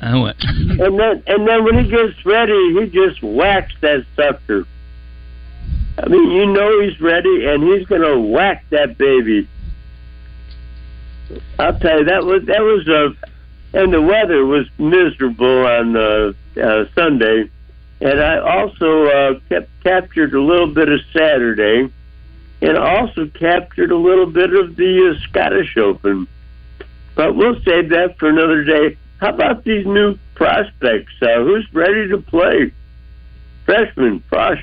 I 0.00 0.20
went. 0.20 0.36
And 0.42 0.98
then 0.98 1.22
and 1.26 1.48
then 1.48 1.64
when 1.64 1.84
he 1.84 1.90
gets 1.90 2.24
ready, 2.24 2.74
he 2.74 2.90
just 2.92 3.22
whacks 3.22 3.72
that 3.80 4.04
sucker. 4.14 4.64
I 5.98 6.08
mean, 6.08 6.30
you 6.30 6.46
know 6.46 6.80
he's 6.80 7.00
ready, 7.00 7.46
and 7.46 7.62
he's 7.62 7.86
gonna 7.86 8.18
whack 8.20 8.64
that 8.70 8.96
baby. 8.96 9.48
I'll 11.58 11.78
tell 11.78 11.98
you 11.98 12.04
that 12.04 12.24
was 12.24 12.44
that 12.46 12.60
was 12.60 12.86
a, 12.88 13.78
and 13.78 13.92
the 13.92 14.00
weather 14.00 14.46
was 14.46 14.66
miserable 14.78 15.66
on 15.66 15.96
uh, 15.96 16.32
uh, 16.60 16.84
Sunday, 16.94 17.50
and 18.00 18.20
I 18.20 18.38
also 18.38 19.06
uh, 19.06 19.40
kept 19.48 19.68
captured 19.82 20.34
a 20.34 20.40
little 20.40 20.68
bit 20.68 20.88
of 20.88 21.00
Saturday, 21.12 21.92
and 22.62 22.78
also 22.78 23.26
captured 23.26 23.90
a 23.90 23.96
little 23.96 24.26
bit 24.26 24.54
of 24.54 24.76
the 24.76 25.14
uh, 25.16 25.20
Scottish 25.28 25.76
Open. 25.76 26.28
But 27.16 27.34
we'll 27.34 27.60
save 27.64 27.88
that 27.88 28.16
for 28.18 28.28
another 28.28 28.62
day. 28.62 28.96
How 29.20 29.30
about 29.30 29.64
these 29.64 29.84
new 29.84 30.16
prospects? 30.36 31.12
Uh, 31.20 31.42
who's 31.42 31.66
ready 31.74 32.08
to 32.10 32.18
play? 32.18 32.72
Freshman, 33.66 34.22
Frosh. 34.30 34.62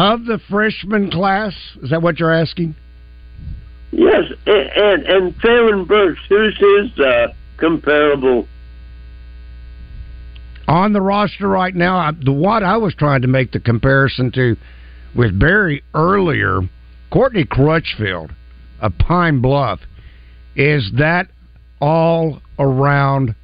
Of 0.00 0.24
the 0.24 0.40
freshman 0.48 1.10
class, 1.10 1.52
is 1.82 1.90
that 1.90 2.00
what 2.00 2.18
you're 2.18 2.32
asking? 2.32 2.74
Yes, 3.90 4.22
and 4.46 4.70
and, 4.74 5.02
and 5.02 5.34
Treylon 5.34 5.86
Burks, 5.86 6.20
who's 6.26 6.56
his 6.56 6.98
uh, 6.98 7.34
comparable? 7.58 8.48
on 10.66 10.94
the 10.94 11.02
roster 11.02 11.48
right 11.48 11.74
now, 11.74 11.98
I, 11.98 12.12
the 12.12 12.32
what 12.32 12.62
I 12.62 12.78
was 12.78 12.94
trying 12.94 13.20
to 13.22 13.28
make 13.28 13.52
the 13.52 13.60
comparison 13.60 14.32
to 14.32 14.56
with 15.14 15.38
Barry 15.38 15.82
earlier, 15.92 16.60
Courtney 17.12 17.44
Crutchfield 17.44 18.32
of 18.80 18.96
Pine 18.96 19.42
Bluff, 19.42 19.80
is 20.56 20.92
that 20.96 21.26
all 21.78 22.40
around 22.58 23.34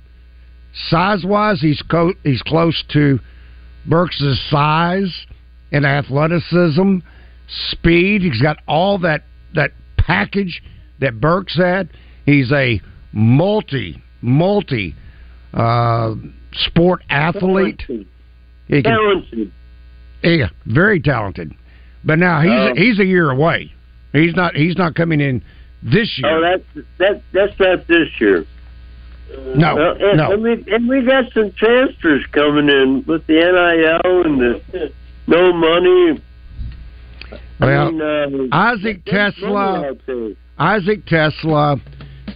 size 0.88 1.22
wise? 1.22 1.60
He's 1.60 1.82
co- 1.82 2.14
he's 2.22 2.40
close 2.40 2.82
to 2.94 3.18
Burks's 3.84 4.40
size 4.48 5.26
and 5.72 5.84
athleticism, 5.86 6.98
speed. 7.72 8.22
He's 8.22 8.40
got 8.42 8.58
all 8.66 8.98
that 8.98 9.24
that 9.54 9.72
package 9.96 10.62
that 11.00 11.20
Burks 11.20 11.56
had. 11.56 11.88
He's 12.24 12.50
a 12.52 12.80
multi 13.12 14.02
multi 14.20 14.94
uh, 15.54 16.14
sport 16.52 17.02
athlete. 17.10 17.82
He 18.68 18.82
can, 18.82 18.92
Talented. 18.92 19.52
yeah, 20.22 20.48
very 20.66 21.00
talented. 21.00 21.52
But 22.04 22.18
now 22.18 22.40
he's 22.40 22.50
Um, 22.50 22.76
he's 22.76 22.98
a 22.98 23.04
year 23.04 23.30
away. 23.30 23.72
He's 24.12 24.34
not 24.34 24.54
he's 24.56 24.76
not 24.76 24.94
coming 24.94 25.20
in 25.20 25.42
this 25.82 26.18
year. 26.18 26.36
Oh, 26.36 26.40
that's 26.40 26.86
that 26.98 27.22
that's 27.32 27.58
not 27.60 27.86
this 27.86 28.08
year. 28.20 28.44
No, 29.56 29.74
Well, 29.74 29.96
and, 30.00 30.16
no. 30.18 30.32
and 30.32 30.42
we 30.42 30.52
and 30.72 30.88
we 30.88 31.02
got 31.02 31.32
some 31.32 31.52
transfers 31.52 32.24
coming 32.32 32.68
in 32.68 33.04
with 33.06 33.26
the 33.26 33.34
NIL 33.34 34.24
and 34.24 34.40
the 34.40 34.92
no 35.26 35.52
money. 35.52 36.22
Well, 37.60 37.88
I 37.88 38.26
mean, 38.26 38.50
uh, 38.52 38.56
Isaac 38.56 39.04
TeSlaa, 39.04 39.72
money 39.72 39.88
out 39.88 40.00
there. 40.06 40.28
Isaac 40.58 41.06
TeSlaa, 41.06 41.80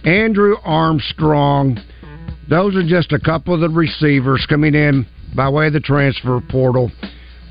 Andrew 0.05 0.55
Armstrong. 0.63 1.77
Those 2.49 2.75
are 2.75 2.87
just 2.87 3.13
a 3.13 3.19
couple 3.19 3.53
of 3.53 3.61
the 3.61 3.69
receivers 3.69 4.45
coming 4.49 4.75
in 4.75 5.05
by 5.35 5.49
way 5.49 5.67
of 5.67 5.73
the 5.73 5.79
transfer 5.79 6.41
portal 6.49 6.91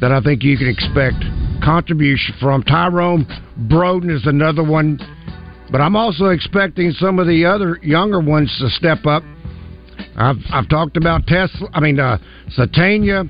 that 0.01 0.12
I 0.12 0.20
think 0.20 0.43
you 0.43 0.57
can 0.57 0.68
expect 0.68 1.16
contribution 1.62 2.34
from. 2.41 2.62
Tyrone 2.62 3.26
Broden 3.68 4.14
is 4.14 4.26
another 4.26 4.64
one, 4.64 4.99
but 5.70 5.80
I'm 5.80 5.97
also 5.97 6.26
expecting 6.26 6.91
some 6.93 7.18
of 7.18 7.26
the 7.26 7.45
other 7.45 7.78
younger 7.82 8.20
ones 8.20 8.55
to 8.61 8.68
step 8.70 9.07
up. 9.07 9.22
I've 10.16 10.36
I've 10.51 10.68
talked 10.68 10.97
about 10.97 11.26
TeSlaa. 11.26 11.70
I 11.72 11.80
mean, 11.80 12.01
uh, 12.01 12.18
Sategna, 12.57 13.28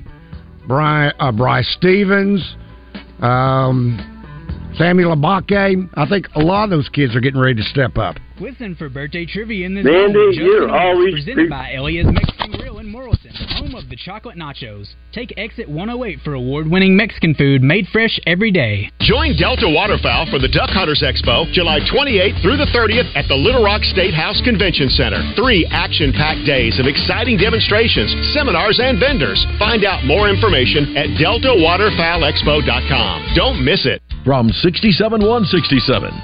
Brian, 0.71 1.11
uh, 1.19 1.33
Bryce 1.33 1.67
Stephens, 1.77 2.55
um, 3.19 3.99
Samuel 4.77 5.13
Abake. 5.17 5.89
I 5.95 6.07
think 6.07 6.27
a 6.35 6.39
lot 6.39 6.63
of 6.63 6.69
those 6.69 6.87
kids 6.87 7.13
are 7.13 7.19
getting 7.19 7.41
ready 7.41 7.55
to 7.55 7.63
step 7.63 7.97
up. 7.97 8.15
Listen 8.39 8.73
for 8.75 8.87
birthday 8.87 9.25
trivia 9.25 9.65
in 9.65 9.75
the 9.75 9.83
Mandy, 9.83 10.13
zone. 10.13 10.31
Just 10.31 10.39
you're 10.39 10.63
a 10.63 10.67
minute. 10.67 10.79
always 10.81 11.13
presented 11.13 11.35
pre- 11.35 11.49
by 11.49 11.71
Elia's 11.73 12.07
Mexican 12.07 12.51
Grill 12.53 12.79
in 12.79 12.87
Morrilton, 12.87 13.30
home 13.81 13.85
of 13.85 13.89
the 13.89 13.95
chocolate 13.95 14.37
nachos. 14.37 14.93
Take 15.13 15.33
exit 15.37 15.67
108 15.67 16.19
for 16.23 16.33
award-winning 16.33 16.95
Mexican 16.95 17.33
food 17.35 17.61
made 17.61 17.85
fresh 17.91 18.17
every 18.25 18.49
day. 18.51 18.89
Join 19.01 19.35
Delta 19.35 19.67
Waterfowl 19.67 20.27
for 20.31 20.39
the 20.39 20.47
Duck 20.47 20.69
Hunters 20.69 21.03
Expo 21.03 21.51
July 21.51 21.81
28th 21.81 22.41
through 22.41 22.55
the 22.57 22.71
30th 22.71 23.11
at 23.15 23.27
the 23.27 23.35
Little 23.35 23.63
Rock 23.63 23.83
State 23.83 24.13
House 24.13 24.39
Convention 24.43 24.89
Center. 24.89 25.21
Three 25.35 25.67
action 25.71 26.13
packed 26.13 26.45
days 26.45 26.79
of 26.79 26.87
exciting 26.87 27.37
demonstrations, 27.37 28.15
seminars, 28.33 28.79
and 28.81 28.97
vendors. 28.99 29.45
Find 29.59 29.83
out 29.83 30.05
more 30.05 30.29
information 30.29 30.95
at 30.95 31.07
deltawaterfowlexpo.com. 31.19 33.33
Don't 33.35 33.65
miss 33.65 33.85
it. 33.85 34.01
From 34.23 34.49
67167, 34.49 35.49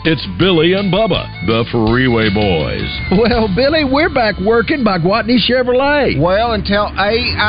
it's 0.06 0.22
Billy 0.38 0.74
and 0.74 0.94
Bubba, 0.94 1.26
the 1.50 1.66
Freeway 1.74 2.30
Boys. 2.30 2.86
Well, 3.18 3.50
Billy, 3.56 3.86
we're 3.90 4.14
back 4.14 4.36
working 4.40 4.84
by 4.84 5.00
Gwatney 5.00 5.40
Chevrolet. 5.42 6.22
Well, 6.22 6.52
until 6.54 6.94
AI 6.94 7.47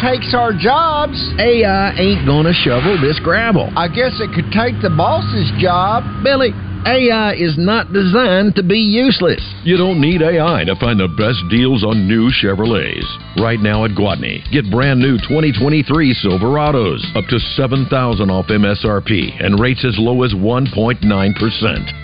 takes 0.00 0.34
our 0.34 0.52
jobs. 0.52 1.16
AI 1.38 1.92
ain't 1.96 2.26
gonna 2.26 2.52
shovel 2.52 3.00
this 3.00 3.18
gravel. 3.20 3.70
I 3.76 3.88
guess 3.88 4.20
it 4.20 4.30
could 4.34 4.50
take 4.52 4.80
the 4.82 4.90
boss's 4.90 5.50
job. 5.60 6.04
Billy, 6.22 6.52
AI 6.86 7.34
is 7.34 7.56
not 7.58 7.92
designed 7.92 8.54
to 8.54 8.62
be 8.62 8.78
useless. 8.78 9.42
You 9.64 9.76
don't 9.76 10.00
need 10.00 10.22
AI 10.22 10.64
to 10.64 10.76
find 10.76 11.00
the 11.00 11.08
best 11.08 11.42
deals 11.50 11.84
on 11.84 12.06
new 12.06 12.30
Chevrolets. 12.30 13.06
Right 13.42 13.60
now 13.60 13.84
at 13.84 13.92
Gwatney, 13.92 14.42
get 14.50 14.70
brand 14.70 15.00
new 15.00 15.18
2023 15.18 15.84
Silverados 16.22 17.02
up 17.16 17.26
to 17.28 17.38
7000 17.58 18.30
off 18.30 18.46
MSRP 18.46 19.42
and 19.42 19.58
rates 19.60 19.84
as 19.84 19.98
low 19.98 20.22
as 20.22 20.34
1.9%. 20.34 21.02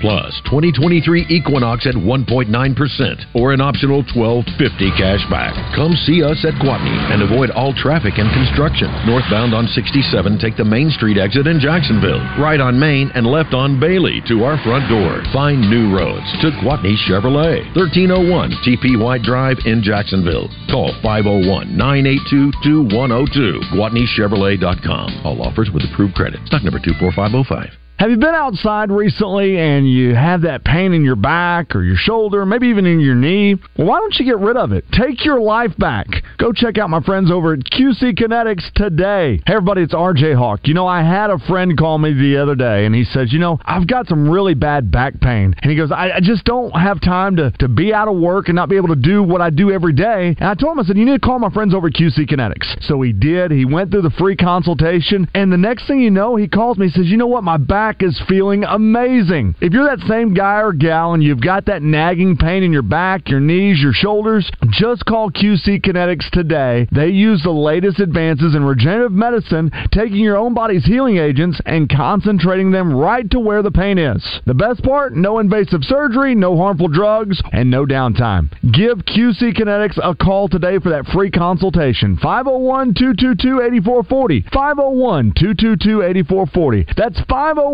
Plus, 0.01 0.33
2023 0.47 1.27
Equinox 1.29 1.87
at 1.87 1.95
1.9% 1.95 3.25
or 3.35 3.53
an 3.53 3.61
optional 3.61 4.03
1250 4.15 4.91
cash 4.99 5.23
back. 5.31 5.55
Come 5.75 5.95
see 6.05 6.23
us 6.23 6.45
at 6.45 6.55
Gwatney 6.63 6.99
and 7.13 7.23
avoid 7.23 7.51
all 7.51 7.75
traffic 7.75 8.19
and 8.19 8.31
construction. 8.33 8.91
Northbound 9.07 9.55
on 9.55 9.67
67, 9.69 10.39
take 10.39 10.57
the 10.57 10.65
Main 10.65 10.91
Street 10.91 11.19
exit 11.19 11.47
in 11.47 11.61
Jacksonville. 11.61 12.21
Right 12.41 12.61
on 12.61 12.79
Main 12.79 13.11
and 13.15 13.27
left 13.27 13.55
on 13.55 13.81
Bailey 13.81 14.23
to 14.29 14.45
our 14.45 14.57
front 14.65 14.89
door. 14.89 15.23
Find 15.33 15.61
new 15.69 15.95
roads 15.95 16.27
to 16.41 16.51
Gwatney 16.65 16.97
Chevrolet. 17.05 17.63
1301 17.77 18.51
TP 18.65 18.99
White 18.99 19.23
Drive 19.23 19.59
in 19.67 19.83
Jacksonville. 19.83 20.49
Call 20.73 20.91
501 21.05 21.77
982 21.77 22.51
2102. 22.65 23.61
GwatneyChevrolet.com. 23.77 25.21
All 25.25 25.43
offers 25.43 25.71
with 25.71 25.85
approved 25.85 26.15
credit. 26.15 26.41
Stock 26.47 26.65
number 26.65 26.81
24505. 26.81 27.84
Have 27.97 28.11
you 28.11 28.17
been 28.17 28.35
outside 28.35 28.91
recently 28.91 29.57
and 29.57 29.89
you 29.89 30.17
have 30.17 30.43
that 30.43 30.65
pain 30.65 30.93
in 30.95 31.05
your 31.05 31.15
back 31.15 31.77
or 31.77 31.83
your 31.85 31.95
shoulder, 31.97 32.45
maybe 32.45 32.67
even 32.67 32.87
in 32.87 32.99
your 32.99 33.15
knee? 33.15 33.55
Well, 33.79 33.87
why 33.87 34.01
don't 34.01 34.15
you 34.19 34.25
get 34.25 34.41
rid 34.41 34.57
of 34.57 34.73
it? 34.73 34.85
Take 34.91 35.25
your 35.25 35.41
life 35.41 35.71
back. 35.79 36.09
Go 36.37 36.53
check 36.53 36.77
out 36.77 36.91
my 36.91 37.01
friends 37.03 37.31
over 37.31 37.53
at 37.53 37.61
QC 37.61 38.19
Kinetics 38.19 38.73
today. 38.75 39.41
Hey, 39.47 39.55
everybody, 39.55 39.83
it's 39.83 39.95
RJ 39.95 40.35
Hawk. 40.35 40.63
You 40.65 40.75
know, 40.75 40.89
I 40.89 41.03
had 41.03 41.31
a 41.31 41.39
friend 41.39 41.79
call 41.79 41.99
me 41.99 42.13
the 42.13 42.37
other 42.43 42.57
day 42.57 42.85
and 42.85 42.97
he 42.97 43.05
says, 43.05 43.33
You 43.33 43.39
know, 43.39 43.61
I've 43.65 43.87
got 43.87 44.09
some 44.09 44.29
really 44.29 44.55
bad 44.55 44.91
back 44.91 45.21
pain. 45.21 45.55
And 45.63 45.71
he 45.71 45.77
goes, 45.77 45.93
I, 45.93 46.17
I 46.17 46.21
just 46.21 46.45
don't 46.45 46.73
have 46.73 47.01
time 47.01 47.37
to, 47.37 47.53
to 47.61 47.69
be 47.69 47.95
out 47.95 48.09
of 48.09 48.19
work 48.19 48.49
and 48.49 48.57
not 48.57 48.69
be 48.69 48.77
able 48.77 48.89
to 48.89 48.97
do 48.97 49.23
what 49.23 49.41
I 49.41 49.51
do 49.51 49.71
every 49.71 49.93
day. 49.93 50.35
And 50.41 50.49
I 50.49 50.55
told 50.55 50.73
him, 50.73 50.81
I 50.81 50.83
said, 50.83 50.99
You 50.99 51.05
need 51.05 51.23
to 51.23 51.25
call 51.25 51.39
my 51.39 51.51
friends 51.51 51.73
over 51.73 51.87
at 51.87 51.93
QC 51.93 52.29
Kinetics. 52.29 52.83
So 52.89 53.01
he 53.03 53.13
did. 53.13 53.53
He 53.53 53.65
went 53.65 53.93
through 53.93 54.03
the 54.03 54.11
free 54.19 54.35
consultation. 54.35 55.31
And 55.33 55.53
the 55.53 55.57
next 55.57 55.87
thing 55.87 56.01
you 56.01 56.11
know, 56.11 56.35
he 56.35 56.49
calls 56.49 56.77
me 56.77 56.87
and 56.87 56.93
says, 56.93 57.07
You 57.07 57.19
know 57.19 57.29
what? 57.29 57.45
My 57.45 57.57
back 57.57 57.84
is 58.01 58.21
feeling 58.27 58.65
amazing. 58.65 59.55
If 59.61 59.75
you're 59.75 59.85
that 59.85 60.07
same 60.09 60.33
guy 60.33 60.61
or 60.61 60.73
gal 60.73 61.13
and 61.13 61.23
you've 61.23 61.43
got 61.43 61.67
that 61.67 61.83
nagging 61.83 62.39
pain 62.39 62.63
in 62.63 62.73
your 62.73 62.83
back, 62.83 63.29
your 63.29 63.41
knees, 63.41 63.79
your 63.81 63.93
shoulders, 63.93 64.51
just 64.71 65.05
call 65.05 65.31
QC 65.31 65.83
Kinetics 65.85 66.31
today. 66.31 66.89
They 66.93 67.09
use 67.09 67.43
the 67.43 67.51
latest 67.51 68.01
advances 68.01 68.55
in 68.55 68.65
regenerative 68.65 69.13
medicine, 69.13 69.71
taking 69.93 70.17
your 70.17 70.39
own 70.39 70.55
body's 70.55 70.87
healing 70.87 71.19
agents 71.19 71.61
and 71.67 71.91
concentrating 71.91 72.71
them 72.71 72.95
right 72.95 73.31
to 73.31 73.39
where 73.39 73.63
the 73.63 73.71
pain 73.71 73.99
is. 73.99 74.25
The 74.47 74.55
best 74.55 74.83
part 74.83 75.15
no 75.15 75.39
invasive 75.39 75.85
surgery, 75.85 76.35
no 76.35 76.57
harmful 76.57 76.89
drugs, 76.89 77.43
and 77.53 77.71
no 77.71 77.85
downtime. 77.85 78.51
Give 78.73 78.97
QC 78.99 79.55
Kinetics 79.55 79.99
a 80.03 80.15
call 80.15 80.49
today 80.49 80.79
for 80.79 80.89
that 80.89 81.07
free 81.13 81.31
consultation. 81.31 82.17
501 82.17 82.95
222 82.95 83.61
8440. 83.61 84.41
501 84.53 85.33
222 85.37 86.03
8440. 86.03 86.87
That's 86.97 87.21
501 87.29 87.74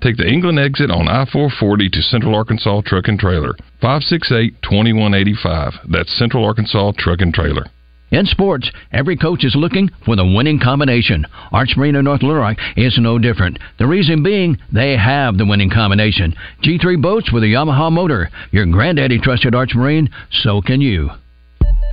Take 0.00 0.16
the 0.16 0.28
England 0.28 0.60
exit 0.60 0.90
on 0.90 1.08
I 1.08 1.24
440 1.24 1.88
to 1.90 2.02
Central 2.02 2.34
Arkansas 2.34 2.82
Truck 2.86 3.08
and 3.08 3.18
Trailer. 3.18 3.54
568 3.80 4.62
2185. 4.62 5.90
That's 5.90 6.16
Central 6.16 6.44
Arkansas 6.44 6.92
Truck 6.98 7.20
and 7.20 7.34
Trailer. 7.34 7.66
In 8.10 8.24
sports, 8.24 8.70
every 8.92 9.16
coach 9.16 9.44
is 9.44 9.54
looking 9.54 9.90
for 10.06 10.16
the 10.16 10.24
winning 10.24 10.58
combination. 10.58 11.26
Arch 11.52 11.74
Marine 11.76 12.02
North 12.02 12.22
Little 12.22 12.40
Rock 12.40 12.56
is 12.76 12.96
no 12.98 13.18
different. 13.18 13.58
The 13.78 13.86
reason 13.86 14.22
being, 14.22 14.56
they 14.72 14.96
have 14.96 15.36
the 15.36 15.44
winning 15.44 15.68
combination. 15.68 16.34
G3 16.62 17.02
boats 17.02 17.30
with 17.32 17.42
a 17.42 17.46
Yamaha 17.46 17.92
motor. 17.92 18.30
Your 18.50 18.64
granddaddy 18.66 19.18
trusted 19.18 19.54
Arch 19.54 19.74
Marine, 19.74 20.08
so 20.30 20.62
can 20.62 20.80
you. 20.80 21.10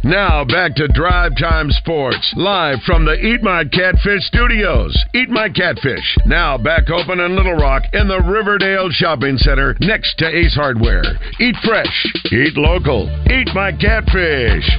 Now 0.03 0.45
back 0.45 0.75
to 0.75 0.87
Drive 0.89 1.31
Time 1.39 1.71
Sports, 1.71 2.33
live 2.37 2.77
from 2.85 3.05
the 3.05 3.13
Eat 3.13 3.41
My 3.41 3.63
Catfish 3.65 4.23
studios. 4.25 4.95
Eat 5.15 5.29
My 5.29 5.49
Catfish, 5.49 6.17
now 6.27 6.57
back 6.59 6.91
open 6.91 7.19
in 7.19 7.35
Little 7.35 7.55
Rock 7.55 7.83
in 7.93 8.07
the 8.07 8.21
Riverdale 8.21 8.89
Shopping 8.91 9.37
Center 9.37 9.75
next 9.81 10.17
to 10.19 10.27
Ace 10.27 10.53
Hardware. 10.53 11.01
Eat 11.39 11.55
fresh, 11.65 12.05
eat 12.31 12.55
local, 12.55 13.09
eat 13.31 13.49
my 13.55 13.71
catfish. 13.71 14.69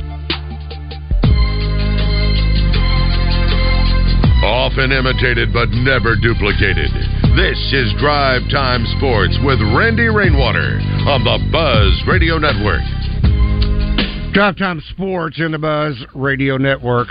Often 4.44 4.92
imitated 4.92 5.52
but 5.52 5.70
never 5.70 6.14
duplicated. 6.14 6.90
This 7.34 7.58
is 7.72 7.92
Drive 7.98 8.42
Time 8.52 8.86
Sports 8.98 9.36
with 9.42 9.58
Randy 9.74 10.06
Rainwater 10.06 10.78
on 11.10 11.24
the 11.24 11.42
Buzz 11.50 11.90
Radio 12.06 12.38
Network. 12.38 13.05
Drive 14.36 14.58
Time 14.58 14.82
Sports 14.90 15.40
in 15.40 15.52
the 15.52 15.58
Buzz 15.58 15.96
Radio 16.14 16.58
Network. 16.58 17.08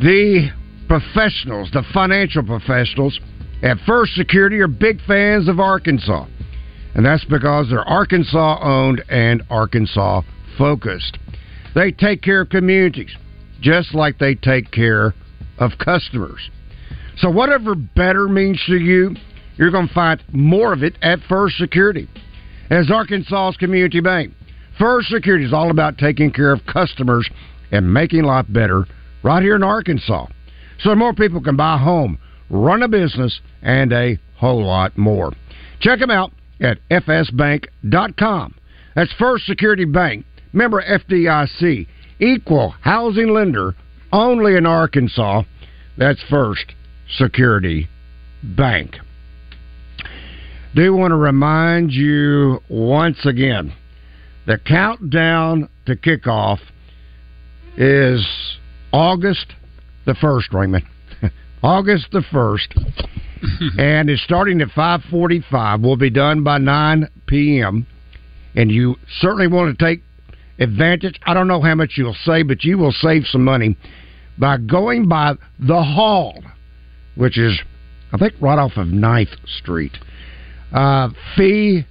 The 0.00 0.48
professionals, 0.88 1.70
the 1.72 1.82
financial 1.92 2.42
professionals 2.42 3.20
at 3.62 3.76
First 3.86 4.14
Security 4.14 4.60
are 4.60 4.66
big 4.66 5.02
fans 5.06 5.50
of 5.50 5.60
Arkansas. 5.60 6.24
And 6.94 7.04
that's 7.04 7.26
because 7.26 7.68
they're 7.68 7.86
Arkansas 7.86 8.60
owned 8.62 9.04
and 9.10 9.42
Arkansas 9.50 10.22
focused. 10.56 11.18
They 11.74 11.92
take 11.92 12.22
care 12.22 12.40
of 12.40 12.48
communities 12.48 13.14
just 13.60 13.94
like 13.94 14.18
they 14.18 14.34
take 14.34 14.70
care 14.70 15.12
of 15.58 15.72
customers. 15.78 16.48
So, 17.18 17.28
whatever 17.28 17.74
better 17.74 18.26
means 18.26 18.58
to 18.68 18.78
you, 18.78 19.16
you're 19.56 19.70
going 19.70 19.88
to 19.88 19.94
find 19.94 20.22
more 20.32 20.72
of 20.72 20.82
it 20.82 20.96
at 21.02 21.18
First 21.28 21.58
Security. 21.58 22.08
As 22.70 22.90
Arkansas's 22.90 23.58
community 23.58 24.00
bank, 24.00 24.32
First 24.78 25.08
Security 25.08 25.44
is 25.44 25.52
all 25.52 25.70
about 25.70 25.98
taking 25.98 26.32
care 26.32 26.52
of 26.52 26.64
customers 26.66 27.28
and 27.70 27.92
making 27.92 28.22
life 28.22 28.46
better 28.48 28.86
right 29.22 29.42
here 29.42 29.56
in 29.56 29.62
Arkansas. 29.62 30.26
So 30.80 30.94
more 30.94 31.14
people 31.14 31.40
can 31.40 31.56
buy 31.56 31.74
a 31.74 31.78
home, 31.78 32.18
run 32.50 32.82
a 32.82 32.88
business, 32.88 33.40
and 33.62 33.92
a 33.92 34.18
whole 34.36 34.64
lot 34.64 34.96
more. 34.98 35.32
Check 35.80 36.00
them 36.00 36.10
out 36.10 36.32
at 36.60 36.78
fsbank.com. 36.90 38.54
That's 38.94 39.12
First 39.18 39.46
Security 39.46 39.84
Bank, 39.84 40.26
member 40.52 40.82
FDIC, 40.82 41.86
equal 42.20 42.74
housing 42.80 43.28
lender, 43.28 43.74
only 44.12 44.56
in 44.56 44.66
Arkansas. 44.66 45.42
That's 45.96 46.22
First 46.28 46.74
Security 47.16 47.88
Bank. 48.42 48.96
Do 50.74 50.94
want 50.94 51.10
to 51.12 51.16
remind 51.16 51.92
you 51.92 52.60
once 52.68 53.26
again 53.26 53.74
the 54.46 54.58
countdown 54.58 55.68
to 55.86 55.96
kickoff 55.96 56.58
is 57.76 58.26
August 58.92 59.54
the 60.04 60.12
1st, 60.12 60.52
Raymond. 60.52 60.84
August 61.62 62.08
the 62.12 62.20
1st. 62.32 63.12
and 63.78 64.08
it's 64.08 64.22
starting 64.22 64.60
at 64.60 64.68
5:45. 64.68 65.82
We'll 65.82 65.96
be 65.96 66.10
done 66.10 66.44
by 66.44 66.58
9 66.58 67.08
p.m. 67.26 67.86
And 68.54 68.70
you 68.70 68.96
certainly 69.20 69.48
want 69.48 69.76
to 69.76 69.84
take 69.84 70.02
advantage. 70.58 71.18
I 71.24 71.34
don't 71.34 71.48
know 71.48 71.60
how 71.60 71.74
much 71.74 71.92
you'll 71.96 72.16
save, 72.24 72.48
but 72.48 72.64
you 72.64 72.78
will 72.78 72.92
save 72.92 73.26
some 73.26 73.44
money 73.44 73.76
by 74.38 74.58
going 74.58 75.08
by 75.08 75.34
the 75.58 75.82
Hall, 75.82 76.42
which 77.16 77.38
is 77.38 77.58
I 78.12 78.18
think 78.18 78.34
right 78.40 78.58
off 78.58 78.72
of 78.76 78.88
9th 78.88 79.36
Street. 79.58 79.96
Uh, 80.72 81.08
fee 81.36 81.86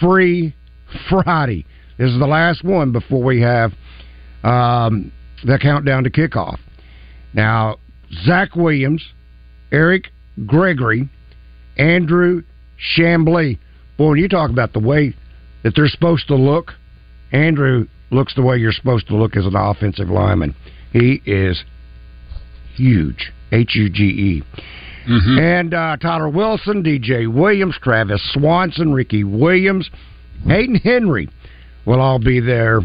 free 0.00 0.54
Friday. 1.08 1.66
This 1.98 2.10
is 2.10 2.18
the 2.18 2.26
last 2.26 2.64
one 2.64 2.92
before 2.92 3.22
we 3.22 3.40
have 3.40 3.72
um, 4.42 5.12
the 5.44 5.58
countdown 5.58 6.04
to 6.04 6.10
kickoff. 6.10 6.58
Now, 7.34 7.76
Zach 8.24 8.54
Williams, 8.56 9.04
Eric 9.70 10.08
Gregory, 10.46 11.08
Andrew 11.76 12.42
Chambly. 12.96 13.58
Boy, 13.96 14.08
when 14.10 14.18
you 14.18 14.28
talk 14.28 14.50
about 14.50 14.72
the 14.72 14.80
way 14.80 15.14
that 15.62 15.74
they're 15.74 15.86
supposed 15.88 16.26
to 16.28 16.34
look 16.34 16.72
Andrew 17.32 17.86
looks 18.10 18.34
the 18.34 18.42
way 18.42 18.58
you're 18.58 18.72
supposed 18.72 19.08
to 19.08 19.16
look 19.16 19.36
as 19.36 19.46
an 19.46 19.56
offensive 19.56 20.08
lineman. 20.08 20.54
He 20.92 21.22
is 21.24 21.64
huge. 22.74 23.32
H 23.50 23.74
U 23.74 23.88
G 23.88 24.02
E. 24.02 24.42
And 25.06 25.74
uh, 25.74 25.96
Tyler 25.96 26.28
Wilson, 26.28 26.82
DJ 26.82 27.32
Williams, 27.32 27.76
Travis 27.82 28.22
Swanson, 28.32 28.92
Ricky 28.92 29.24
Williams, 29.24 29.90
Hayden 30.46 30.76
Henry 30.76 31.28
will 31.84 32.00
all 32.00 32.18
be 32.18 32.40
there 32.40 32.80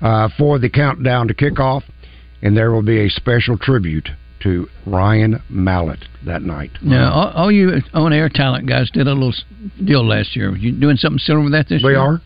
uh, 0.00 0.28
for 0.36 0.58
the 0.58 0.68
countdown 0.68 1.28
to 1.28 1.34
kickoff, 1.34 1.82
and 2.42 2.56
there 2.56 2.70
will 2.72 2.82
be 2.82 3.06
a 3.06 3.08
special 3.08 3.56
tribute 3.56 4.08
to 4.42 4.68
Ryan 4.86 5.42
Mallett 5.48 6.04
that 6.26 6.42
night. 6.42 6.70
Now, 6.82 7.12
all, 7.12 7.30
all 7.30 7.52
you 7.52 7.80
on-air 7.94 8.28
talent 8.28 8.68
guys 8.68 8.90
did 8.90 9.06
a 9.06 9.12
little 9.12 9.32
deal 9.84 10.06
last 10.06 10.36
year. 10.36 10.54
You 10.54 10.72
doing 10.72 10.96
something 10.96 11.18
similar 11.18 11.44
with 11.44 11.52
that 11.52 11.68
this 11.68 11.82
We 11.82 11.92
year? 11.92 12.00
We 12.00 12.06
are. 12.06 12.20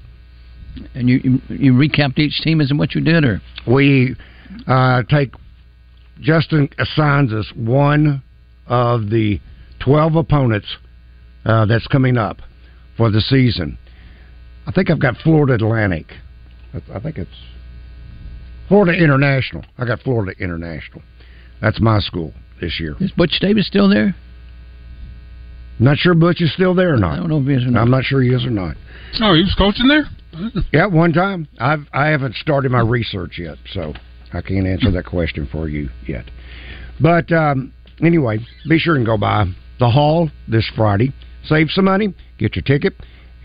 And 0.95 1.09
you, 1.09 1.21
you 1.23 1.41
you 1.49 1.73
recapped 1.73 2.19
each 2.19 2.41
team 2.43 2.61
as 2.61 2.71
in 2.71 2.79
what 2.79 2.95
you 2.95 3.01
did, 3.01 3.25
or 3.25 3.41
We 3.67 4.17
uh, 4.67 5.03
take 5.09 5.33
Justin 6.21 6.69
assigns 6.79 7.33
us 7.33 7.53
one 7.57 8.23
of 8.67 9.11
the 9.11 9.41
twelve 9.81 10.15
opponents 10.17 10.69
uh, 11.45 11.67
that's 11.67 11.87
coming 11.87 12.17
up 12.17 12.39
for 12.97 13.11
the 13.11 13.21
season. 13.21 13.79
I 14.69 14.71
think 14.71 14.91
I've 14.91 15.01
got 15.01 15.17
Florida 15.25 15.55
Atlantic. 15.55 16.13
I- 16.75 16.97
I 16.97 16.99
think 17.01 17.17
it's 17.19 17.31
Florida 18.69 18.93
International. 18.93 19.65
I 19.79 19.87
got 19.87 20.01
Florida 20.03 20.39
International. 20.39 21.03
That's 21.61 21.81
my 21.81 21.99
school 22.01 22.35
this 22.61 22.79
year. 22.79 22.95
is 23.01 23.11
Butch 23.13 23.41
Davis 23.41 23.67
still 23.67 23.89
there? 23.89 24.15
Not 25.81 25.97
sure 25.99 26.13
Butch 26.15 26.41
is 26.43 26.53
still 26.53 26.75
there 26.75 26.93
or 26.95 26.99
not. 26.99 27.15
I 27.15 27.17
don't 27.17 27.29
know 27.29 27.39
if 27.41 27.47
he 27.47 27.55
is 27.55 27.65
or 27.65 27.71
not. 27.71 27.81
I'm 27.83 27.91
not 27.91 28.05
sure 28.05 28.21
he 28.21 28.31
is 28.31 28.45
or 28.45 28.51
not. 28.51 28.77
Oh, 29.23 29.33
he 29.35 29.41
was 29.43 29.55
coaching 29.57 29.89
there. 29.89 30.05
Yeah, 30.73 30.87
one 30.87 31.13
time. 31.13 31.49
I've 31.59 31.87
I 31.93 32.09
haven't 32.09 32.35
started 32.37 32.71
my 32.71 32.81
research 32.81 33.39
yet, 33.39 33.57
so 33.73 33.95
I 34.33 34.41
can't 34.43 34.67
answer 34.67 34.91
that 34.91 35.07
question 35.07 35.47
for 35.51 35.69
you 35.69 35.89
yet. 36.07 36.25
But 37.01 37.33
um, 37.33 37.73
anyway, 38.03 38.41
be 38.69 38.79
sure 38.79 38.97
and 38.97 39.07
go 39.07 39.17
by 39.17 39.47
the 39.79 39.89
hall 39.91 40.31
this 40.47 40.67
Friday. 40.77 41.13
Save 41.45 41.71
some 41.71 41.87
money, 41.87 42.13
get 42.39 42.55
your 42.57 42.63
ticket, 42.65 42.95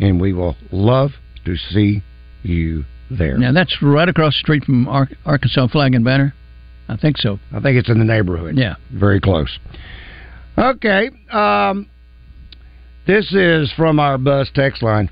and 0.04 0.20
we 0.20 0.34
will 0.34 0.56
love 0.72 1.12
to 1.46 1.56
see 1.56 2.04
you 2.44 2.84
there. 3.10 3.38
Now 3.38 3.54
that's 3.54 3.82
right 3.82 4.08
across 4.10 4.34
the 4.34 4.40
street 4.40 4.66
from 4.66 4.88
Ar- 4.88 5.10
Arkansas 5.26 5.68
Flag 5.68 5.96
and 5.96 6.04
Banner. 6.04 6.34
I 6.90 6.98
think 6.98 7.18
so. 7.18 7.40
I 7.54 7.62
think 7.62 7.78
it's 7.78 7.90
in 7.90 8.00
the 8.00 8.06
neighborhood. 8.06 8.58
Yeah. 8.58 8.76
Very 8.92 9.22
close. 9.22 9.58
Okay. 10.58 11.10
Um, 11.32 11.90
this 13.08 13.32
is 13.34 13.72
from 13.78 14.00
our 14.00 14.18
bus 14.18 14.50
text 14.54 14.84
line. 14.84 15.10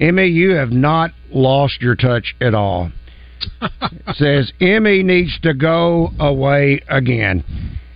Emmy, 0.00 0.26
you 0.26 0.50
have 0.50 0.70
not 0.70 1.10
lost 1.30 1.82
your 1.82 1.96
touch 1.96 2.36
at 2.40 2.54
all. 2.54 2.92
It 3.60 4.16
says 4.16 4.52
Emmy 4.60 5.02
needs 5.02 5.38
to 5.40 5.54
go 5.54 6.10
away 6.20 6.80
again. 6.88 7.44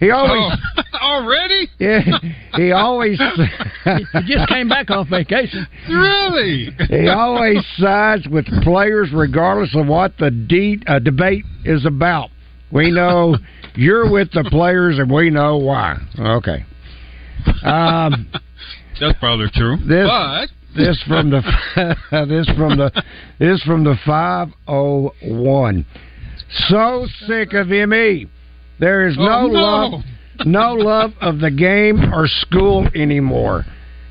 He 0.02 0.10
always, 0.10 0.58
Oh, 0.76 0.82
already? 1.00 1.68
yeah, 1.78 2.00
he 2.56 2.72
always, 2.72 3.18
He 3.84 4.20
just 4.26 4.48
came 4.48 4.68
back 4.68 4.90
off 4.90 5.06
vacation. 5.08 5.64
Really? 5.88 6.70
he 6.88 7.08
always 7.08 7.64
sides 7.78 8.26
with 8.26 8.46
players 8.64 9.10
regardless 9.14 9.76
of 9.76 9.86
what 9.86 10.18
the 10.18 10.30
de- 10.32 10.82
uh, 10.88 10.98
debate 10.98 11.44
is 11.64 11.86
about. 11.86 12.30
We 12.72 12.90
know 12.90 13.36
you're 13.76 14.10
with 14.10 14.32
the 14.32 14.42
players, 14.50 14.98
and 14.98 15.08
we 15.08 15.30
know 15.30 15.58
why. 15.58 15.98
Okay. 16.18 16.64
Um, 17.62 18.28
That's 19.00 19.18
probably 19.20 19.50
true. 19.54 19.76
This- 19.86 20.08
but 20.08 20.48
this 20.74 21.00
from 21.06 21.30
the 21.30 21.42
this 22.28 22.46
from 22.56 22.76
the 22.78 22.90
this 23.38 23.62
from 23.62 23.84
the 23.84 23.94
five 24.04 24.48
oh 24.66 25.12
one. 25.22 25.84
So 26.68 27.06
sick 27.26 27.52
of 27.52 27.68
me. 27.68 28.26
There 28.82 29.06
is 29.06 29.16
no, 29.16 29.42
Oh, 29.42 29.46
no. 29.46 29.60
love 29.60 30.02
no 30.44 30.72
love 30.74 31.12
of 31.20 31.38
the 31.38 31.52
game 31.52 32.12
or 32.12 32.26
school 32.26 32.88
anymore. 32.96 33.64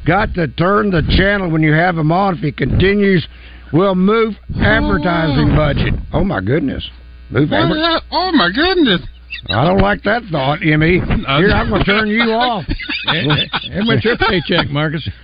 Got 0.08 0.34
to 0.36 0.48
turn 0.48 0.92
the 0.92 1.02
channel 1.18 1.50
when 1.52 1.62
you 1.62 1.74
have 1.74 1.98
him 1.98 2.10
on. 2.10 2.36
If 2.36 2.40
he 2.40 2.54
continues, 2.54 3.28
we'll 3.74 3.96
move 3.96 4.36
advertising 4.62 5.52
oh. 5.52 5.56
budget. 5.58 5.94
Oh 6.14 6.24
my 6.24 6.40
goodness. 6.40 6.90
Move 7.32 7.52
adver- 7.52 8.00
oh 8.12 8.32
my 8.32 8.50
goodness. 8.56 9.02
I 9.48 9.66
don't 9.66 9.80
like 9.80 10.04
that 10.04 10.24
thought, 10.32 10.60
Emmy. 10.64 11.00
Here, 11.00 11.52
I'm 11.52 11.70
going 11.70 11.84
to 11.84 11.86
turn 11.86 12.08
you 12.08 12.22
off. 12.32 12.64
And 13.06 13.88
what's 13.88 14.06
your 14.06 14.18
paycheck, 14.18 14.70
Marcus? 14.70 15.08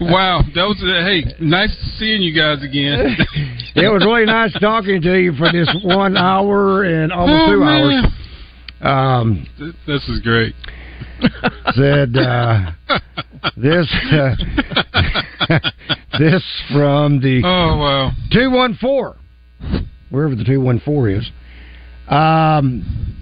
wow, 0.00 0.42
that 0.54 0.64
was 0.64 0.80
uh, 0.82 1.04
hey, 1.04 1.24
nice 1.40 1.74
seeing 1.98 2.22
you 2.22 2.34
guys 2.34 2.62
again. 2.62 3.16
it 3.76 3.92
was 3.92 4.04
really 4.04 4.24
nice 4.26 4.52
talking 4.60 5.00
to 5.02 5.14
you 5.20 5.32
for 5.34 5.50
this 5.52 5.68
one 5.84 6.16
hour 6.16 6.84
and 6.84 7.12
almost 7.12 7.42
Oh, 7.48 7.52
two 7.52 7.60
man. 7.60 7.82
hours. 7.82 8.12
Um, 8.80 9.46
this 9.86 10.08
is 10.08 10.20
great. 10.20 10.54
said 11.74 12.16
uh, 12.16 12.70
this 13.56 13.86
uh, 14.12 14.34
this 16.18 16.42
from 16.72 17.20
the 17.20 17.42
Oh 17.44 17.76
wow. 17.78 18.12
two 18.32 18.50
one 18.50 18.74
four, 18.80 19.16
wherever 20.10 20.34
the 20.34 20.44
two 20.44 20.60
one 20.60 20.80
four 20.80 21.08
is. 21.08 21.28
Um, 22.08 23.16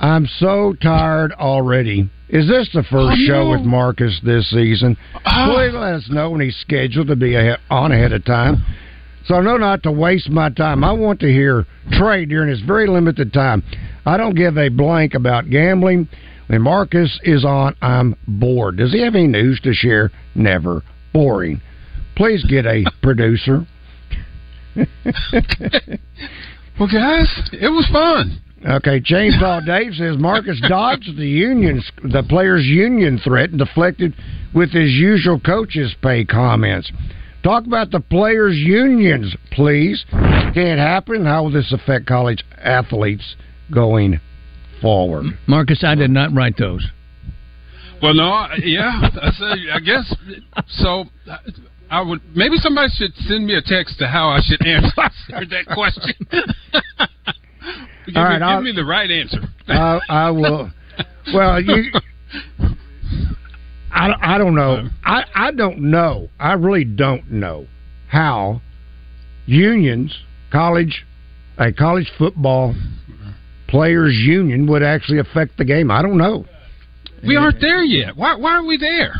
I'm 0.00 0.26
so 0.38 0.74
tired 0.82 1.32
already. 1.32 2.08
Is 2.28 2.48
this 2.48 2.68
the 2.72 2.82
first 2.82 2.94
Oh, 3.20 3.26
show 3.26 3.44
no. 3.44 3.50
with 3.50 3.62
Marcus 3.62 4.20
this 4.24 4.48
season? 4.50 4.96
Please 5.24 5.72
let 5.74 5.94
us 5.94 6.08
know 6.10 6.30
when 6.30 6.40
he's 6.40 6.56
scheduled 6.56 7.08
to 7.08 7.16
be 7.16 7.34
ahead, 7.34 7.58
on 7.70 7.92
ahead 7.92 8.12
of 8.12 8.24
time. 8.24 8.64
So 9.26 9.34
I 9.36 9.40
know 9.42 9.56
not 9.56 9.82
to 9.84 9.92
waste 9.92 10.28
my 10.30 10.50
time. 10.50 10.84
I 10.84 10.92
want 10.92 11.20
to 11.20 11.26
hear 11.32 11.64
Trey 11.92 12.24
during 12.26 12.50
his 12.50 12.60
very 12.60 12.86
limited 12.86 13.32
time. 13.32 13.62
I 14.04 14.16
don't 14.16 14.34
give 14.36 14.58
a 14.58 14.68
blank 14.68 15.14
about 15.14 15.48
gambling. 15.50 16.08
When 16.48 16.60
Marcus 16.60 17.18
is 17.22 17.44
on, 17.44 17.74
I'm 17.80 18.16
bored. 18.28 18.76
Does 18.76 18.92
he 18.92 19.00
have 19.02 19.14
any 19.14 19.26
news 19.28 19.60
to 19.60 19.72
share? 19.72 20.10
Never. 20.34 20.82
Boring. 21.14 21.60
Please 22.16 22.44
get 22.44 22.66
a 22.66 22.84
producer. 23.02 23.66
Well, 26.78 26.88
guys, 26.92 27.28
it 27.52 27.68
was 27.70 27.86
fun. 27.92 28.40
Okay, 28.66 29.00
Chainsaw 29.00 29.64
Dave 29.66 29.94
says 29.94 30.16
Marcus 30.18 30.60
dodged 30.68 31.16
the 31.16 31.26
unions, 31.26 31.88
the 32.02 32.22
players' 32.28 32.64
union 32.64 33.18
threat, 33.22 33.50
and 33.50 33.58
deflected 33.58 34.14
with 34.54 34.70
his 34.72 34.90
usual 34.90 35.38
coaches' 35.38 35.94
pay 36.02 36.24
comments. 36.24 36.90
Talk 37.42 37.66
about 37.66 37.90
the 37.90 38.00
players' 38.00 38.56
unions, 38.56 39.36
please. 39.52 40.04
Can 40.10 40.56
it 40.66 40.78
happen? 40.78 41.26
How 41.26 41.42
will 41.44 41.50
this 41.52 41.72
affect 41.72 42.06
college 42.06 42.42
athletes 42.58 43.36
going 43.70 44.18
forward? 44.80 45.26
Marcus, 45.46 45.84
I 45.84 45.94
did 45.94 46.10
not 46.10 46.32
write 46.34 46.56
those. 46.56 46.86
Well, 48.02 48.14
no, 48.14 48.24
I- 48.24 48.56
yeah, 48.62 49.08
I, 49.22 49.30
said, 49.32 49.58
I 49.74 49.80
guess 49.80 50.14
so. 50.68 51.04
I 51.90 52.02
would 52.02 52.20
maybe 52.34 52.56
somebody 52.56 52.88
should 52.96 53.14
send 53.28 53.46
me 53.46 53.54
a 53.54 53.62
text 53.62 53.98
to 53.98 54.06
how 54.06 54.28
I 54.28 54.40
should 54.42 54.64
answer 54.66 54.92
that 55.28 55.66
question. 55.72 56.14
give, 58.06 58.16
All 58.16 58.24
right, 58.24 58.40
me, 58.40 58.56
give 58.56 58.64
me 58.64 58.72
the 58.80 58.84
right 58.84 59.10
answer. 59.10 59.38
I, 59.68 60.00
I 60.08 60.30
will. 60.30 60.70
Well, 61.32 61.60
you. 61.60 61.84
I, 63.92 64.34
I 64.34 64.38
don't 64.38 64.56
know. 64.56 64.78
Um, 64.78 64.94
I, 65.04 65.24
I 65.34 65.52
don't 65.52 65.78
know. 65.90 66.28
I 66.40 66.54
really 66.54 66.84
don't 66.84 67.30
know 67.30 67.66
how 68.08 68.60
unions, 69.46 70.18
college, 70.50 71.06
a 71.58 71.72
college 71.72 72.10
football 72.18 72.74
players 73.68 74.14
union 74.14 74.66
would 74.66 74.82
actually 74.82 75.18
affect 75.18 75.58
the 75.58 75.64
game. 75.64 75.90
I 75.92 76.02
don't 76.02 76.18
know. 76.18 76.44
We 77.26 77.36
aren't 77.36 77.60
there 77.60 77.82
yet. 77.82 78.16
Why? 78.16 78.34
Why 78.34 78.54
aren't 78.54 78.66
we 78.66 78.76
there? 78.76 79.14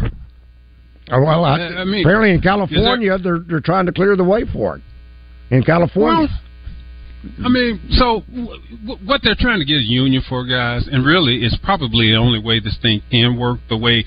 Oh, 1.11 1.21
Well, 1.23 1.45
I, 1.45 1.59
I 1.59 1.85
mean, 1.85 2.05
apparently 2.05 2.31
in 2.33 2.41
California, 2.41 3.19
they're 3.19 3.41
they're 3.41 3.61
trying 3.61 3.87
to 3.87 3.93
clear 3.93 4.17
the 4.17 4.25
way 4.25 4.45
for 4.53 4.77
it. 4.77 4.83
In 5.51 5.63
California, 5.63 6.29
I 7.45 7.49
mean, 7.49 7.81
so 7.91 8.23
w- 8.29 8.61
w- 8.87 9.07
what 9.07 9.21
they're 9.23 9.37
trying 9.39 9.59
to 9.59 9.65
get 9.65 9.77
a 9.77 9.83
union 9.83 10.23
for, 10.29 10.45
guys, 10.47 10.87
and 10.91 11.05
really, 11.05 11.45
it's 11.45 11.57
probably 11.63 12.11
the 12.11 12.17
only 12.17 12.39
way 12.39 12.59
this 12.61 12.77
thing 12.81 13.03
can 13.11 13.39
work. 13.39 13.61
The 13.69 13.77
way 13.77 14.05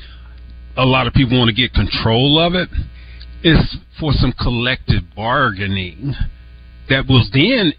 a 0.76 0.86
lot 0.86 1.08
of 1.08 1.14
people 1.14 1.38
want 1.38 1.50
to 1.50 1.56
get 1.56 1.74
control 1.74 2.40
of 2.40 2.54
it 2.56 2.70
is 3.44 3.78
for 4.00 4.12
some 4.14 4.34
collective 4.40 5.04
bargaining 5.16 6.14
that 6.90 7.06
will 7.08 7.24
then 7.32 7.74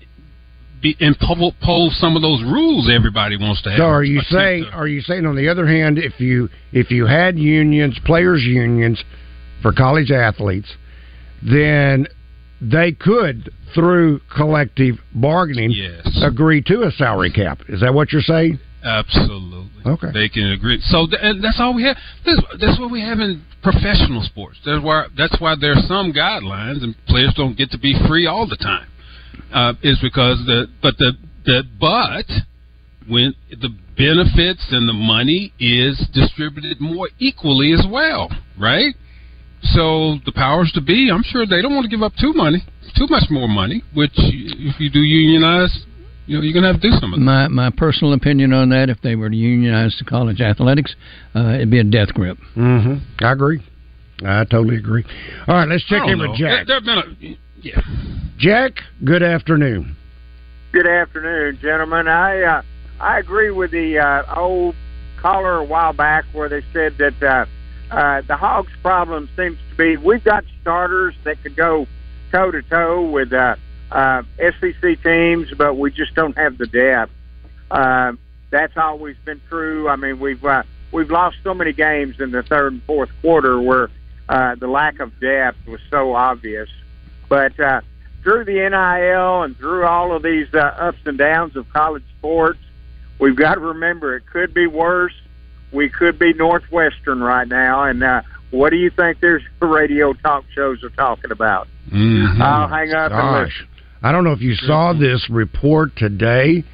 be 0.81 0.97
impose 1.01 1.99
some 2.01 2.16
of 2.16 2.22
those 2.22 2.43
rules 2.43 2.91
everybody 2.91 3.37
wants 3.37 3.62
to 3.62 3.70
have. 3.70 3.79
So 3.79 3.85
are 3.85 4.05
you 4.05 4.20
saying 4.22 4.64
are 4.72 4.87
you 4.89 5.01
saying 5.01 5.26
on 5.26 5.37
the 5.37 5.49
other 5.49 5.66
hand 5.66 5.99
if 5.99 6.20
you 6.20 6.49
if 6.72 6.91
you 6.91 7.07
had 7.07 7.39
unions, 7.39 7.99
players 8.05 8.43
unions 8.43 9.03
for 9.62 9.72
college 9.72 10.11
athletes, 10.11 10.68
then 11.43 12.07
they 12.61 12.93
could 12.93 13.51
through 13.74 14.20
collective 14.35 14.97
bargaining 15.14 15.70
Yes. 15.70 16.20
agree 16.22 16.62
to 16.62 16.83
a 16.83 16.91
salary 16.93 17.31
cap. 17.31 17.61
Is 17.68 17.81
that 17.81 17.93
what 17.95 18.12
you're 18.12 18.22
saying? 18.22 18.59
Absolutely. 18.85 19.83
Okay. 19.87 20.09
They 20.12 20.29
can 20.29 20.53
agree. 20.53 20.81
So 20.83 21.07
th- 21.07 21.20
and 21.22 21.43
that's 21.43 21.59
all 21.61 21.74
we 21.74 21.83
have. 21.85 21.97
That's, 22.24 22.41
that's 22.61 22.79
what 22.81 22.91
we 22.91 23.01
have 23.01 23.20
in 23.20 23.43
professional 23.62 24.22
sports. 24.22 24.59
That's 24.64 24.83
why 24.83 25.07
that's 25.16 25.41
why 25.41 25.55
there's 25.61 25.87
some 25.89 26.12
guidelines, 26.12 26.83
and 26.83 26.95
players 27.07 27.35
don't 27.37 27.57
get 27.57 27.70
to 27.72 27.79
be 27.79 27.95
free 28.09 28.26
all 28.26 28.47
the 28.47 28.57
time. 28.57 28.87
Uh, 29.53 29.72
is 29.82 29.99
because 30.03 30.39
the 30.47 30.66
but 30.82 30.97
the 30.99 31.12
the 31.45 31.62
but 31.80 32.26
when 33.09 33.34
the 33.51 33.70
benefits 33.97 34.66
and 34.70 34.89
the 34.89 34.93
money 34.93 35.53
is 35.59 35.99
distributed 36.12 36.80
more 36.80 37.09
equally 37.18 37.72
as 37.72 37.84
well, 37.91 38.30
right? 38.59 38.95
So 39.62 40.18
the 40.24 40.32
powers 40.32 40.70
to 40.74 40.80
be, 40.80 41.11
I'm 41.12 41.24
sure 41.24 41.47
they 41.47 41.62
don't 41.62 41.74
want 41.74 41.84
to 41.84 41.91
give 41.91 42.03
up 42.03 42.12
too 42.20 42.32
money, 42.32 42.62
too 42.97 43.07
much 43.09 43.24
more 43.30 43.49
money. 43.49 43.82
Which 43.95 44.12
if 44.14 44.78
you 44.78 44.91
do 44.91 45.01
unionize, 45.01 45.76
you 46.26 46.36
know 46.36 46.45
you're 46.45 46.55
gonna 46.55 46.72
have 46.72 46.80
to 46.80 46.91
do 46.91 46.97
some 47.01 47.12
of 47.12 47.18
that. 47.18 47.24
My 47.24 47.49
my 47.49 47.70
personal 47.70 48.12
opinion 48.12 48.53
on 48.53 48.68
that, 48.68 48.89
if 48.89 49.01
they 49.03 49.16
were 49.16 49.30
to 49.30 49.36
unionize 49.36 49.97
the 49.99 50.05
college 50.05 50.41
athletics, 50.41 50.95
uh, 51.34 51.55
it'd 51.55 51.70
be 51.70 51.80
a 51.80 51.84
death 51.84 52.14
grip. 52.14 52.39
Mm-hmm. 52.57 53.24
I 53.24 53.32
agree. 53.32 53.62
I 54.24 54.45
totally 54.45 54.76
agree. 54.76 55.05
All 55.47 55.55
right, 55.55 55.68
let's 55.68 55.84
check 55.84 56.03
in 56.07 56.18
don't 56.18 56.30
with. 56.30 56.39
Jack. 56.39 56.66
There, 56.66 56.80
there 56.80 56.95
have 56.97 57.18
been 57.18 57.32
a, 57.32 57.39
yeah. 57.62 57.80
Jack, 58.36 58.82
good 59.04 59.22
afternoon. 59.22 59.96
Good 60.72 60.86
afternoon, 60.86 61.59
gentlemen. 61.61 62.09
I 62.09 62.42
uh, 62.42 62.62
I 63.00 63.18
agree 63.18 63.50
with 63.50 63.70
the 63.70 63.98
uh, 63.98 64.40
old 64.40 64.76
caller 65.16 65.59
a 65.59 65.64
while 65.64 65.92
back 65.92 66.24
where 66.32 66.48
they 66.48 66.62
said 66.72 66.98
that 66.98 67.22
uh, 67.22 67.46
uh, 67.90 68.22
the 68.22 68.36
Hogs' 68.36 68.72
problem 68.82 69.28
seems 69.36 69.59
to 69.70 69.76
be 69.76 69.96
we've 69.96 70.22
got 70.22 70.44
starters 70.61 71.14
that 71.24 71.42
could 71.42 71.56
go 71.56 71.86
toe 72.30 72.50
to 72.50 72.62
toe 72.62 73.02
with 73.11 73.32
uh, 73.32 73.56
uh, 73.90 74.22
SEC 74.38 75.02
teams, 75.02 75.48
but 75.56 75.74
we 75.74 75.90
just 75.90 76.14
don't 76.14 76.36
have 76.36 76.59
the 76.59 76.66
depth. 76.66 77.12
Uh, 77.70 78.12
that's 78.50 78.76
always 78.76 79.16
been 79.24 79.40
true. 79.48 79.88
I 79.88 79.96
mean, 79.96 80.20
we've 80.20 80.44
uh, 80.44 80.62
we've 80.92 81.11
lost 81.11 81.36
so 81.42 81.54
many 81.54 81.72
games 81.72 82.20
in 82.20 82.30
the 82.30 82.42
third 82.42 82.72
and 82.72 82.82
fourth 82.84 83.11
quarter 83.20 83.61
where 83.61 83.90
uh, 84.28 84.54
the 84.56 84.68
lack 84.68 85.00
of 85.00 85.18
depth 85.20 85.59
was 85.66 85.80
so 85.90 86.14
obvious. 86.14 86.68
But 87.29 87.59
uh, 87.61 87.81
through 88.22 88.45
the 88.45 88.55
NIL 88.55 89.43
and 89.43 89.57
through 89.57 89.85
all 89.85 90.14
of 90.14 90.22
these 90.22 90.47
uh, 90.55 90.59
ups 90.59 90.99
and 91.05 91.18
downs 91.18 91.57
of 91.57 91.68
college 91.70 92.05
sports, 92.18 92.59
we've 93.18 93.37
got 93.37 93.55
to 93.55 93.61
remember 93.61 94.16
it 94.16 94.24
could 94.26 94.55
be 94.55 94.66
worse. 94.66 95.12
We 95.72 95.89
could 95.91 96.18
be 96.18 96.33
Northwestern 96.33 97.20
right 97.20 97.47
now. 97.47 97.85
And 97.85 98.03
uh, 98.03 98.22
what 98.51 98.70
do 98.70 98.76
you 98.76 98.91
think 98.91 99.20
their 99.20 99.41
radio 99.61 100.12
talk 100.14 100.45
shows 100.55 100.83
are 100.83 100.91
talking 100.91 101.31
about? 101.31 101.68
Mhm. 101.91 102.41
I'll 102.41 102.68
hang 102.68 102.93
up 102.93 103.12
and 103.12 103.33
listen. 103.33 103.45
Gosh, 103.45 103.66
I 104.03 104.12
don't 104.12 104.24
know 104.24 104.33
if 104.33 104.41
you 104.41 104.55
saw 104.55 104.93
this 104.93 105.29
report 105.31 105.97
today 105.97 106.64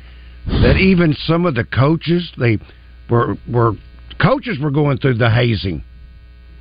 that 0.46 0.76
even 0.76 1.14
some 1.14 1.46
of 1.46 1.54
the 1.54 1.64
coaches 1.64 2.30
they 2.38 2.58
were 3.08 3.36
were 3.48 3.72
coaches 4.20 4.58
were 4.58 4.70
going 4.70 4.98
through 4.98 5.14
the 5.14 5.30
hazing. 5.30 5.82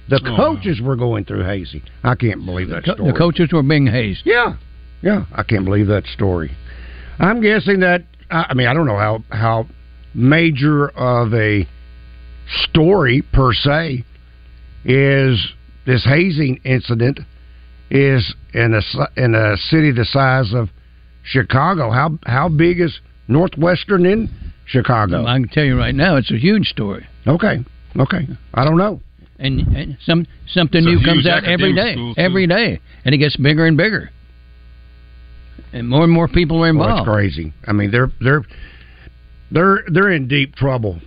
The 0.09 0.19
Oh. 0.25 0.35
coaches 0.35 0.81
were 0.81 0.95
going 0.95 1.23
through 1.25 1.43
hazing. 1.43 1.81
I 2.03 2.15
can't 2.15 2.45
believe 2.45 2.69
that 2.69 2.83
story. 2.83 3.11
the 3.11 3.17
coaches 3.17 3.51
were 3.53 3.63
being 3.63 3.87
hazed. 3.87 4.23
Yeah, 4.25 4.55
yeah, 5.01 5.25
I 5.33 5.43
can't 5.43 5.63
believe 5.65 5.87
that 5.87 6.05
story. 6.07 6.51
I'm 7.19 7.41
guessing 7.41 7.79
that 7.81 8.03
I 8.29 8.53
mean 8.53 8.67
I 8.67 8.73
don't 8.73 8.85
know 8.85 8.97
how 8.97 9.23
how 9.31 9.67
major 10.13 10.89
of 10.89 11.33
a 11.33 11.67
story 12.63 13.21
per 13.21 13.53
se 13.53 14.03
is 14.85 15.47
this 15.85 16.03
hazing 16.05 16.59
incident 16.63 17.19
is 17.89 18.33
in 18.53 18.73
a 18.73 18.81
in 19.15 19.35
a 19.35 19.55
city 19.57 19.91
the 19.91 20.05
size 20.05 20.53
of 20.53 20.69
Chicago. 21.23 21.91
How 21.91 22.17
how 22.25 22.49
big 22.49 22.79
is 22.81 22.99
Northwestern 23.27 24.05
in 24.05 24.29
Chicago? 24.65 25.25
I 25.25 25.39
can 25.39 25.47
tell 25.49 25.63
you 25.63 25.77
right 25.77 25.95
now, 25.95 26.17
it's 26.17 26.31
a 26.31 26.37
huge 26.37 26.67
story. 26.67 27.05
Okay, 27.27 27.63
okay, 27.97 28.27
I 28.53 28.65
don't 28.65 28.77
know. 28.77 28.99
And, 29.39 29.59
and 29.75 29.97
some 30.05 30.25
something 30.47 30.83
new 30.85 30.99
comes 31.03 31.27
out 31.27 31.43
every 31.43 31.73
day, 31.73 31.93
school, 31.93 32.13
every 32.17 32.47
day, 32.47 32.79
and 33.03 33.13
it 33.15 33.17
gets 33.17 33.35
bigger 33.35 33.65
and 33.65 33.75
bigger, 33.75 34.09
and 35.73 35.89
more 35.89 36.03
and 36.03 36.13
more 36.13 36.27
people 36.27 36.57
are 36.57 36.73
Well, 36.73 36.83
involved. 36.83 36.99
it's 37.07 37.13
crazy. 37.13 37.53
I 37.67 37.73
mean, 37.73 37.91
they're 37.91 38.11
they're 38.21 38.43
they're 39.51 39.83
they're 39.91 40.11
in 40.11 40.27
deep 40.27 40.55
trouble 40.55 40.99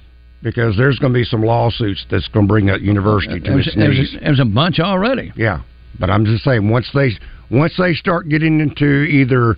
because 0.42 0.76
there's 0.76 0.98
going 0.98 1.12
to 1.12 1.18
be 1.18 1.24
some 1.24 1.42
lawsuits 1.42 2.04
that's 2.10 2.28
going 2.28 2.46
to 2.46 2.48
bring 2.48 2.66
that 2.66 2.80
university 2.82 3.40
to 3.40 3.50
There's, 3.50 3.66
its 3.68 3.76
knees. 3.76 4.10
there's, 4.12 4.22
there's 4.22 4.40
a 4.40 4.44
bunch 4.44 4.80
already. 4.80 5.32
Yeah, 5.36 5.62
but 5.98 6.10
I'm 6.10 6.24
just 6.24 6.44
saying 6.44 6.68
once 6.68 6.90
they 6.94 7.12
once 7.50 7.74
they 7.78 7.94
start 7.94 8.28
getting 8.28 8.60
into 8.60 8.84
either 9.04 9.56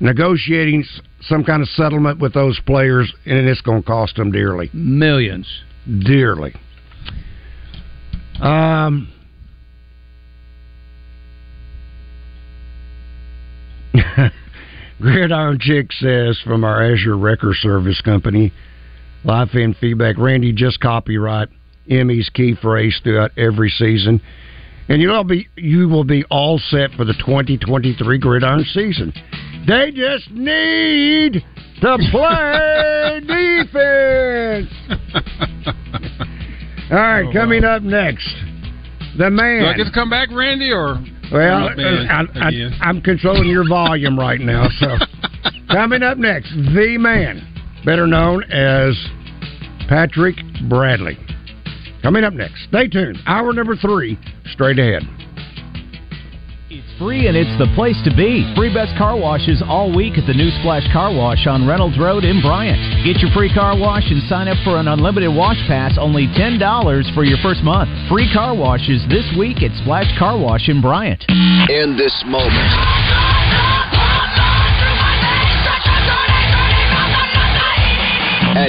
negotiating 0.00 0.84
some 1.22 1.44
kind 1.44 1.62
of 1.62 1.68
settlement 1.70 2.18
with 2.20 2.34
those 2.34 2.58
players, 2.66 3.12
and 3.24 3.48
it's 3.48 3.60
going 3.60 3.82
to 3.82 3.86
cost 3.86 4.16
them 4.16 4.32
dearly, 4.32 4.68
millions, 4.72 5.46
dearly. 6.00 6.54
Um. 8.40 9.08
Gridiron 15.00 15.58
Chick 15.60 15.92
says 15.92 16.38
from 16.44 16.64
our 16.64 16.82
Asher 16.92 17.16
Wrecker 17.16 17.54
Service 17.54 18.00
Company, 18.00 18.52
live 19.24 19.50
fan 19.50 19.74
feedback. 19.80 20.16
Randy, 20.18 20.52
just 20.52 20.80
copyright 20.80 21.48
Emmy's 21.88 22.30
key 22.30 22.54
phrase 22.60 22.98
throughout 23.02 23.30
every 23.36 23.70
season, 23.70 24.20
and 24.88 25.02
you'll 25.02 25.24
be 25.24 25.48
you 25.56 25.88
will 25.88 26.04
be 26.04 26.24
all 26.30 26.58
set 26.58 26.92
for 26.92 27.04
the 27.04 27.14
2023 27.14 28.18
Gridiron 28.18 28.64
season. 28.72 29.12
They 29.66 29.90
just 29.90 30.30
need 30.30 31.44
to 31.80 31.98
play 32.10 33.20
defense. 33.26 34.70
All 36.90 36.96
right, 36.96 37.32
coming 37.32 37.64
up 37.64 37.82
next, 37.82 38.28
the 39.16 39.30
man. 39.30 39.60
Do 39.62 39.66
I 39.66 39.74
get 39.74 39.84
to 39.84 39.92
come 39.92 40.10
back, 40.10 40.28
Randy, 40.30 40.70
or 40.70 41.02
Well, 41.32 41.68
uh, 41.68 41.72
I, 41.72 42.24
I. 42.34 42.50
I'm 42.82 43.00
controlling 43.00 43.48
your 43.48 43.66
volume 43.68 44.18
right 44.18 44.40
now. 44.40 44.68
So, 44.78 44.88
coming 45.70 46.02
up 46.02 46.18
next, 46.18 46.50
the 46.50 46.96
man, 46.98 47.40
better 47.84 48.06
known 48.06 48.44
as 48.52 48.94
Patrick 49.88 50.36
Bradley. 50.68 51.18
Coming 52.02 52.22
up 52.22 52.34
next. 52.34 52.66
Stay 52.68 52.86
tuned. 52.86 53.18
Hour 53.26 53.54
number 53.54 53.76
three, 53.76 54.18
straight 54.52 54.78
ahead. 54.78 55.02
Free 56.98 57.26
and 57.26 57.36
it's 57.36 57.50
the 57.58 57.66
place 57.74 57.98
to 58.06 58.14
be. 58.14 58.46
Free 58.54 58.72
best 58.72 58.96
car 58.96 59.18
washes 59.18 59.60
all 59.66 59.90
week 59.90 60.16
at 60.16 60.26
the 60.28 60.34
New 60.34 60.50
Splash 60.62 60.86
Car 60.92 61.10
Wash 61.12 61.44
on 61.48 61.66
Reynolds 61.66 61.98
Road 61.98 62.22
in 62.22 62.40
Bryant. 62.40 62.78
Get 63.02 63.18
your 63.18 63.32
free 63.34 63.52
car 63.52 63.76
wash 63.76 64.04
and 64.06 64.22
sign 64.30 64.46
up 64.46 64.56
for 64.62 64.78
an 64.78 64.86
unlimited 64.86 65.34
wash 65.34 65.58
pass, 65.66 65.98
only 65.98 66.28
$10 66.38 67.14
for 67.14 67.24
your 67.24 67.38
first 67.42 67.64
month. 67.64 67.90
Free 68.08 68.30
car 68.32 68.54
washes 68.54 69.02
this 69.10 69.26
week 69.36 69.62
at 69.64 69.74
Splash 69.82 70.06
Car 70.18 70.38
Wash 70.38 70.68
in 70.68 70.80
Bryant. 70.80 71.24
In 71.68 71.96
this 71.98 72.14
moment, 72.26 72.70